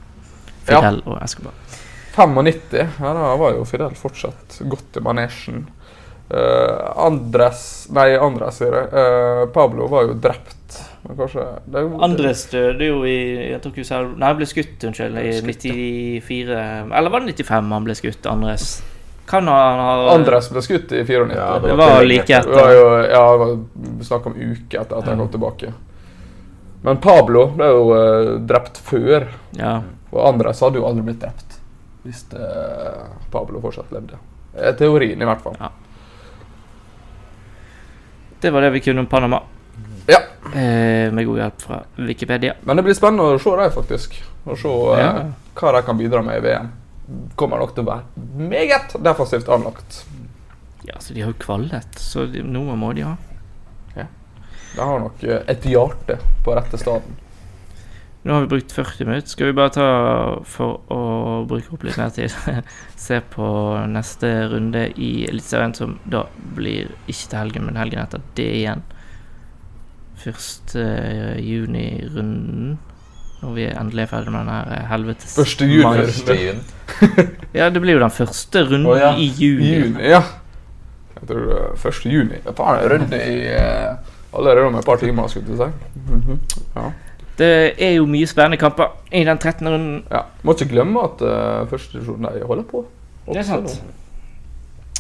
Ja. 0.67 0.81
Fidel 0.81 0.99
og 1.07 1.21
Escobar. 1.23 1.55
95, 2.19 2.87
ja, 3.01 3.13
da 3.15 3.33
var 3.41 3.55
jo 3.57 3.65
Fidel 3.69 3.95
fortsatt 3.99 4.59
godt 4.69 4.99
i 4.99 5.03
manesjen. 5.05 5.67
Uh, 6.29 7.07
Andres 7.07 7.87
Nei, 7.97 8.11
Andres, 8.21 8.59
sier 8.61 8.75
jeg. 8.77 8.89
Uh, 8.93 9.47
Pablo 9.55 9.87
var 9.89 10.11
jo 10.11 10.17
drept. 10.21 10.55
Men 11.07 11.17
kanskje 11.17 11.45
det, 11.73 11.81
jo- 11.87 12.01
Andres 12.05 12.43
døde 12.51 12.85
jo 12.91 12.99
i 13.09 13.15
jeg 13.55 13.61
tror 13.65 13.73
ikke 13.73 13.85
du 13.87 13.89
sa- 13.89 14.03
Nei, 14.05 14.27
han 14.27 14.37
ble 14.37 14.49
skutt, 14.51 14.85
unnskyld, 14.85 15.17
i 15.23 15.33
Skutt, 15.39 15.65
94 15.65 16.59
Eller 16.99 17.11
var 17.15 17.21
det 17.25 17.33
95 17.39 17.73
han 17.73 17.87
ble 17.87 17.95
skutt, 17.97 18.27
Andres? 18.29 18.67
Kan 19.29 19.49
han 19.49 19.81
ha 19.81 19.95
Andres 20.13 20.51
ble 20.53 20.61
skutt 20.65 20.93
i 20.93 21.03
94. 21.05 21.33
Ja, 21.37 21.49
Det 21.65 21.73
var 21.77 21.95
var 21.95 22.05
like 22.05 22.29
etter. 22.29 22.51
Det 22.53 22.61
var 22.65 22.73
jo 22.77 22.85
ja, 23.09 23.25
det 23.33 23.41
var 23.45 24.05
snakk 24.11 24.27
om 24.27 24.37
uke 24.37 24.81
etter 24.83 24.99
at 24.99 25.09
han 25.09 25.19
kom 25.23 25.29
tilbake. 25.33 25.73
Men 26.83 27.01
Pablo 27.03 27.47
ble 27.57 27.67
jo 27.73 27.89
uh, 27.95 28.35
drept 28.49 28.77
før, 28.85 29.31
Ja. 29.57 29.79
og 30.13 30.21
Andres 30.35 30.61
hadde 30.61 30.79
jo 30.83 30.87
aldri 30.89 31.09
blitt 31.09 31.21
drept 31.25 31.58
hvis 32.09 32.25
eh, 32.33 33.05
Pablo 33.33 33.61
fortsatt 33.61 33.93
levde. 33.93 34.17
Eh, 34.57 34.73
Teorien, 34.79 35.21
i 35.21 35.29
hvert 35.29 35.43
fall. 35.45 35.57
Ja. 35.61 35.69
Det 38.41 38.51
var 38.55 38.65
det 38.65 38.71
vi 38.71 38.81
kunne 38.81 39.01
om 39.05 39.07
Panama. 39.11 39.43
Ja. 40.09 40.21
Eh, 40.55 41.13
med 41.13 41.27
god 41.27 41.39
hjelp 41.43 41.61
fra 41.63 41.83
Wikipedia. 41.97 42.55
Men 42.65 42.77
det 42.81 42.87
blir 42.87 42.97
spennende 42.97 43.35
å 43.37 43.41
se 43.43 43.53
dem, 43.61 43.73
faktisk. 43.75 44.17
Å 44.49 44.57
se 44.57 44.73
eh, 44.97 45.03
Ja. 45.05 45.25
hva 45.59 45.73
de 45.77 45.83
kan 45.87 45.99
bidra 45.99 46.23
med 46.25 46.39
i 46.41 46.45
VM. 46.47 46.71
Kommer 47.37 47.59
nok 47.61 47.75
til 47.77 47.85
å 47.85 47.91
være 47.93 48.49
meget 48.49 48.97
defensivt 49.05 49.49
anlagt. 49.53 50.03
Ja, 50.89 50.97
så 51.03 51.13
de 51.15 51.21
har 51.25 51.33
jo 51.35 51.39
kvalet, 51.43 51.99
så 52.01 52.25
de, 52.31 52.41
noe 52.47 52.77
må 52.79 52.93
de 52.97 53.05
ha. 53.05 53.17
De 54.77 54.85
har 54.85 55.01
nok 55.01 55.23
et 55.25 55.65
hjerte 55.67 56.19
på 56.45 56.55
rette 56.55 56.79
staden. 56.79 57.17
Nå 58.29 58.35
har 58.35 58.41
vi 58.41 58.47
brukt 58.47 58.73
40 58.73 59.05
minutter. 59.05 59.29
Skal 59.29 59.47
vi 59.47 59.53
bare 59.57 59.71
ta, 59.73 59.85
for 60.45 60.83
å 60.93 61.05
bruke 61.49 61.71
opp 61.73 61.87
litt 61.87 61.97
mer 61.97 62.11
tid, 62.13 62.35
se 63.09 63.23
på 63.33 63.47
neste 63.89 64.29
runde 64.51 64.83
i 65.01 65.13
Eliteserien, 65.31 65.73
som 65.73 65.95
da 66.05 66.27
blir 66.59 66.91
ikke 67.07 67.31
til 67.31 67.39
helgen, 67.39 67.65
men 67.65 67.81
helgen 67.81 68.03
etter 68.03 68.27
det 68.37 68.51
igjen. 68.59 68.85
Første 70.21 70.85
eh, 70.85 71.41
juni-runden. 71.41 72.77
Når 73.39 73.57
vi 73.57 73.67
endelig 73.71 74.05
er 74.05 74.13
ferdig 74.13 74.37
med 74.37 74.45
den 74.45 74.53
her 74.53 74.77
eh, 74.77 74.87
helvetes 74.91 75.37
Første 75.39 75.65
juni-runden 75.71 76.63
Ja, 77.63 77.71
det 77.71 77.81
blir 77.81 77.95
jo 77.95 78.05
den 78.05 78.13
første 78.13 78.65
runden 78.67 78.93
oh, 78.93 78.99
ja. 78.99 79.15
i 79.17 79.31
juni. 79.31 79.73
juni, 79.73 80.09
ja. 80.11 80.25
Jeg 81.15 81.33
tror 81.33 81.45
det 81.49 81.61
er 81.65 81.93
1. 81.97 82.09
juni. 82.13 82.45
Det 82.45 82.59
er 82.61 82.85
en 82.85 82.93
runde 82.93 83.25
i 83.25 83.43
uh, 83.57 84.17
allerede 84.37 84.69
om 84.69 84.83
et 84.83 84.93
par 84.93 85.01
timer, 85.01 85.33
skulle 85.33 85.49
du 85.49 85.63
si. 85.65 85.75
Mhm. 86.13 86.43
ja. 86.77 86.91
Det 87.39 87.49
er 87.79 87.93
jo 87.95 88.07
mye 88.11 88.27
spennende 88.27 88.57
kamper 88.59 88.89
i 89.15 89.21
den 89.25 89.39
13. 89.39 89.69
runden. 89.69 90.05
ja. 90.11 90.23
Må 90.43 90.53
ikke 90.57 90.69
glemme 90.73 91.03
at 91.05 91.21
uh, 91.23 91.69
første 91.71 91.93
divisjon 91.99 92.23
de 92.27 92.43
holder 92.47 92.65
på. 92.67 92.85
Det 93.29 93.37
er 93.37 93.43
sant. 93.47 93.77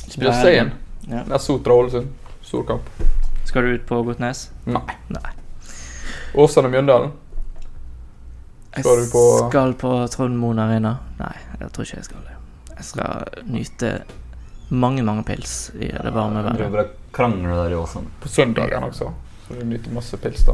Saying. 0.08 0.70
Ja. 1.08 1.22
Det 1.24 1.32
er 1.34 1.38
Sotra 1.42 1.74
Ålesund. 1.74 2.06
Stor 2.42 2.62
kamp. 2.68 2.82
Skal 3.44 3.62
du 3.64 3.74
ut 3.74 3.86
på 3.88 4.02
Godtnes? 4.06 4.50
Nei. 4.66 4.82
Nei. 5.08 5.32
Åsane 6.38 6.68
Mjøndalen. 6.72 7.10
Skal 8.78 8.96
du 9.02 9.10
på- 9.12 9.48
Skal 9.50 9.74
på 9.74 9.92
Trond 10.12 10.36
Moen 10.38 10.58
Arena? 10.58 10.96
Nei, 11.18 11.34
jeg 11.60 11.72
tror 11.72 11.84
ikke 11.84 11.96
jeg 11.96 12.04
skal 12.04 12.20
det. 12.28 12.36
Jeg 12.76 12.84
skal 12.84 13.24
nyte 13.48 13.92
mange, 14.70 15.02
mange 15.02 15.24
pils 15.24 15.70
i 15.74 15.88
det 15.88 16.12
varme 16.14 16.36
Jeg 16.36 16.44
været. 16.44 16.58
driver 16.58 16.70
bare 16.70 16.86
krangler 17.12 17.54
der 17.64 17.70
i 17.70 17.74
Åsane. 17.74 18.06
På 18.20 18.28
søndagen 18.28 18.82
også. 18.84 19.10
Så 19.48 19.54
du 19.60 19.64
nyter 19.66 19.90
masse 19.90 20.16
pils 20.16 20.44
da. 20.44 20.52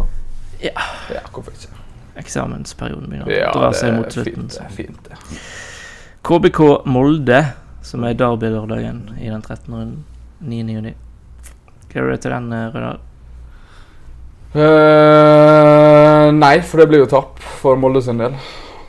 Ja. 0.65 0.73
Ja, 1.13 1.21
hvorfor 1.33 1.53
ikke? 1.53 1.73
Eksamensperioden 2.17 3.11
begynner 3.11 3.33
Ja, 3.33 3.51
å 3.51 3.59
dra 3.59 3.73
seg 3.77 3.97
mot 3.99 4.13
slutten. 4.13 4.49
fint. 4.49 4.59
Det 4.59 4.65
er 4.65 4.73
fint, 4.73 5.09
det. 5.09 5.41
KBK 6.25 6.61
Molde, 6.89 7.41
som 7.85 8.05
er 8.05 8.15
derby-lørdagen 8.17 9.19
i 9.21 9.29
den 9.29 9.43
13. 9.43 9.75
runden. 9.75 10.05
9. 10.41 10.73
juni. 10.73 10.95
gjør 11.95 12.11
du 12.11 12.17
til 12.17 12.33
den, 12.33 12.49
Rødahl? 12.53 12.73
Rødal? 12.75 12.99
Eh, 14.55 16.33
nei, 16.33 16.61
for 16.63 16.83
det 16.83 16.89
blir 16.91 17.05
jo 17.05 17.11
tap 17.11 17.39
for 17.61 17.77
Molde 17.77 18.03
sin 18.03 18.19
del. 18.23 18.37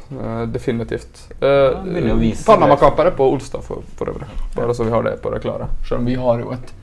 Uh, 0.06 0.44
definitivt. 0.54 1.24
Uh, 1.42 1.82
ja, 1.98 2.14
å 2.14 2.18
Panama-kampen 2.46 3.10
er 3.10 3.16
på 3.18 3.26
onsdag, 3.34 3.64
for, 3.66 3.82
for 3.98 4.12
øvrig. 4.14 4.28
Bare 4.54 4.76
så 4.78 4.86
vi 4.86 4.94
har 4.94 5.04
det 5.04 5.16
på 5.24 5.32
det 5.34 5.42
klare. 5.42 5.72
Selv 5.88 6.04
om 6.04 6.06
vi 6.06 6.18
har 6.20 6.44
jo 6.44 6.52
et 6.54 6.74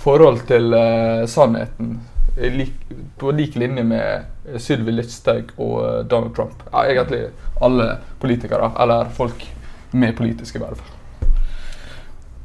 forhold 0.00 0.44
til 0.48 0.70
uh, 0.72 1.26
sannheten 1.28 1.98
i 2.40 2.50
lik, 2.50 2.74
på 3.18 3.30
lik 3.30 3.56
linje 3.56 3.84
med 3.84 4.60
Sylvi 4.60 4.94
Listhaug 4.94 5.52
og 5.56 5.76
eh, 5.84 5.98
Donald 6.08 6.34
Trump. 6.36 6.62
Ja, 6.72 6.84
egentlig 6.88 7.26
alle 7.60 7.90
politikere, 8.20 8.72
eller 8.80 9.10
folk 9.16 9.44
med 9.90 10.16
politiske 10.16 10.60
verv. 10.62 10.80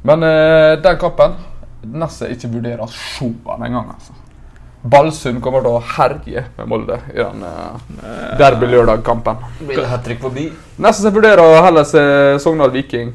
Men 0.06 0.22
eh, 0.22 0.76
den 0.82 1.00
kampen 1.00 1.38
nesten 1.86 2.32
ikke 2.34 2.50
vurderer 2.56 2.92
sjåen 2.92 3.66
engang. 3.66 3.92
Altså. 3.94 4.14
Ballsund 4.86 5.40
kommer 5.42 5.64
til 5.64 5.74
å 5.74 5.82
herje 5.96 6.44
med 6.58 6.68
Molde 6.70 6.98
i 7.10 7.18
den 7.18 7.42
uh, 7.42 8.36
derby-lørdag-kampen. 8.38 9.40
Blir 9.58 9.80
det 9.82 9.88
hat 9.90 10.04
trick? 10.06 10.22
Nesten 10.78 11.08
jeg 11.08 11.16
vurderer 11.16 11.42
å 11.42 11.62
heller 11.64 11.86
se 11.88 12.02
Sogndal 12.42 12.70
Viking 12.74 13.10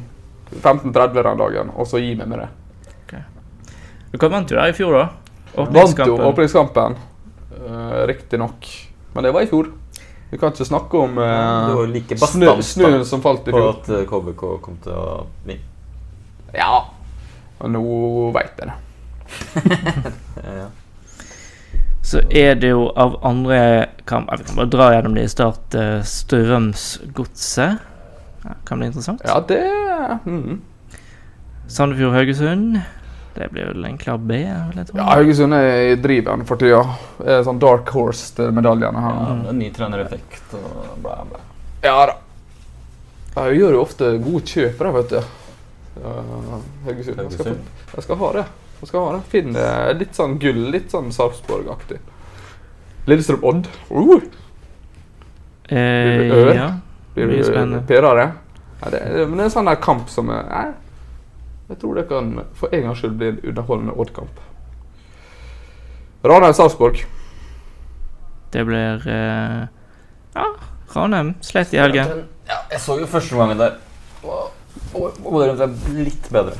15.30 0.57 1.21
den 1.21 1.39
dagen, 1.39 1.71
og 1.71 1.87
så 1.87 2.01
gi 2.01 2.11
meg 2.19 2.27
med 2.27 2.43
det. 2.43 2.49
Hva 4.19 4.27
vant 4.27 4.49
du 4.49 4.57
der 4.57 4.73
i 4.73 4.75
fjor, 4.75 4.97
da. 4.97 5.05
Vant 5.55 6.01
jo 6.07 6.17
Åpningskampen. 6.29 6.95
uh, 7.67 8.07
riktignok. 8.07 8.67
Men 9.13 9.23
det 9.23 9.31
var 9.31 9.41
i 9.41 9.47
fjor. 9.47 9.71
Vi 10.31 10.37
kan 10.39 10.53
ikke 10.53 10.65
snakke 10.65 10.97
om 10.97 11.17
uh, 11.17 11.75
var 11.75 11.89
like 11.91 12.15
snø, 12.17 12.53
snøen 12.63 13.01
da, 13.01 13.07
som 13.07 13.21
falt 13.23 13.47
i 13.47 13.51
fjor. 13.51 13.65
på 13.65 13.79
at 13.81 13.89
eh, 13.97 14.05
KBK 14.07 14.43
kom 14.63 14.77
til 14.83 14.95
å 14.95 15.25
vinne. 15.43 15.67
Ja. 16.55 16.85
Og 17.59 17.73
nå 17.73 17.81
veit 18.35 18.61
jeg 18.61 18.71
det. 18.71 18.77
Ja. 20.41 20.69
Så 22.01 22.19
er 22.33 22.55
det 22.59 22.71
jo 22.71 22.87
av 22.97 23.13
andre 23.23 23.85
kamp 24.09 24.31
Vi 24.33 24.43
kan 24.47 24.57
bare 24.57 24.71
dra 24.73 24.87
gjennom 24.95 25.13
det 25.15 25.27
i 25.27 25.31
start. 25.31 25.75
eh, 25.75 25.99
Strømsgodset. 26.03 27.83
Ja, 28.41 28.55
kan 28.65 28.79
bli 28.81 28.87
interessant. 28.89 29.21
Ja, 29.27 29.37
det 29.47 29.61
mm. 30.25 30.61
Sandefjord-Haugesund. 31.67 32.79
Det 33.35 33.47
blir 33.51 33.65
vel 33.71 33.85
en 33.87 33.97
klar 33.97 34.17
B, 34.17 34.33
vil 34.43 34.77
jeg. 34.81 34.89
Ja, 34.97 35.05
Haugesund 35.15 35.53
er 35.55 35.91
i 35.91 35.95
driven 36.03 36.41
for 36.45 36.59
tida. 36.59 36.81
Sånn 37.47 37.59
dark 37.63 37.87
horse 37.95 38.33
til 38.35 38.51
medaljene 38.51 38.99
her. 39.05 39.21
Ja, 39.47 39.51
ny 39.55 39.69
trenereffekt 39.71 40.55
og 40.57 40.97
bla, 41.05 41.21
bla. 41.29 41.39
Ja 41.85 41.93
da. 42.11 42.17
Jeg 43.37 43.61
gjør 43.61 43.77
jo 43.77 43.81
ofte 43.85 44.09
gode 44.19 44.43
kjøp, 44.51 44.77
da, 44.83 44.91
vet 44.97 45.13
du. 45.13 45.21
Ja, 46.01 46.15
Haugesund. 46.89 47.21
Jeg 47.23 47.31
skal, 47.37 47.55
jeg 47.95 48.03
skal 48.07 48.19
ha 48.25 48.31
det. 48.41 48.45
Jeg 48.81 48.89
skal 48.91 49.05
ha 49.07 49.15
det. 49.15 49.23
Finn 49.31 49.55
eh, 49.55 49.93
litt 50.01 50.15
sånn 50.17 50.35
gull, 50.41 50.61
litt 50.75 50.91
sånn 50.91 51.11
Sarpsborg-aktig. 51.15 51.99
Lillestrøm-Odd. 53.07 53.67
Uh, 53.89 54.21
Eh, 55.71 56.17
Blir 56.17 56.27
du 56.27 56.35
ør? 56.35 56.55
ja. 56.55 56.65
blir 57.15 57.27
du 57.31 57.43
spennende. 57.43 57.79
pirrere? 57.87 58.31
Ja, 58.81 58.89
det, 58.91 58.99
det- 59.13 59.27
men 59.29 59.37
det 59.37 59.43
er 59.45 59.47
en 59.47 59.53
sånn 59.53 59.69
der 59.69 59.75
kamp 59.79 60.09
som 60.09 60.29
er 60.29 60.43
nei, 60.49 60.63
Jeg 61.71 61.79
tror 61.79 61.95
det 61.95 62.07
kan 62.09 62.31
for 62.59 62.73
en 62.75 62.81
gangs 62.83 62.99
skyld 62.99 63.13
bli 63.15 63.27
en 63.31 63.37
underholdende 63.47 63.93
Odd-kamp. 63.95 64.39
Ranheim-Sarpsborg. 66.27 67.05
Det 68.51 68.63
blir 68.67 69.07
eh, 69.07 69.61
Ja, 70.35 70.47
Ranheim 70.93 71.33
slet 71.41 71.71
i 71.73 71.79
helgen. 71.79 72.25
Ja, 72.49 72.57
jeg 72.73 72.81
så 72.83 72.97
jo 72.99 73.07
første 73.07 73.39
gangen 73.39 73.61
der. 73.61 73.77
Og, 74.27 74.51
det 74.91 75.63
er 75.63 75.71
litt 75.95 76.27
bedre. 76.33 76.57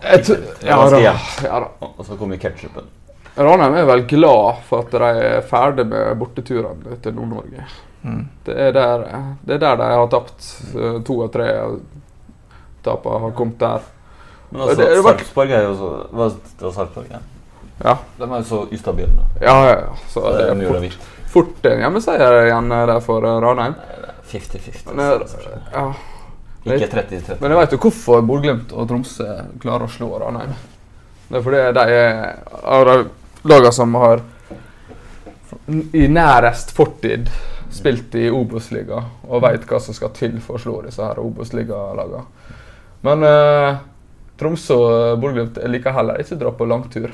Jeg 0.00 0.38
Ja 0.64 0.78
da. 0.88 1.02
Ja, 1.02 1.12
da. 1.44 1.90
Og 1.90 2.00
så 2.08 2.16
kommer 2.16 2.40
ketchupen. 2.40 2.88
Ranheim 3.36 3.76
er 3.76 3.84
vel 3.92 4.06
glad 4.08 4.64
for 4.70 4.86
at 4.86 4.96
de 4.96 5.12
er 5.26 5.44
ferdig 5.46 5.84
med 5.92 6.16
borteturene 6.18 6.96
til 7.04 7.14
Nord-Norge. 7.20 7.68
Mm. 8.00 8.24
Det 8.48 8.56
er 8.56 8.72
der, 8.72 9.04
det 9.44 9.58
er 9.58 9.62
der 9.66 9.78
de 9.84 9.92
har 9.92 10.10
tapt. 10.16 10.50
Eh, 10.72 10.98
To 11.04 11.20
av 11.28 11.32
tre 11.36 11.52
tapene 12.88 13.22
har 13.26 13.36
kommet 13.36 13.60
der. 13.60 13.86
Men 14.50 14.60
altså, 14.62 14.76
Det- 14.76 14.88
det 14.94 15.02
var- 15.04 15.12
Sarpsborg 15.18 15.50
er 15.50 15.62
jo 15.62 15.74
så 15.76 15.88
var, 16.12 16.28
det 16.30 16.62
var 16.66 16.72
Sarpsborg, 16.72 17.06
ja. 17.10 17.18
Ja, 17.84 17.96
De 18.18 18.24
er 18.24 18.36
jo 18.38 18.42
så 18.44 18.68
ustabile. 18.72 19.08
ja, 19.40 19.54
ja. 19.68 19.74
ja. 19.80 19.96
Så 20.08 20.20
Det 20.20 20.38
det 20.38 20.48
er 20.50 20.80
de 20.80 20.88
fort, 20.90 21.08
fort 21.28 21.66
en 21.66 21.78
hjemmeseier 21.84 22.46
igjen 22.46 22.72
eh, 22.72 22.86
der 22.86 23.00
for 23.00 23.24
eh, 23.24 23.40
Ranheim. 23.40 23.74
50-50. 24.32 24.94
Men, 24.94 25.10
eh, 25.10 25.20
ja. 25.72 25.92
Ikke 26.66 26.88
30-30. 26.90 27.40
Men 27.40 27.50
jeg 27.52 27.58
vet 27.60 27.72
jo 27.72 27.78
hvorfor 27.78 28.20
Bodø-Glimt 28.26 28.72
og 28.72 28.88
Tromsø 28.88 29.24
klarer 29.60 29.86
å 29.86 29.88
slå 29.88 30.18
Ranheim. 30.20 30.50
Det 31.30 31.38
er 31.38 31.42
fordi 31.42 31.62
de 31.72 31.80
er 31.80 32.38
av 32.64 32.84
de 32.84 32.96
lagene 33.48 33.72
som 33.72 33.94
har 33.94 34.20
i 35.92 36.06
nærest 36.08 36.72
fortid 36.76 37.28
spilt 37.70 38.14
i 38.16 38.28
Obos-ligaen 38.32 39.04
og 39.28 39.42
veit 39.44 39.64
hva 39.68 39.78
som 39.80 39.94
skal 39.94 40.10
til 40.16 40.38
for 40.40 40.56
å 40.56 40.62
slå 40.62 40.82
disse 40.86 41.04
her 41.04 41.20
Obos-ligalagene. 41.20 42.24
Men 43.04 43.22
eh, 43.28 43.76
Tromsø 44.38 44.76
og 44.78 45.22
Bodø-Glimt 45.22 45.58
liker 45.72 45.96
heller 45.96 46.20
ikke 46.22 46.38
dra 46.38 46.52
på 46.54 46.68
langtur. 46.68 47.10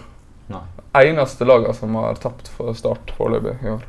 Nei. 0.53 0.65
Eneste 1.01 1.47
lagene 1.49 1.73
som 1.75 1.97
har 1.97 2.19
tapt 2.21 2.51
for 2.53 2.77
Start 2.77 3.15
foreløpig 3.17 3.57
i 3.65 3.73
år. 3.73 3.87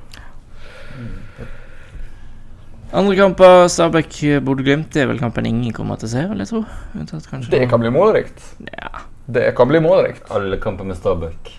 Andre 2.95 3.15
kamper, 3.17 3.65
Stabæk-Bodø-Glimt, 3.67 4.88
det 4.93 5.03
er 5.03 5.09
vel 5.09 5.19
kampen 5.19 5.47
ingen 5.49 5.73
kommer 5.75 5.99
til 5.99 6.07
å 6.07 6.13
se, 6.13 6.23
vil 6.29 6.43
jeg 6.43 6.51
tro. 6.53 6.61
Unntatt 6.95 7.27
kanskje 7.27 7.51
Det 7.51 7.65
kan 7.67 7.81
bli 7.81 7.91
målrikt. 7.91 8.39
Ja. 8.69 9.03
Det 9.25 9.49
kan 9.57 9.67
bli 9.67 9.81
målrikt. 9.83 10.29
Alle 10.31 10.59
kamper 10.61 10.88
med 10.88 10.95
Stabæk. 10.99 11.51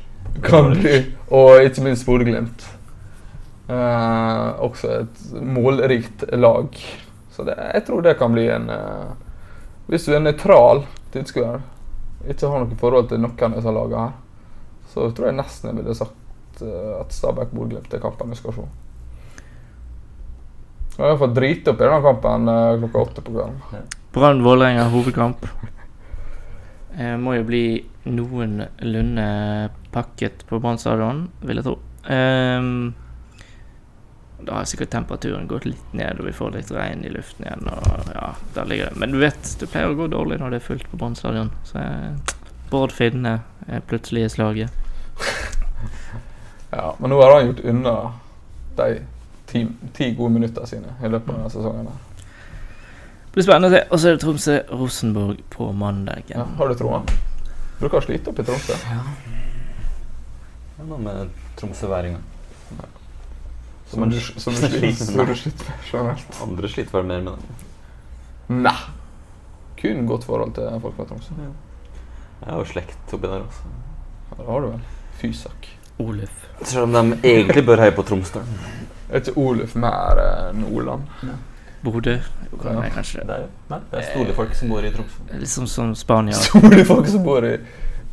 Kan 0.46 0.72
bli. 0.72 1.02
Og 1.34 1.60
ikke 1.66 1.84
minst 1.84 2.06
Bodø-Glimt. 2.08 2.64
Eh, 3.68 4.48
også 4.62 4.92
et 5.02 5.22
målrikt 5.42 6.24
lag. 6.38 6.80
Så 7.34 7.44
det, 7.44 7.58
jeg 7.74 7.84
tror 7.88 8.06
det 8.06 8.16
kan 8.16 8.32
bli 8.32 8.46
en 8.48 8.70
eh, 8.70 9.08
Hvis 9.90 10.06
du 10.06 10.14
er 10.16 10.22
nøytral 10.22 10.86
tilskuer, 11.16 11.60
ikke 12.26 12.50
har 12.50 12.62
noe 12.62 12.78
forhold 12.80 13.10
til 13.10 13.22
noen 13.22 13.52
av 13.52 13.58
disse 13.58 13.74
lagene 13.76 14.06
her, 14.06 14.16
så 14.92 15.10
tror 15.12 15.30
jeg 15.30 15.38
nesten 15.40 15.70
jeg 15.70 15.78
ville 15.80 15.96
sagt 15.98 16.64
eh, 16.64 16.92
at 17.00 17.14
Stabæk-Bodø-Glimt 17.14 17.94
er 17.96 18.02
kampen 18.02 18.32
vi 18.32 18.38
skal 18.38 18.56
se. 18.56 18.66
Jeg 20.96 21.02
har 21.04 21.10
iallfall 21.12 21.34
driti 21.36 21.68
opp 21.72 21.80
i 21.80 21.84
denne 21.84 22.04
kampen 22.04 22.52
eh, 22.52 22.76
klokka 22.80 23.02
åtte 23.02 23.24
på 23.24 23.34
kvelden. 23.34 23.88
Brann-Vålerenga 24.16 24.86
hovedkamp. 24.94 25.44
Jeg 26.96 27.18
må 27.20 27.34
jo 27.36 27.44
bli 27.44 27.66
noenlunde 28.08 29.26
pakket 29.92 30.46
på 30.48 30.60
Brann 30.62 30.80
stadion, 30.80 31.26
vil 31.44 31.60
jeg 31.60 31.66
tro. 31.66 31.74
Ehm, 32.08 32.94
da 34.46 34.60
har 34.60 34.68
sikkert 34.70 34.92
temperaturen 34.94 35.48
gått 35.50 35.64
litt 35.66 35.92
ned, 35.96 36.20
og 36.20 36.28
vi 36.28 36.34
får 36.36 36.54
litt 36.54 36.70
regn 36.74 37.04
i 37.04 37.10
luften 37.10 37.46
igjen. 37.46 37.66
Og 37.72 38.10
ja, 38.14 38.28
der 38.54 38.68
ligger 38.70 38.90
det. 38.92 39.00
Men 39.02 39.14
du 39.14 39.18
vet, 39.18 39.52
det 39.60 39.68
pleier 39.72 39.90
å 39.90 39.98
gå 39.98 40.06
dårlig 40.12 40.38
når 40.40 40.54
det 40.54 40.60
er 40.60 40.66
fullt 40.68 40.86
på 40.90 41.00
Brann 41.00 41.18
stadion. 41.18 41.50
Så 41.66 41.82
Bård 42.70 42.94
Finne 42.94 43.40
er 43.66 43.82
plutselig 43.86 44.26
i 44.26 44.32
slaget. 44.38 44.82
Ja, 46.76 46.90
men 46.98 47.12
nå 47.12 47.16
har 47.22 47.30
han 47.30 47.46
gjort 47.46 47.60
unna 47.70 47.92
de 48.76 48.86
ti, 49.46 49.60
ti 49.94 50.08
gode 50.18 50.34
minuttene 50.34 50.66
sine 50.68 50.96
i 50.98 51.08
løpet 51.08 51.30
av 51.30 51.38
denne 51.38 51.52
sesongen. 51.54 51.86
Det 51.86 53.38
blir 53.38 53.46
spennende 53.46 53.70
å 53.70 53.72
se. 53.72 53.82
Og 53.86 54.00
så 54.02 54.08
er 54.10 54.16
det 54.16 54.22
Tromsø-Rosenborg 54.24 55.40
på 55.54 55.70
mandag. 55.72 56.26
Ja, 56.34 56.44
har 56.58 56.68
du 56.68 56.74
troa? 56.76 57.00
Bruker 57.78 58.02
å 58.02 58.04
slite 58.04 58.32
opp 58.32 58.42
i 58.42 58.46
Tromsø. 58.50 58.76
Ja. 58.90 58.98
Hva 60.76 60.98
med 61.00 61.30
tromsøværinger. 61.56 62.20
Som 63.90 64.10
du, 64.10 64.20
som 64.20 64.54
du 64.54 64.58
sliter, 65.36 65.72
generelt. 65.92 66.40
Andre 66.42 66.68
sliter 66.68 66.98
vel 66.98 67.06
mer 67.06 67.20
med 67.22 67.32
det. 67.38 68.56
Nei. 68.66 68.76
Kun 69.80 70.06
godt 70.08 70.24
forhold 70.26 70.54
til 70.56 70.80
folk 70.82 70.96
fra 70.96 71.04
Tromsø. 71.10 71.34
Jeg 71.36 72.50
har 72.50 72.58
jo 72.58 72.64
slekt 72.68 73.14
oppi 73.14 73.26
der 73.30 73.44
også. 73.44 73.72
Ja, 74.30 74.38
det 74.42 74.46
har 74.50 74.60
du 74.64 74.68
vel. 74.72 74.80
Fysak. 75.20 75.68
Oluf. 76.02 76.42
Selv 76.62 76.82
om 76.88 76.92
de 76.92 77.18
egentlig 77.30 77.62
bør 77.66 77.80
heie 77.84 77.94
på 77.96 78.02
Tromsdalen. 78.04 78.58
Er 79.08 79.22
ikke 79.22 79.36
Oluf 79.38 79.76
mer 79.78 80.18
eh, 80.20 80.48
Nordland? 80.58 81.06
Bodø. 81.84 82.16
Ja. 82.64 82.88
Kanskje 82.94 83.22
Det 83.28 83.34
er 83.36 83.46
nei, 83.70 83.78
det 83.92 84.00
er 84.00 84.06
store 84.10 84.34
folk 84.34 84.54
som 84.58 84.72
bor 84.72 84.84
i 84.84 84.90
Tromsø. 84.94 85.26
Liksom 85.38 85.66
som 85.70 85.94
Spania. 85.94 86.34
Store 86.48 86.84
folk 86.88 87.06
som 87.12 87.22
bor 87.24 87.44
i 87.46 87.54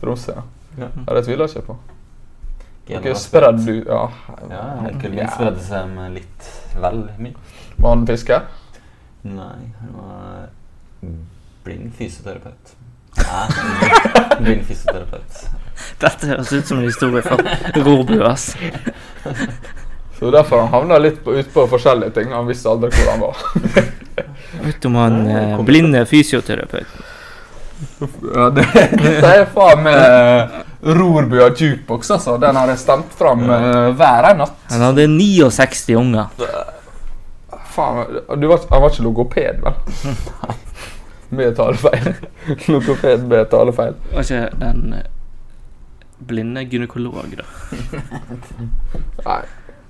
Tromsø. 0.02 0.36
ja. 0.38 0.44
Ja. 0.78 0.88
Ja, 1.08 1.14
det 1.16 1.26
tviler 1.26 1.46
jeg 1.48 1.56
ikke 1.62 1.68
på. 1.74 1.76
Dere 2.88 3.16
spredde 3.16 3.64
du 3.64 3.84
Ja. 3.88 4.12
Ja, 4.50 4.64
onkelen 4.84 5.16
min 5.16 5.30
spredde 5.32 5.64
seg 5.64 5.88
med 5.94 6.18
litt 6.20 6.50
vel 6.76 7.04
mye. 7.18 7.36
Var 7.78 7.96
han 7.96 8.06
fisker? 8.08 8.48
Nei, 9.24 9.60
han 9.80 9.94
var 9.96 11.12
blind 11.64 11.94
fysioterapeut. 11.98 12.74
Nei, 13.24 14.42
blind 14.42 14.66
fysioterapeut. 14.68 15.46
Dette 16.02 16.28
høres 16.28 16.52
ut 16.52 16.68
som 16.68 16.82
en 16.82 16.90
historie 16.90 17.24
fra 17.24 17.38
rorbua. 17.86 18.36
Så 20.20 20.32
derfor 20.32 20.60
han 20.66 20.72
havna 20.74 21.00
litt 21.00 21.24
på, 21.24 21.34
ut 21.40 21.54
på 21.54 21.66
forskjellige 21.72 22.18
ting. 22.20 22.36
Han 22.36 22.48
visste 22.48 22.70
aldri 22.72 22.92
hvor 22.94 23.12
han 23.14 23.24
var. 23.24 23.36
Vet 24.64 24.82
du 24.84 24.88
om 24.92 25.00
han 25.00 25.18
eh, 25.28 25.56
blinde 25.66 26.04
fysioterapeuten? 26.10 27.13
Ja, 28.36 28.50
det, 28.56 28.66
dette 29.00 29.32
er 29.34 29.46
faen 29.54 29.84
meg 29.86 30.62
Rorbua 30.84 31.50
jukebox, 31.56 32.10
altså. 32.18 32.38
Den 32.42 32.56
har 32.60 32.68
jeg 32.74 32.80
stemt 32.82 33.14
fram 33.16 33.46
uh, 33.48 33.92
hver 33.96 34.28
en 34.34 34.42
natt. 34.44 34.58
Han 34.74 34.82
hadde 34.90 35.06
69 35.08 35.96
unger. 36.00 36.28
Faen, 37.74 38.18
du 38.42 38.48
var, 38.52 38.60
Han 38.70 38.84
var 38.84 38.92
ikke 38.92 39.06
logoped, 39.06 39.64
vel? 39.64 39.74
Med 41.40 41.56
talefeil. 41.58 42.12
Logoped 42.70 43.24
med 43.26 43.48
talefeil. 43.50 43.96
Var 44.14 44.28
ikke 44.28 44.42
den 44.62 44.82
eh, 45.00 45.08
blinde 46.30 46.62
gynekolog, 46.70 47.32
da? 47.40 47.48
Nei. 49.26 49.40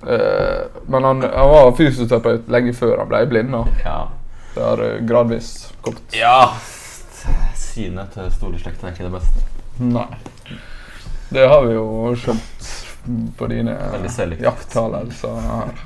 Eh, 0.08 0.62
men 0.88 1.04
han, 1.10 1.20
han 1.26 1.50
var 1.52 1.74
fysioterapeut 1.76 2.48
lenge 2.54 2.72
før 2.78 3.02
han 3.02 3.10
ble 3.12 3.20
blind. 3.28 3.52
Og 3.60 3.68
Ja. 3.84 3.98
det 4.54 4.64
har 4.64 4.84
eh, 4.86 4.96
gradvis 5.04 5.50
kommet. 5.84 6.16
ja. 6.16 6.38
Synet 7.74 8.14
til 8.14 8.30
store 8.30 8.60
slekter 8.62 8.88
er 8.88 8.94
ikke 8.94 9.08
det 9.08 9.14
beste. 9.16 9.44
Nei. 9.82 10.06
Det 11.34 11.48
har 11.50 11.64
vi 11.66 11.74
jo 11.74 11.86
skjønt 12.20 12.68
på 13.38 13.48
dine 13.50 13.74
jakttaler. 14.44 15.10
Her. 15.10 15.82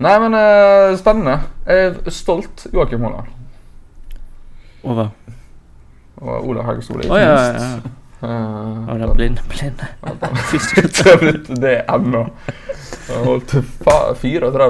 Nei, 0.00 0.14
men 0.22 0.36
eh, 0.38 0.96
spennende. 0.96 1.36
Jeg 1.68 1.90
er 1.92 2.14
stolt 2.14 2.64
Joakim 2.72 3.04
Holland. 3.04 3.28
Over. 4.80 5.10
Og 6.20 6.48
Ola 6.48 6.64
Haugesole, 6.64 7.04
Å 7.04 7.16
ikke 7.16 7.20
ja, 7.20 7.34
minst. 7.36 7.64
ja. 7.84 7.96
Uh, 8.20 8.88
Og 8.92 8.98
den 9.00 9.12
blinde, 9.16 9.42
blinde. 9.48 9.86
Det 11.60 11.70
er 11.78 11.86
ennå. 11.94 12.26
Holdt 13.24 13.54
34 13.80 14.66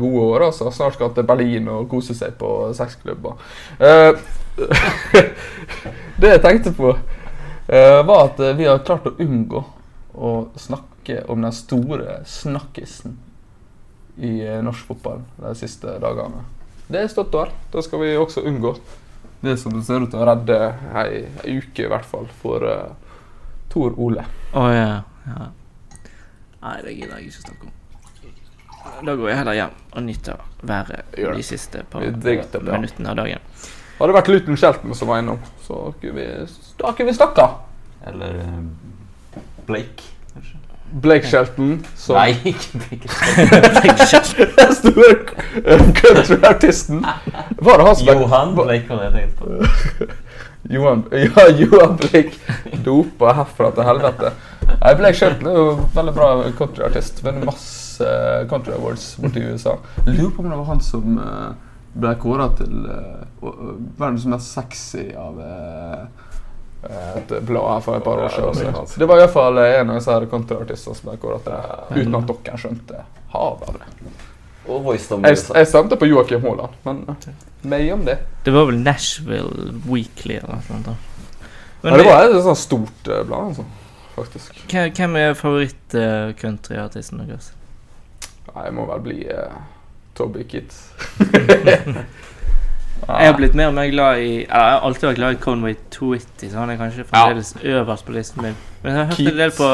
gode 0.00 0.24
år, 0.26 0.44
altså. 0.50 0.68
Snart 0.72 0.98
skal 0.98 1.14
til 1.16 1.24
Berlin 1.28 1.68
og 1.72 1.88
kose 1.92 2.16
seg 2.16 2.36
på 2.40 2.50
sexklubber. 2.76 3.40
Eh, 3.80 4.12
det 6.20 6.30
jeg 6.30 6.42
tenkte 6.42 6.72
på, 6.76 6.94
eh, 7.68 8.00
var 8.06 8.28
at 8.30 8.40
eh, 8.40 8.56
vi 8.56 8.68
har 8.68 8.82
klart 8.86 9.06
å 9.10 9.14
unngå 9.18 9.64
å 10.14 10.32
snakke 10.56 11.24
om 11.28 11.42
den 11.42 11.54
store 11.54 12.20
snakkisen 12.28 13.16
i 14.16 14.36
eh, 14.46 14.60
norsk 14.62 14.86
fotball 14.86 15.24
de 15.40 15.54
siste 15.58 15.98
dagene. 16.02 16.44
Det 16.86 17.00
er 17.00 17.08
stått 17.10 17.32
der. 17.32 17.50
Det 17.72 17.82
skal 17.84 18.04
vi 18.04 18.14
også 18.16 18.44
unngå. 18.46 18.74
Det 19.44 19.56
som 19.60 19.74
ser 19.82 20.04
ut 20.04 20.12
til 20.12 20.22
å 20.22 20.28
redde 20.28 20.58
ei, 20.96 21.24
ei 21.44 21.58
uke, 21.58 21.84
i 21.84 21.90
hvert 21.90 22.06
fall, 22.08 22.28
for 22.40 22.64
uh, 22.64 22.92
Tor 23.72 23.96
Ole. 24.00 24.24
Å 24.56 24.64
ja. 24.72 25.00
ja. 25.28 25.48
Nei, 26.62 26.76
det 26.84 26.94
gidder 26.94 27.18
jeg 27.18 27.28
ikke 27.28 27.42
snakke 27.42 27.68
om. 27.68 27.74
Da 29.04 29.14
går 29.16 29.30
jeg 29.30 29.38
heller 29.40 29.56
hjem 29.58 29.76
og 29.96 30.04
nyter 30.04 30.40
været 30.62 30.92
det. 30.92 31.28
de 31.36 31.44
siste 31.44 31.84
par 31.90 32.04
det. 32.04 32.64
minuttene 32.68 33.12
av 33.12 33.16
dagen. 33.20 33.44
Hadde 33.98 34.10
det 34.10 34.16
vært 34.16 34.32
Luton 34.32 34.58
Shelton 34.58 34.94
som 34.98 35.10
var 35.10 35.22
innom, 35.22 35.38
så 35.62 35.92
kunne 36.00 36.16
vi, 36.18 36.26
da 36.80 36.90
kunne 36.90 37.12
vi 37.12 37.14
snakka. 37.14 37.46
Eller 38.10 38.40
eh, 38.42 39.42
Blake, 39.66 40.08
kanskje. 40.32 40.58
Blake 41.04 41.30
Shelton, 41.30 41.76
som 41.96 42.18
Nei, 42.18 42.34
ikke 42.50 42.80
Blake. 42.82 43.08
den 44.58 44.74
store 44.74 45.14
countryartisten. 46.00 47.04
Var 47.58 47.78
det 47.78 47.86
han 47.86 47.96
som 47.96 48.10
Johan 48.10 48.54
Blake 48.58 48.88
var 48.88 49.02
det 49.02 49.04
jeg 49.04 49.14
tenkte 49.14 49.36
på. 49.38 50.10
Johan, 50.74 51.04
ja, 51.12 51.46
Johan 51.58 51.96
Blake 52.00 52.32
dopa 52.84 53.34
herfra 53.36 53.70
til 53.76 53.84
helvete. 53.84 54.32
Nei, 54.80 54.94
Blake 54.98 55.18
Shelton 55.18 55.50
er 55.50 55.58
jo 55.60 55.66
veldig 55.94 56.14
bra 56.16 56.28
countryartist. 56.58 57.22
Vunnet 57.24 57.46
masse 57.46 58.10
country 58.50 58.74
awards 58.74 59.12
borti 59.20 59.44
USA. 59.44 59.76
Lurer 60.06 60.30
på 60.34 60.42
om 60.42 60.50
det 60.50 60.58
var 60.58 60.70
han 60.72 60.82
som 60.82 61.18
eh, 61.20 61.63
ble 61.94 62.12
kåra 62.20 62.48
til 62.58 62.86
uh, 62.90 63.48
verdens 63.98 64.26
mest 64.30 64.50
sexy 64.50 65.06
av 65.18 65.38
eh, 65.44 66.22
et 67.16 67.34
blad 67.46 67.68
her 67.70 67.82
for 67.84 67.96
et 67.96 68.04
par 68.04 68.22
år 68.24 68.34
siden. 68.34 68.76
Så 68.86 69.00
Det 69.00 69.08
var 69.08 69.22
iallfall 69.22 69.60
en 69.62 69.92
av 69.94 70.00
disse 70.00 70.18
countryartistene 70.32 70.98
som 70.98 71.10
ble 71.10 71.16
kåra 71.22 71.38
til 71.44 71.54
det. 71.54 72.02
Uten 72.02 72.18
at 72.18 72.32
dere 72.32 72.60
skjønte 72.60 73.04
havet 73.34 73.68
av 73.70 73.78
det. 73.78 74.14
Og 74.64 74.94
Jeg, 74.94 75.36
jeg 75.36 75.68
stemte 75.68 75.96
på 76.00 76.08
Joakim 76.08 76.40
Haaland, 76.40 76.76
men 76.86 77.02
meg 77.68 77.90
om 77.92 78.04
det. 78.04 78.18
Det 78.44 78.52
var 78.52 78.68
vel 78.70 78.78
Nashville 78.80 79.74
Weekly 79.84 80.38
eller 80.38 80.56
noe 80.56 80.64
sånt. 80.66 80.88
da. 80.88 80.94
Men 81.82 81.92
Ja, 81.92 81.98
det 81.98 82.06
var 82.08 82.28
et 82.28 82.42
sånt 82.46 82.58
stort 82.58 83.08
eh, 83.08 83.24
blad, 83.28 83.52
altså. 83.52 83.64
Faktisk. 84.14 84.64
Hvem 84.70 84.92
hvem 84.96 85.16
er 85.16 85.34
favoritt-countryartisten 85.34 87.20
deres? 87.24 87.50
Nei, 88.54 88.66
jeg 88.68 88.74
må 88.76 88.84
vel 88.88 89.02
bli 89.04 89.16
uh, 89.26 89.56
Toby 90.14 90.44
Kitt. 90.48 90.74
Jeg 93.04 93.26
har 93.28 93.34
blitt 93.36 93.54
mer 93.58 93.68
og 93.68 93.74
mer 93.76 93.90
glad 93.92 94.20
i 94.24 94.28
Jeg 94.46 94.48
har 94.48 94.80
alltid 94.86 95.08
vært 95.10 95.18
glad 95.18 95.34
i 95.34 95.40
Conway 95.42 95.74
Twitty, 95.92 96.48
så 96.48 96.62
han 96.62 96.70
er 96.72 96.78
kanskje 96.80 97.04
fremdeles 97.04 97.50
øverst 97.60 98.06
på 98.06 98.14
listen 98.14 98.42
min. 98.46 98.54
Men 98.82 98.94
jeg 98.94 99.00
har 99.00 99.10
hørt 99.10 99.20
en 99.32 99.40
del 99.40 99.52
på 99.58 99.68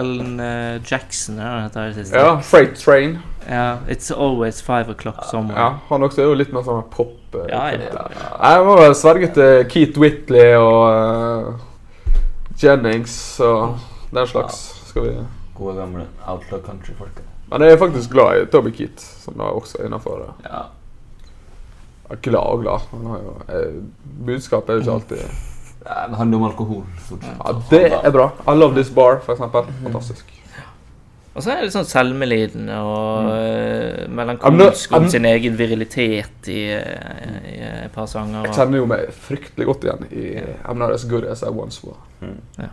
Ellen 0.00 0.34
uh, 0.40 0.90
Jackson. 0.90 1.38
Ja. 1.40 1.68
Ja, 2.12 2.34
Freight 2.44 2.76
Train. 2.76 3.18
Ja, 3.48 3.76
It's 3.88 4.10
always 4.12 4.60
five 4.62 4.90
o'clock 4.92 5.24
somewhere. 5.30 5.60
Ja, 5.60 5.70
han 5.88 6.02
også 6.02 6.20
er 6.20 6.28
jo 6.28 6.34
litt 6.36 6.52
mer 6.52 6.66
sånn 6.66 6.82
pop. 6.92 7.14
eh, 7.38 7.46
Ja, 7.48 7.70
ja. 7.70 8.04
Jeg 8.42 8.66
må 8.66 8.76
vel 8.80 8.94
sverge 8.98 9.30
til 9.38 9.64
Keith 9.72 10.00
Whitley 10.02 10.56
og 10.58 10.82
uh, 10.90 11.54
Jennings 12.62 13.16
og 13.40 13.78
den 14.12 14.26
slags. 14.26 14.60
Skal 14.90 15.08
vi 15.08 15.16
Gode, 15.56 15.78
gamle 15.78 16.04
Outlaw 16.26 16.60
Country-folka. 16.60 17.24
Men 17.50 17.62
jeg 17.62 17.76
er 17.76 17.78
faktisk 17.78 18.10
glad 18.10 18.40
i 18.42 18.46
Toby 18.50 18.72
Keat, 18.74 19.02
som 19.22 19.36
da 19.38 19.50
også 19.54 19.80
er 19.80 19.90
innafor 19.90 20.24
Ja. 20.44 20.64
Glad 22.22 22.54
og 22.54 22.62
glad. 22.62 22.86
Han 22.92 23.06
har 23.10 23.18
jo 23.22 23.34
eh, 23.50 23.76
Budskapet 24.26 24.70
er 24.70 24.74
jo 24.78 24.84
ikke 24.84 24.92
alltid 24.92 25.22
Ja, 25.86 26.06
Det 26.10 26.16
handler 26.18 26.38
om 26.38 26.44
alkohol, 26.44 26.84
fortsatt. 27.08 27.36
Ja, 27.44 27.52
det 27.70 27.92
er 28.02 28.10
bra. 28.14 28.30
I 28.46 28.56
love 28.58 28.74
this 28.74 28.90
bar, 28.90 29.20
for 29.22 29.36
eksempel. 29.36 29.68
Fantastisk. 29.82 30.32
Og 31.36 31.44
så 31.44 31.52
er 31.52 31.58
det 31.58 31.66
litt 31.66 31.74
sånn 31.74 31.84
selvmelidende 31.84 32.78
og 32.80 33.26
mm. 33.28 34.06
I'm 34.08 34.14
melankolsk 34.16 34.94
om 34.96 35.04
sin 35.12 35.26
egen 35.28 35.58
virilitet 35.58 36.48
i, 36.48 36.62
uh, 36.72 37.36
i 37.44 37.58
et 37.84 37.92
par 37.92 38.08
sanger. 38.08 38.46
Jeg 38.48 38.56
kjenner 38.56 38.80
jo 38.80 38.86
meg 38.88 39.12
fryktelig 39.12 39.68
godt 39.68 39.84
igjen 39.84 40.08
i 40.16 40.24
I'm 40.64 40.80
not 40.80 40.94
as 40.94 41.04
good 41.04 41.28
as 41.28 41.44
I 41.44 41.52
once 41.52 41.84
was. 41.84 42.00
My- 42.24 42.72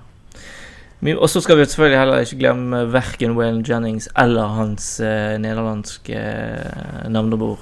og 1.12 1.30
så 1.30 1.42
skal 1.44 1.58
vi 1.60 1.66
selvfølgelig 1.66 2.00
heller 2.00 2.24
ikke 2.24 2.38
glemme 2.40 2.80
verken 2.94 3.34
Waylon 3.36 3.64
Jennings 3.68 4.08
eller 4.18 4.48
hans 4.56 5.00
eh, 5.04 5.34
nederlandske 5.42 6.16
uh, 6.16 7.10
navnebror 7.12 7.60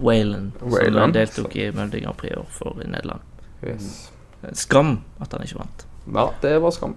Waylon, 0.00 0.52
som 0.60 0.70
Waylon. 0.76 1.12
deltok 1.14 1.56
i 1.56 1.70
Melodi 1.74 2.00
Grand 2.04 2.16
Prix 2.20 2.32
i 2.32 2.38
år 2.38 2.46
for 2.50 2.78
Nederland. 2.84 3.20
Yes. 3.66 4.10
Skam 4.52 5.00
at 5.20 5.32
han 5.32 5.42
ikke 5.46 5.58
vant. 5.58 5.86
Ja, 6.14 6.28
det 6.42 6.58
var 6.62 6.70
skam. 6.76 6.94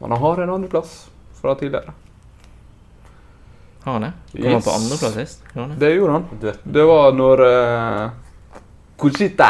Men 0.00 0.10
han 0.10 0.20
har 0.22 0.42
en 0.42 0.50
andreplass 0.50 1.06
fra 1.40 1.54
tidligere. 1.60 1.92
Har 3.84 3.92
han 3.98 4.02
det? 4.08 4.12
Kom 4.32 4.52
han 4.52 4.62
på 4.62 4.70
Yes. 4.70 4.82
andreplass 4.82 5.14
sist? 5.14 5.44
Det? 5.78 5.94
Gjorde 5.94 6.12
han. 6.12 6.24
Det 6.64 6.84
var 6.88 7.12
når 7.18 7.42
uh, 7.46 8.10
Conchita 9.02 9.48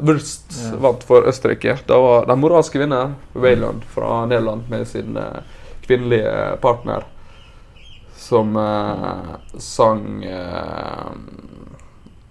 Wurst 0.00 0.54
Ja. 0.64 0.76
vant 0.80 1.04
for 1.04 1.26
Østerrike. 1.28 1.76
Da 1.86 1.98
var 2.00 2.26
den 2.26 2.40
moralske 2.40 2.78
vinner 2.80 3.12
Wayland 3.34 3.84
fra 3.94 4.24
Nederland 4.26 4.68
med 4.72 4.86
sin 4.88 5.16
eh, 5.16 5.42
kvinnelige 5.86 6.56
partner 6.62 7.04
som 8.16 8.56
uh, 8.56 9.34
sang 9.60 10.24
uh, 10.24 11.10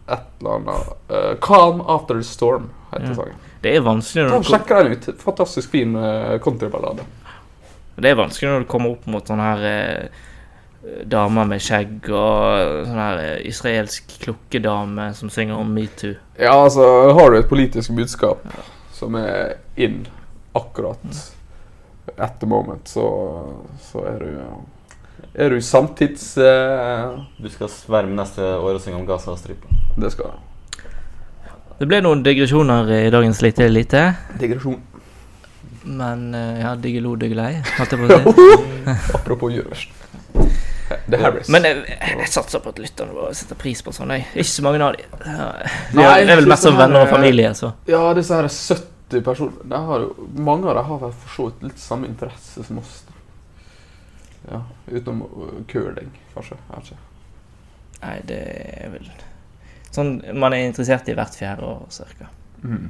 et 0.07 0.19
eller 0.41 0.55
annet 0.55 1.39
'Calm 1.41 1.81
After 1.85 2.15
the 2.17 2.23
Storm' 2.25 2.69
heter 2.91 3.07
Ja. 3.11 3.15
sangen. 3.15 3.35
Det 3.61 3.75
er 3.75 3.81
vanskelig 3.85 4.23
når 4.25 4.31
kom- 4.31 4.43
Sjekk 4.43 4.67
den 4.67 4.91
ut. 4.91 5.05
Fantastisk 5.21 5.69
fin 5.71 5.95
uh, 5.95 6.39
countryballade. 6.39 7.05
det 7.95 8.09
er 8.09 8.15
vanskelig 8.17 8.49
når 8.49 8.59
du 8.59 8.65
kommer 8.65 8.91
opp 8.91 9.05
mot 9.05 9.27
sånn 9.27 9.39
her 9.39 9.61
eh, 9.63 10.07
damer 11.07 11.45
med 11.47 11.61
skjegg 11.63 12.09
og 12.11 12.83
sånn 12.89 12.99
her 12.99 13.19
eh, 13.23 13.37
israelsk 13.47 14.17
klokkedame 14.23 15.09
som 15.15 15.29
synger 15.31 15.55
om 15.61 15.69
metoo. 15.73 16.15
Ja, 16.39 16.57
altså, 16.65 16.83
har 17.15 17.31
du 17.31 17.37
et 17.39 17.47
politisk 17.49 17.93
budskap 17.95 18.43
som 18.93 19.15
er 19.19 19.55
in 19.79 20.01
akkurat 20.55 20.99
at 22.19 22.35
the 22.41 22.45
moment, 22.51 22.87
så, 22.91 23.03
så 23.81 24.03
er 24.11 24.19
du 24.19 24.31
Er 25.33 25.49
du 25.49 25.61
samtids... 25.65 26.35
eh, 26.37 27.13
Du 27.41 27.47
skal 27.49 27.69
sverme 27.71 28.13
neste 28.19 28.43
år 28.43 28.75
og 28.75 28.81
synge 28.83 28.99
om 28.99 29.05
Gaza 29.07 29.31
og 29.31 29.39
Stripa. 29.39 29.67
det 29.97 30.11
skal 30.13 30.35
Det 31.79 31.87
ble 31.89 32.01
noen 32.05 32.21
digresjoner 32.25 32.91
i 32.99 33.09
dagens 33.09 33.39
Lite 33.41 33.65
Elite, 33.65 34.03
Digresjon. 34.39 34.77
men 35.85 36.27
eh, 36.35 36.59
ja, 36.61 36.75
diggelo 36.75 37.15
diggelei, 37.19 37.55
holdt 37.79 37.95
jeg 37.95 37.99
på 37.99 38.05
å 38.05 38.19
si. 38.19 38.75
Apropos 39.17 39.51
Eurovision. 39.55 39.91
Det 41.05 41.17
er 41.17 41.23
Harris. 41.23 41.49
Men 41.53 41.67
jeg, 41.67 41.97
jeg 41.99 42.27
satser 42.31 42.61
på 42.63 42.73
at 42.73 42.81
lytterne 42.81 43.15
våre 43.15 43.33
setter 43.37 43.59
pris 43.59 43.81
på 43.85 43.93
sånn. 43.95 44.13
Jeg. 44.15 44.25
Ikke 44.33 44.51
så 44.51 44.65
mange 44.65 44.81
av 44.83 44.97
dem. 44.97 45.13
Det 45.23 46.05
er- 46.05 46.35
vel 46.35 46.49
mest 46.51 46.63
som 46.65 46.73
sånn 46.73 46.81
venner 46.81 47.05
og 47.05 47.13
familie, 47.13 47.53
så. 47.57 47.73
Ja, 47.89 48.03
disse 48.17 48.35
her 48.39 48.49
70 48.49 49.23
personer 49.23 49.87
har 49.87 50.07
Mange 50.33 50.69
av 50.69 50.75
dem 50.79 50.85
har 50.85 50.99
for 51.11 51.35
så 51.35 51.49
vidt 51.49 51.63
litt 51.69 51.79
samme 51.79 52.07
interesse 52.09 52.63
som 52.65 52.79
oss. 52.81 53.03
Ja, 54.51 54.63
Utenom 54.91 55.21
uh, 55.23 55.59
curling, 55.67 56.09
kanskje. 56.33 56.57
Jeg 56.57 56.77
vet 56.79 56.91
ikke. 56.91 57.03
Nei, 58.03 58.17
det 58.27 58.41
er 58.83 58.89
vel 58.91 59.11
Sånn 59.93 60.15
man 60.39 60.55
er 60.55 60.65
interessert 60.65 61.07
i 61.07 61.13
hvert 61.15 61.35
fjerde 61.37 61.67
år, 61.69 61.85
cirka. 61.93 62.27
Mm. 62.63 62.89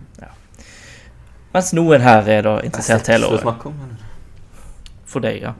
Mens 1.53 1.73
noen 1.75 2.01
her 2.01 2.29
er 2.31 2.45
da 2.47 2.53
interessert 2.65 3.11
hele 3.11 3.27
året. 3.27 3.65
For 5.05 5.21
deg, 5.21 5.43
ja. 5.43 5.53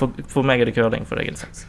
Ja. 0.00 0.06
For, 0.06 0.30
for 0.32 0.48
meg 0.48 0.62
er 0.62 0.70
det 0.70 0.76
curling, 0.78 1.06
for 1.08 1.20
deg 1.20 1.30
er 1.30 1.36
det 1.36 1.42
sex. 1.44 1.66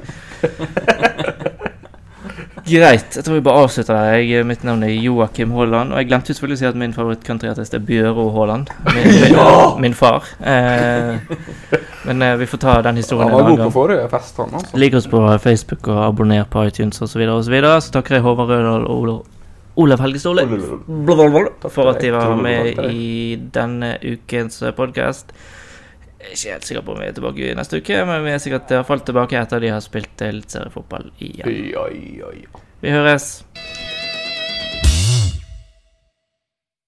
Greit. 2.62 3.16
Jeg 3.16 3.26
tror 3.26 3.34
vi 3.40 3.42
bare 3.44 3.64
avslutter 3.66 3.96
der. 3.98 4.20
Jeg, 4.22 4.46
mitt 4.46 4.64
navn 4.64 4.84
er 4.86 4.92
Joakim 4.94 5.52
Haaland. 5.56 5.94
Og 5.94 6.00
jeg 6.00 6.10
glemte 6.12 6.32
jo 6.32 6.38
selvfølgelig 6.38 6.60
å 6.60 6.62
si 6.62 6.68
at 6.70 6.78
min 6.80 6.94
favoritt-countryartist 6.96 7.76
er 7.76 7.82
Bjøro 7.88 8.28
Haaland. 8.36 8.70
Min, 8.94 9.10
min, 9.24 9.40
min 9.88 9.98
far. 9.98 10.30
Eh, 10.40 11.18
men 12.06 12.22
eh, 12.22 12.36
vi 12.40 12.48
får 12.50 12.62
ta 12.62 12.78
den 12.86 13.02
historien 13.02 13.28
Han 13.28 13.34
en 13.34 13.38
var 13.38 13.46
annen 13.48 13.58
god 13.58 13.64
på 13.64 13.66
gang. 13.66 13.76
forrige 13.80 14.08
fest, 14.14 14.38
han. 14.38 14.54
altså. 14.60 14.78
Lik 14.78 14.98
oss 15.00 15.10
på 15.12 15.24
Facebook 15.44 15.90
og 15.90 16.04
abonner 16.06 16.46
på 16.50 16.66
iTunes 16.70 17.02
osv. 17.02 17.26
Så, 17.26 17.42
så, 17.50 17.74
så 17.88 17.96
takker 17.98 18.20
jeg 18.20 18.26
Håvard 18.28 18.54
Rødahl 18.54 18.86
og 18.86 19.06
Olav 19.06 19.22
Olav 19.82 20.02
Helge 20.04 20.20
Ståle 20.20 20.44
for 21.72 21.90
at 21.90 22.02
de 22.04 22.10
var 22.12 22.36
med 22.36 22.76
i 22.92 23.38
denne 23.56 23.96
ukens 24.04 24.60
podkast. 24.78 25.32
Jeg 26.22 26.30
er 26.30 26.38
ikke 26.38 26.54
helt 26.54 26.68
sikker 26.70 26.84
på 26.86 26.94
om 26.94 27.00
vi 27.02 27.08
er 27.10 27.16
tilbake 27.18 27.48
i 27.50 27.54
neste 27.58 27.82
uke, 27.82 28.02
men 28.08 28.26
vi 28.26 28.32
er 28.32 28.42
sikkert 28.44 28.70
i 28.70 28.78
hvert 28.78 28.90
fall 28.92 29.02
tilbake 29.08 29.40
etter 29.42 29.64
de 29.64 29.72
har 29.74 29.82
spilt 29.84 30.22
eliteseriefotball 30.22 31.10
igjen. 31.18 31.56
Ja, 31.74 31.88
ja, 31.90 32.34
ja. 32.38 32.66
Vi 32.82 32.94
høres. 32.94 33.32